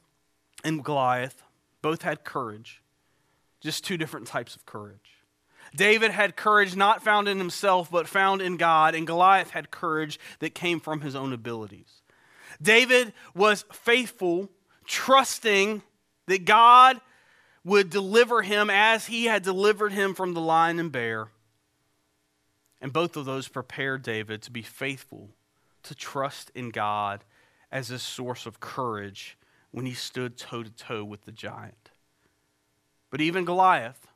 and 0.64 0.84
Goliath 0.84 1.42
both 1.82 2.02
had 2.02 2.24
courage, 2.24 2.82
just 3.60 3.84
two 3.84 3.96
different 3.96 4.26
types 4.26 4.56
of 4.56 4.64
courage. 4.64 5.17
David 5.74 6.10
had 6.10 6.36
courage 6.36 6.74
not 6.74 7.02
found 7.02 7.28
in 7.28 7.38
himself, 7.38 7.90
but 7.90 8.08
found 8.08 8.42
in 8.42 8.56
God, 8.56 8.94
and 8.94 9.06
Goliath 9.06 9.50
had 9.50 9.70
courage 9.70 10.18
that 10.40 10.54
came 10.54 10.80
from 10.80 11.00
his 11.00 11.14
own 11.14 11.32
abilities. 11.32 12.02
David 12.60 13.12
was 13.34 13.64
faithful, 13.72 14.48
trusting 14.84 15.82
that 16.26 16.44
God 16.44 17.00
would 17.64 17.90
deliver 17.90 18.42
him 18.42 18.70
as 18.70 19.06
he 19.06 19.26
had 19.26 19.42
delivered 19.42 19.92
him 19.92 20.14
from 20.14 20.34
the 20.34 20.40
lion 20.40 20.78
and 20.78 20.90
bear. 20.90 21.28
And 22.80 22.92
both 22.92 23.16
of 23.16 23.24
those 23.24 23.48
prepared 23.48 24.02
David 24.02 24.42
to 24.42 24.50
be 24.50 24.62
faithful, 24.62 25.30
to 25.84 25.94
trust 25.94 26.50
in 26.54 26.70
God 26.70 27.24
as 27.70 27.88
his 27.88 28.02
source 28.02 28.46
of 28.46 28.60
courage 28.60 29.36
when 29.70 29.84
he 29.86 29.94
stood 29.94 30.36
toe 30.36 30.62
to 30.62 30.70
toe 30.70 31.04
with 31.04 31.24
the 31.24 31.32
giant. 31.32 31.90
But 33.10 33.20
even 33.20 33.44
Goliath, 33.44 34.07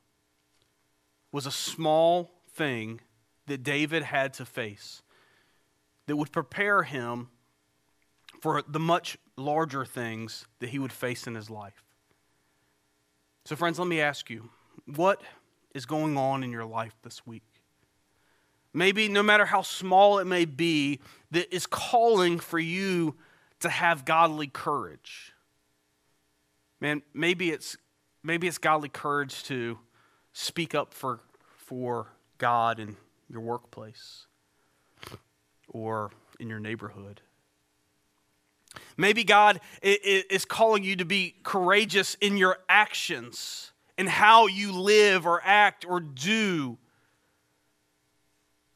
was 1.32 1.46
a 1.46 1.50
small 1.50 2.30
thing 2.54 3.00
that 3.46 3.62
David 3.62 4.02
had 4.02 4.34
to 4.34 4.44
face 4.44 5.02
that 6.06 6.16
would 6.16 6.30
prepare 6.30 6.82
him 6.82 7.28
for 8.40 8.62
the 8.68 8.78
much 8.78 9.16
larger 9.36 9.84
things 9.84 10.46
that 10.60 10.70
he 10.70 10.78
would 10.78 10.92
face 10.92 11.26
in 11.26 11.34
his 11.34 11.48
life. 11.48 11.82
So, 13.44 13.56
friends, 13.56 13.78
let 13.78 13.88
me 13.88 14.00
ask 14.00 14.30
you 14.30 14.50
what 14.86 15.22
is 15.74 15.86
going 15.86 16.16
on 16.16 16.44
in 16.44 16.50
your 16.50 16.64
life 16.64 16.94
this 17.02 17.26
week? 17.26 17.42
Maybe 18.74 19.08
no 19.08 19.22
matter 19.22 19.44
how 19.44 19.62
small 19.62 20.18
it 20.18 20.26
may 20.26 20.44
be, 20.44 21.00
that 21.30 21.54
is 21.54 21.66
calling 21.66 22.38
for 22.38 22.58
you 22.58 23.16
to 23.60 23.68
have 23.68 24.04
godly 24.04 24.46
courage. 24.46 25.32
Man, 26.80 27.02
maybe 27.14 27.50
it's 27.50 27.76
maybe 28.22 28.48
it's 28.48 28.58
godly 28.58 28.88
courage 28.88 29.44
to 29.44 29.78
speak 30.32 30.74
up 30.74 30.94
for, 30.94 31.20
for 31.56 32.08
God 32.38 32.78
in 32.78 32.96
your 33.28 33.40
workplace 33.40 34.26
or 35.68 36.10
in 36.38 36.48
your 36.48 36.60
neighborhood. 36.60 37.20
Maybe 38.96 39.24
God 39.24 39.60
is 39.82 40.44
calling 40.44 40.84
you 40.84 40.96
to 40.96 41.04
be 41.04 41.34
courageous 41.42 42.16
in 42.20 42.36
your 42.36 42.58
actions 42.68 43.72
and 43.98 44.08
how 44.08 44.46
you 44.46 44.72
live 44.72 45.26
or 45.26 45.40
act 45.44 45.84
or 45.86 46.00
do. 46.00 46.78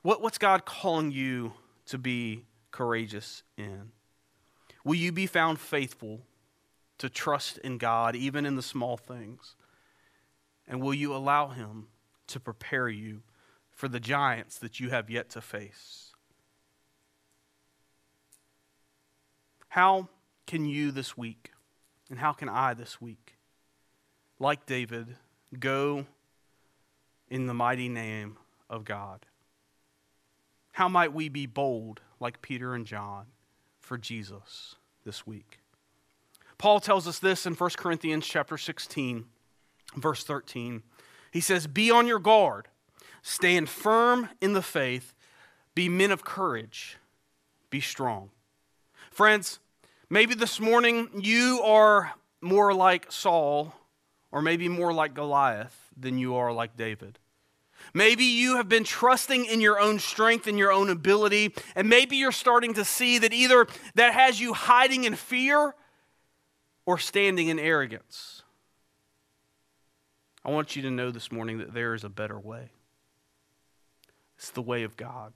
What, 0.02 0.22
what's 0.22 0.38
God 0.38 0.64
calling 0.64 1.10
you 1.10 1.54
to 1.86 1.98
be 1.98 2.44
courageous 2.70 3.42
in? 3.56 3.90
Will 4.84 4.94
you 4.94 5.12
be 5.12 5.26
found 5.26 5.58
faithful 5.58 6.20
to 6.98 7.08
trust 7.08 7.58
in 7.58 7.78
God 7.78 8.14
even 8.14 8.46
in 8.46 8.54
the 8.54 8.62
small 8.62 8.96
things? 8.96 9.55
And 10.68 10.80
will 10.80 10.94
you 10.94 11.14
allow 11.14 11.48
Him 11.48 11.88
to 12.28 12.40
prepare 12.40 12.88
you 12.88 13.22
for 13.70 13.88
the 13.88 14.00
giants 14.00 14.58
that 14.58 14.80
you 14.80 14.90
have 14.90 15.10
yet 15.10 15.30
to 15.30 15.40
face? 15.40 16.12
How 19.68 20.08
can 20.46 20.64
you 20.64 20.90
this 20.90 21.16
week, 21.16 21.52
and 22.08 22.18
how 22.18 22.32
can 22.32 22.48
I 22.48 22.72
this 22.72 23.00
week, 23.00 23.34
like 24.38 24.64
David, 24.64 25.16
go 25.58 26.06
in 27.28 27.46
the 27.46 27.54
mighty 27.54 27.88
name 27.88 28.38
of 28.70 28.84
God? 28.84 29.26
How 30.72 30.88
might 30.88 31.12
we 31.12 31.28
be 31.28 31.46
bold 31.46 32.00
like 32.20 32.42
Peter 32.42 32.74
and 32.74 32.86
John 32.86 33.26
for 33.80 33.98
Jesus 33.98 34.76
this 35.04 35.26
week? 35.26 35.60
Paul 36.58 36.80
tells 36.80 37.06
us 37.06 37.18
this 37.18 37.44
in 37.44 37.54
1 37.54 37.70
Corinthians 37.76 38.26
chapter 38.26 38.56
16 38.56 39.26
verse 39.94 40.24
13. 40.24 40.82
He 41.30 41.40
says, 41.40 41.66
"Be 41.66 41.90
on 41.90 42.06
your 42.06 42.18
guard, 42.18 42.68
stand 43.22 43.68
firm 43.68 44.28
in 44.40 44.52
the 44.52 44.62
faith, 44.62 45.14
be 45.74 45.88
men 45.88 46.10
of 46.10 46.24
courage, 46.24 46.96
be 47.70 47.80
strong." 47.80 48.30
Friends, 49.10 49.60
maybe 50.10 50.34
this 50.34 50.60
morning 50.60 51.10
you 51.22 51.60
are 51.62 52.14
more 52.40 52.74
like 52.74 53.10
Saul 53.10 53.74
or 54.30 54.42
maybe 54.42 54.68
more 54.68 54.92
like 54.92 55.14
Goliath 55.14 55.88
than 55.96 56.18
you 56.18 56.34
are 56.36 56.52
like 56.52 56.76
David. 56.76 57.18
Maybe 57.94 58.24
you 58.24 58.56
have 58.56 58.68
been 58.68 58.84
trusting 58.84 59.44
in 59.44 59.60
your 59.60 59.78
own 59.78 59.98
strength 59.98 60.46
and 60.46 60.58
your 60.58 60.72
own 60.72 60.90
ability, 60.90 61.54
and 61.74 61.88
maybe 61.88 62.16
you're 62.16 62.32
starting 62.32 62.74
to 62.74 62.84
see 62.84 63.18
that 63.18 63.32
either 63.32 63.66
that 63.94 64.12
has 64.12 64.40
you 64.40 64.52
hiding 64.54 65.04
in 65.04 65.14
fear 65.14 65.74
or 66.84 66.98
standing 66.98 67.48
in 67.48 67.58
arrogance. 67.58 68.42
I 70.46 70.50
want 70.50 70.76
you 70.76 70.82
to 70.82 70.92
know 70.92 71.10
this 71.10 71.32
morning 71.32 71.58
that 71.58 71.74
there 71.74 71.92
is 71.92 72.04
a 72.04 72.08
better 72.08 72.38
way. 72.38 72.70
It's 74.38 74.50
the 74.50 74.62
way 74.62 74.84
of 74.84 74.96
God. 74.96 75.32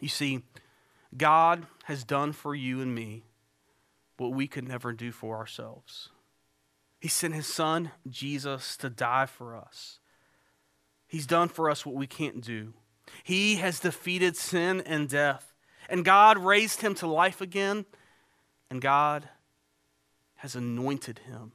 You 0.00 0.08
see, 0.08 0.42
God 1.16 1.64
has 1.84 2.02
done 2.02 2.32
for 2.32 2.56
you 2.56 2.80
and 2.80 2.92
me 2.92 3.22
what 4.16 4.32
we 4.32 4.48
could 4.48 4.66
never 4.66 4.92
do 4.92 5.12
for 5.12 5.36
ourselves. 5.36 6.08
He 6.98 7.06
sent 7.06 7.36
his 7.36 7.46
son, 7.46 7.92
Jesus, 8.10 8.76
to 8.78 8.90
die 8.90 9.26
for 9.26 9.54
us. 9.54 10.00
He's 11.06 11.26
done 11.26 11.48
for 11.48 11.70
us 11.70 11.86
what 11.86 11.94
we 11.94 12.08
can't 12.08 12.40
do. 12.40 12.74
He 13.22 13.56
has 13.56 13.78
defeated 13.78 14.36
sin 14.36 14.82
and 14.86 15.08
death. 15.08 15.54
And 15.88 16.04
God 16.04 16.36
raised 16.36 16.80
him 16.80 16.96
to 16.96 17.06
life 17.06 17.40
again. 17.40 17.86
And 18.72 18.82
God 18.82 19.28
has 20.38 20.56
anointed 20.56 21.20
him 21.20 21.52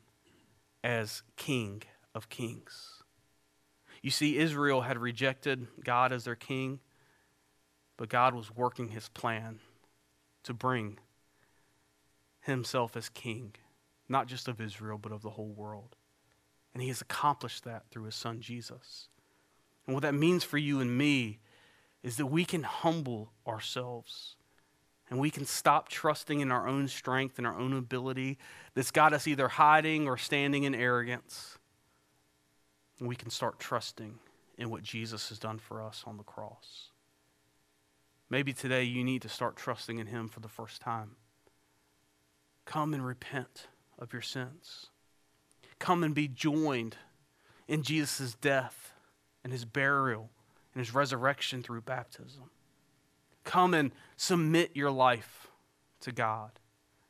as 0.86 1.22
King 1.36 1.84
of 2.14 2.30
Kings. 2.30 3.03
You 4.01 4.11
see, 4.11 4.38
Israel 4.38 4.82
had 4.82 4.97
rejected 4.97 5.68
God 5.84 6.11
as 6.11 6.26
their 6.26 6.36
king, 6.36 6.80
but 7.97 8.09
God 8.09 8.36
was 8.36 8.53
working 8.53 8.89
his 8.89 9.07
plan 9.09 9.59
to 10.43 10.53
bring 10.53 10.99
himself 12.41 12.97
as 12.97 13.07
king, 13.07 13.55
not 14.09 14.28
just 14.28 14.49
of 14.49 14.59
Israel, 14.59 14.97
but 14.97 15.14
of 15.14 15.22
the 15.22 15.32
whole 15.32 15.53
world. 15.53 15.95
And 16.74 16.82
he 16.82 16.89
has 16.89 17.01
accomplished 17.01 17.64
that 17.64 17.84
through 17.89 18.03
his 18.03 18.16
son 18.16 18.41
Jesus. 18.41 19.07
And 19.86 19.93
what 19.93 20.03
that 20.03 20.14
means 20.14 20.43
for 20.43 20.57
you 20.57 20.82
and 20.82 20.97
me 20.97 21.39
is 22.03 22.18
that 22.18 22.26
we 22.26 22.43
can 22.43 22.64
humble 22.64 23.32
ourselves 23.47 24.36
and 25.09 25.20
we 25.20 25.30
can 25.30 25.45
stop 25.45 25.89
trusting 25.89 26.39
in 26.39 26.51
our 26.51 26.68
own 26.68 26.88
strength 26.88 27.38
and 27.38 27.47
our 27.47 27.57
own 27.57 27.74
ability 27.74 28.38
that's 28.74 28.91
got 28.91 29.14
us 29.14 29.28
either 29.28 29.47
hiding 29.47 30.07
or 30.07 30.18
standing 30.18 30.64
in 30.64 30.74
arrogance. 30.76 31.57
And 33.00 33.08
we 33.08 33.16
can 33.16 33.30
start 33.30 33.60
trusting 33.60 34.20
in 34.58 34.70
what 34.70 34.84
Jesus 34.84 35.30
has 35.30 35.39
done 35.39 35.60
for 35.60 35.82
us 35.82 36.04
on 36.06 36.18
the 36.18 36.24
cross. 36.24 36.89
Maybe 38.30 38.54
today 38.54 38.84
you 38.84 39.04
need 39.04 39.22
to 39.24 39.30
start 39.30 39.56
trusting 39.56 40.00
in 40.00 40.08
Him 40.08 40.28
for 40.28 40.39
the 40.39 40.48
first 40.48 40.82
time. 40.82 41.18
Come 42.66 42.94
and 42.94 43.06
repent 43.06 43.68
of 44.00 44.14
your 44.14 44.22
sins. 44.22 44.88
Come 45.80 46.04
and 46.04 46.16
be 46.16 46.28
joined 46.28 46.98
in 47.68 47.84
Jesus' 47.84 48.36
death 48.36 48.94
and 49.44 49.52
His 49.52 49.66
burial 49.66 50.30
and 50.74 50.84
His 50.84 50.94
resurrection 50.94 51.62
through 51.62 51.82
baptism. 51.82 52.50
Come 53.44 53.74
and 53.74 53.91
submit 54.16 54.72
your 54.74 54.91
life 54.91 55.48
to 56.02 56.12
God. 56.12 56.52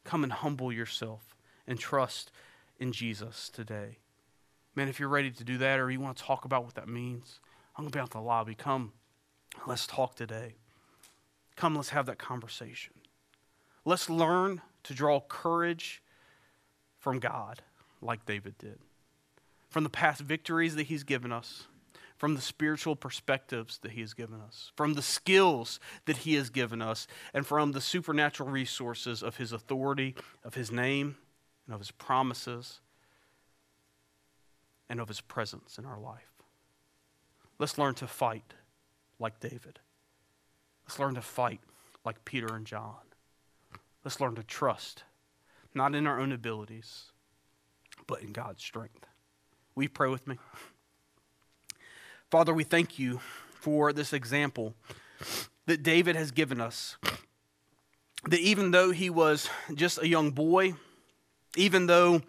Come 0.03 0.23
and 0.23 0.33
humble 0.33 0.71
yourself 0.71 1.35
and 1.67 1.79
trust 1.79 2.31
in 2.79 2.91
Jesus 2.91 3.49
today. 3.49 3.99
Man, 4.75 4.87
if 4.87 4.99
you're 4.99 5.09
ready 5.09 5.31
to 5.31 5.43
do 5.43 5.57
that 5.59 5.79
or 5.79 5.91
you 5.91 5.99
want 5.99 6.17
to 6.17 6.23
talk 6.23 6.45
about 6.45 6.65
what 6.65 6.75
that 6.75 6.87
means, 6.87 7.39
I'm 7.75 7.83
going 7.83 7.91
to 7.91 7.97
be 7.97 8.01
out 8.01 8.13
in 8.13 8.19
the 8.19 8.25
lobby. 8.25 8.55
Come, 8.55 8.93
let's 9.67 9.85
talk 9.85 10.15
today. 10.15 10.55
Come, 11.55 11.75
let's 11.75 11.89
have 11.89 12.07
that 12.07 12.17
conversation. 12.17 12.93
Let's 13.85 14.09
learn 14.09 14.61
to 14.83 14.93
draw 14.93 15.19
courage 15.19 16.01
from 16.97 17.19
God 17.19 17.61
like 18.01 18.25
David 18.25 18.57
did, 18.57 18.79
from 19.69 19.83
the 19.83 19.89
past 19.89 20.21
victories 20.21 20.75
that 20.75 20.87
he's 20.87 21.03
given 21.03 21.31
us, 21.31 21.67
from 22.17 22.35
the 22.35 22.41
spiritual 22.41 22.95
perspectives 22.95 23.77
that 23.79 23.91
he 23.91 24.01
has 24.01 24.13
given 24.13 24.39
us, 24.39 24.71
from 24.75 24.93
the 24.93 25.01
skills 25.01 25.79
that 26.05 26.17
he 26.17 26.35
has 26.35 26.49
given 26.49 26.81
us, 26.81 27.07
and 27.33 27.45
from 27.45 27.73
the 27.73 27.81
supernatural 27.81 28.49
resources 28.49 29.21
of 29.21 29.37
his 29.37 29.51
authority, 29.51 30.15
of 30.43 30.53
his 30.55 30.71
name, 30.71 31.17
and 31.65 31.73
of 31.73 31.81
his 31.81 31.91
promises, 31.91 32.79
and 34.93 35.01
of 35.01 35.07
his 35.07 35.21
presence 35.21 35.79
in 35.79 35.85
our 35.85 35.99
life. 35.99 36.43
Let's 37.57 37.79
learn 37.79 37.95
to 37.95 38.05
fight 38.05 38.53
like 39.17 39.39
David. 39.39 39.79
Let's 40.85 40.99
learn 40.99 41.15
to 41.15 41.21
fight 41.21 41.61
like 42.05 42.23
Peter 42.25 42.55
and 42.55 42.63
John. 42.63 43.01
Let's 44.05 44.21
learn 44.21 44.35
to 44.35 44.43
trust, 44.43 45.03
not 45.73 45.95
in 45.95 46.05
our 46.05 46.19
own 46.19 46.31
abilities, 46.31 47.05
but 48.05 48.21
in 48.21 48.33
God's 48.33 48.63
strength. 48.63 49.07
You 49.75 49.89
pray 49.89 50.09
with 50.09 50.27
me? 50.27 50.37
Father, 52.29 52.53
we 52.53 52.63
thank 52.63 52.99
you 52.99 53.19
for 53.55 53.93
this 53.93 54.13
example 54.13 54.75
that 55.65 55.81
David 55.81 56.15
has 56.15 56.29
given 56.29 56.61
us. 56.61 56.97
That 58.25 58.41
even 58.41 58.69
though 58.69 58.91
he 58.91 59.09
was 59.09 59.49
just 59.73 59.99
a 59.99 60.07
young 60.07 60.29
boy, 60.29 60.75
even 61.55 61.87
though 61.87 62.21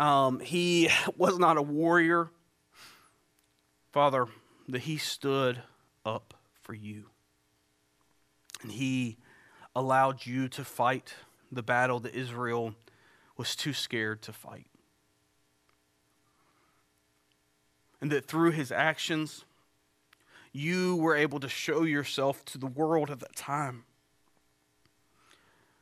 um, 0.00 0.40
he 0.40 0.88
was 1.16 1.38
not 1.38 1.58
a 1.58 1.62
warrior, 1.62 2.30
Father, 3.92 4.26
that 4.68 4.80
he 4.80 4.96
stood 4.96 5.62
up 6.04 6.34
for 6.62 6.74
you. 6.74 7.04
And 8.62 8.72
he 8.72 9.18
allowed 9.76 10.26
you 10.26 10.48
to 10.48 10.64
fight 10.64 11.14
the 11.52 11.62
battle 11.62 12.00
that 12.00 12.14
Israel 12.14 12.74
was 13.36 13.54
too 13.54 13.72
scared 13.72 14.22
to 14.22 14.32
fight. 14.32 14.66
And 18.00 18.10
that 18.10 18.26
through 18.26 18.52
his 18.52 18.72
actions, 18.72 19.44
you 20.52 20.96
were 20.96 21.16
able 21.16 21.40
to 21.40 21.48
show 21.48 21.82
yourself 21.82 22.44
to 22.46 22.58
the 22.58 22.66
world 22.66 23.10
at 23.10 23.20
that 23.20 23.36
time. 23.36 23.84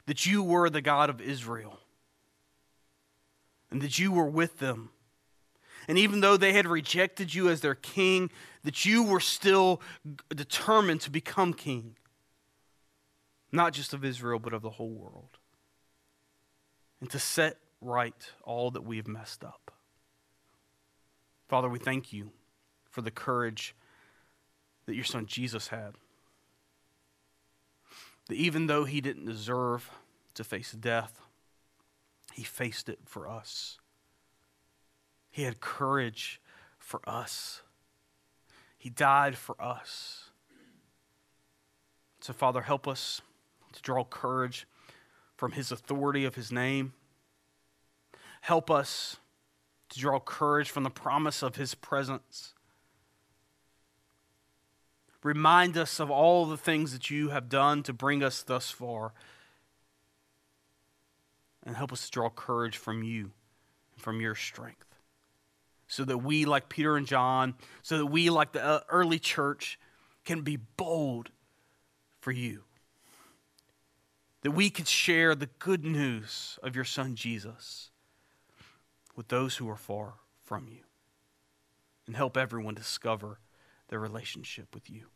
That 0.07 0.27
you 0.27 0.43
were 0.43 0.69
the 0.71 0.81
God 0.81 1.11
of 1.11 1.21
Israel. 1.21 1.79
And 3.71 3.83
that 3.83 3.99
you 3.99 4.13
were 4.13 4.29
with 4.29 4.59
them. 4.59 4.91
And 5.89 5.99
even 5.99 6.21
though 6.21 6.37
they 6.37 6.53
had 6.53 6.67
rejected 6.67 7.35
you 7.35 7.49
as 7.49 7.61
their 7.61 7.75
king, 7.75 8.31
that 8.65 8.85
you 8.85 9.03
were 9.03 9.21
still 9.21 9.81
determined 10.35 11.01
to 11.03 11.11
become 11.11 11.55
king 11.55 11.97
not 13.53 13.73
just 13.73 13.95
of 13.95 14.05
Israel, 14.05 14.39
but 14.39 14.53
of 14.53 14.63
the 14.63 14.71
whole 14.71 14.91
world, 14.91 15.39
and 17.01 17.11
to 17.11 17.19
set 17.19 17.57
right 17.81 18.33
all 18.43 18.71
that 18.71 18.85
we 18.85 18.97
have 18.97 19.09
messed 19.09 19.45
up. 19.45 19.73
Father, 21.49 21.69
we 21.69 21.79
thank 21.79 22.13
you 22.13 22.31
for 22.91 23.01
the 23.01 23.11
courage 23.11 23.75
that 24.87 24.95
your 24.95 25.05
son 25.05 25.27
Jesus 25.27 25.69
had. 25.69 25.95
That 28.29 28.37
even 28.37 28.67
though 28.67 28.85
he 28.85 29.01
didn't 29.01 29.25
deserve 29.25 29.91
to 30.35 30.45
face 30.45 30.73
death, 30.73 31.21
he 32.39 32.45
faced 32.45 32.89
it 32.89 33.01
for 33.05 33.29
us. 33.29 33.79
He 35.29 35.43
had 35.43 35.59
courage 35.59 36.41
for 36.79 37.01
us. 37.05 37.63
He 38.79 38.91
died 38.91 39.37
for 39.37 39.61
us. 39.61 40.31
So, 42.21 42.33
Father, 42.33 42.61
help 42.63 42.87
us 42.87 43.23
to 43.73 43.83
draw 43.83 44.05
courage 44.05 44.69
from 45.35 45.51
his 45.51 45.73
authority 45.73 46.25
of 46.25 46.37
his 46.37 46.53
name. 46.53 46.93
Help 48.43 48.71
us 48.71 49.17
to 49.89 49.99
draw 49.99 50.21
courage 50.21 50.71
from 50.71 50.85
the 50.85 50.91
promise 50.91 51.43
of 51.43 51.57
his 51.57 51.75
presence. 51.75 52.55
Remind 55.25 55.77
us 55.77 55.99
of 55.99 56.09
all 56.09 56.47
the 56.47 56.57
things 56.57 56.93
that 56.93 57.11
you 57.11 57.31
have 57.31 57.49
done 57.49 57.83
to 57.83 57.93
bring 57.93 58.23
us 58.23 58.45
thus 58.45 58.71
far. 58.71 59.13
And 61.69 61.77
help 61.77 61.93
us 61.93 62.09
draw 62.11 62.31
courage 62.31 62.79
from 62.79 63.05
you 63.05 63.31
and 63.93 64.03
from 64.03 64.21
your 64.21 64.35
strength. 64.35 64.87
So 65.87 66.03
that 66.05 66.19
we, 66.19 66.47
like 66.47 66.69
Peter 66.69 66.97
and 66.97 67.07
John, 67.07 67.55
so 67.83 67.99
that 67.99 68.07
we, 68.07 68.31
like 68.31 68.53
the 68.53 68.65
uh, 68.65 68.81
early 68.89 69.19
church, 69.19 69.79
can 70.25 70.41
be 70.41 70.57
bold 70.57 71.31
for 72.21 72.33
you. 72.33 72.65
that 74.43 74.53
we 74.53 74.71
could 74.71 74.89
share 74.89 75.35
the 75.35 75.49
good 75.59 75.85
news 75.85 76.59
of 76.63 76.75
your 76.77 76.85
Son 76.85 77.15
Jesus 77.15 77.91
with 79.17 79.29
those 79.29 79.57
who 79.57 79.69
are 79.69 79.77
far 79.77 80.15
from 80.43 80.69
you 80.69 80.83
and 82.07 82.17
help 82.17 82.37
everyone 82.37 82.75
discover 82.75 83.41
their 83.89 83.99
relationship 83.99 84.75
with 84.75 84.89
you. 84.89 85.07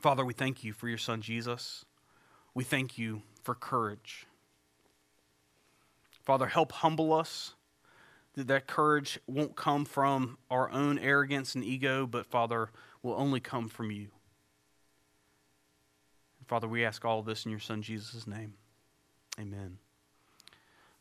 Father, 0.00 0.24
we 0.24 0.32
thank 0.32 0.64
you 0.64 0.72
for 0.72 0.88
your 0.88 0.98
Son 0.98 1.20
Jesus. 1.20 1.84
We 2.54 2.64
thank 2.64 2.98
you 2.98 3.22
for 3.42 3.54
courage. 3.54 4.26
Father, 6.22 6.46
help 6.46 6.72
humble 6.72 7.12
us 7.12 7.54
that 8.34 8.46
that 8.48 8.66
courage 8.66 9.18
won't 9.26 9.56
come 9.56 9.84
from 9.84 10.38
our 10.50 10.70
own 10.70 10.98
arrogance 10.98 11.54
and 11.54 11.64
ego, 11.64 12.06
but 12.06 12.26
Father, 12.26 12.70
will 13.02 13.14
only 13.14 13.40
come 13.40 13.68
from 13.68 13.90
you. 13.90 14.08
Father, 16.46 16.68
we 16.68 16.84
ask 16.84 17.04
all 17.04 17.20
of 17.20 17.26
this 17.26 17.44
in 17.44 17.50
your 17.50 17.60
Son 17.60 17.82
Jesus' 17.82 18.26
name. 18.26 18.54
Amen. 19.38 19.78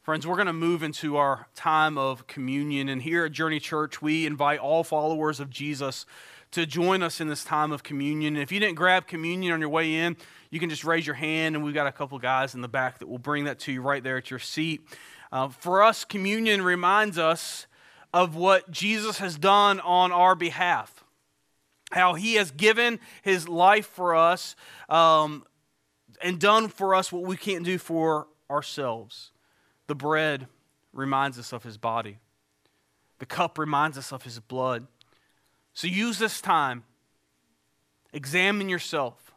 Friends, 0.03 0.26
we're 0.26 0.36
going 0.36 0.47
to 0.47 0.53
move 0.53 0.82
into 0.82 1.17
our 1.17 1.47
time 1.55 1.97
of 1.97 2.26
communion. 2.26 2.88
And 2.88 3.01
here 3.01 3.26
at 3.26 3.32
Journey 3.32 3.59
Church, 3.59 4.01
we 4.01 4.26
invite 4.26 4.59
all 4.59 4.84
followers 4.84 5.39
of 5.39 5.49
Jesus 5.49 6.05
to 6.52 6.66
join 6.66 7.04
us 7.04 7.22
in 7.22 7.28
this 7.28 7.43
time 7.43 7.72
of 7.72 7.84
communion. 7.84 8.36
And 8.36 8.43
if 8.43 8.52
you 8.52 8.60
didn't 8.60 8.76
grab 8.76 9.08
communion 9.08 9.54
on 9.54 9.60
your 9.60 9.70
way 9.70 9.95
in, 9.95 10.18
you 10.50 10.60
can 10.60 10.70
just 10.70 10.84
raise 10.84 11.06
your 11.06 11.16
hand, 11.16 11.56
and 11.56 11.64
we've 11.64 11.76
got 11.76 11.86
a 11.86 11.91
couple 11.91 12.18
guys 12.18 12.56
in 12.56 12.62
the 12.62 12.68
back 12.68 13.00
that 13.00 13.08
will 13.08 13.20
bring 13.20 13.43
that 13.45 13.60
to 13.60 13.72
you 13.72 13.82
right 13.82 14.04
there 14.04 14.18
at 14.18 14.30
your 14.32 14.39
seat. 14.39 14.82
Uh, 15.32 15.50
for 15.50 15.84
us, 15.84 16.04
communion 16.04 16.64
reminds 16.64 17.20
us 17.20 17.68
of 18.14 18.36
what 18.36 18.72
Jesus 18.72 19.20
has 19.20 19.38
done 19.38 19.80
on 19.82 20.12
our 20.12 20.34
behalf, 20.34 21.04
how 21.91 22.16
he 22.16 22.36
has 22.36 22.50
given 22.50 23.00
his 23.22 23.47
life 23.47 23.86
for 23.86 24.16
us 24.16 24.56
um, 24.89 25.43
and 26.24 26.39
done 26.39 26.68
for 26.68 26.95
us 26.95 27.12
what 27.12 27.24
we 27.24 27.38
can't 27.38 27.64
do 27.64 27.78
for 27.78 28.28
ourselves. 28.50 29.32
The 29.86 29.95
bread 29.95 30.47
reminds 30.93 31.38
us 31.38 31.54
of 31.54 31.64
his 31.64 31.78
body, 31.78 32.18
the 33.20 33.28
cup 33.28 33.60
reminds 33.60 33.97
us 33.97 34.12
of 34.12 34.24
his 34.24 34.39
blood. 34.39 34.88
So 35.80 35.88
use 35.88 36.20
this 36.20 36.42
time, 36.42 36.84
examine 38.12 38.68
yourself, 38.68 39.32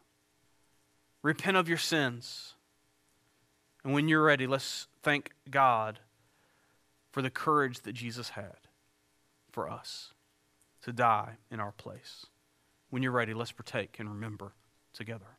repent 1.22 1.56
of 1.56 1.68
your 1.68 1.78
sins. 1.78 2.54
And 3.84 3.92
when 3.92 4.08
you're 4.08 4.24
ready, 4.24 4.48
let's 4.48 4.88
thank 5.04 5.30
God 5.48 6.00
for 7.12 7.22
the 7.22 7.30
courage 7.30 7.82
that 7.82 7.92
Jesus 7.92 8.30
had 8.30 8.56
for 9.52 9.70
us 9.70 10.14
to 10.82 10.92
die 10.92 11.36
in 11.48 11.60
our 11.60 11.70
place. 11.70 12.26
When 12.90 13.04
you're 13.04 13.12
ready, 13.12 13.34
let's 13.34 13.52
partake 13.52 14.00
and 14.00 14.08
remember 14.08 14.50
together. 14.92 15.36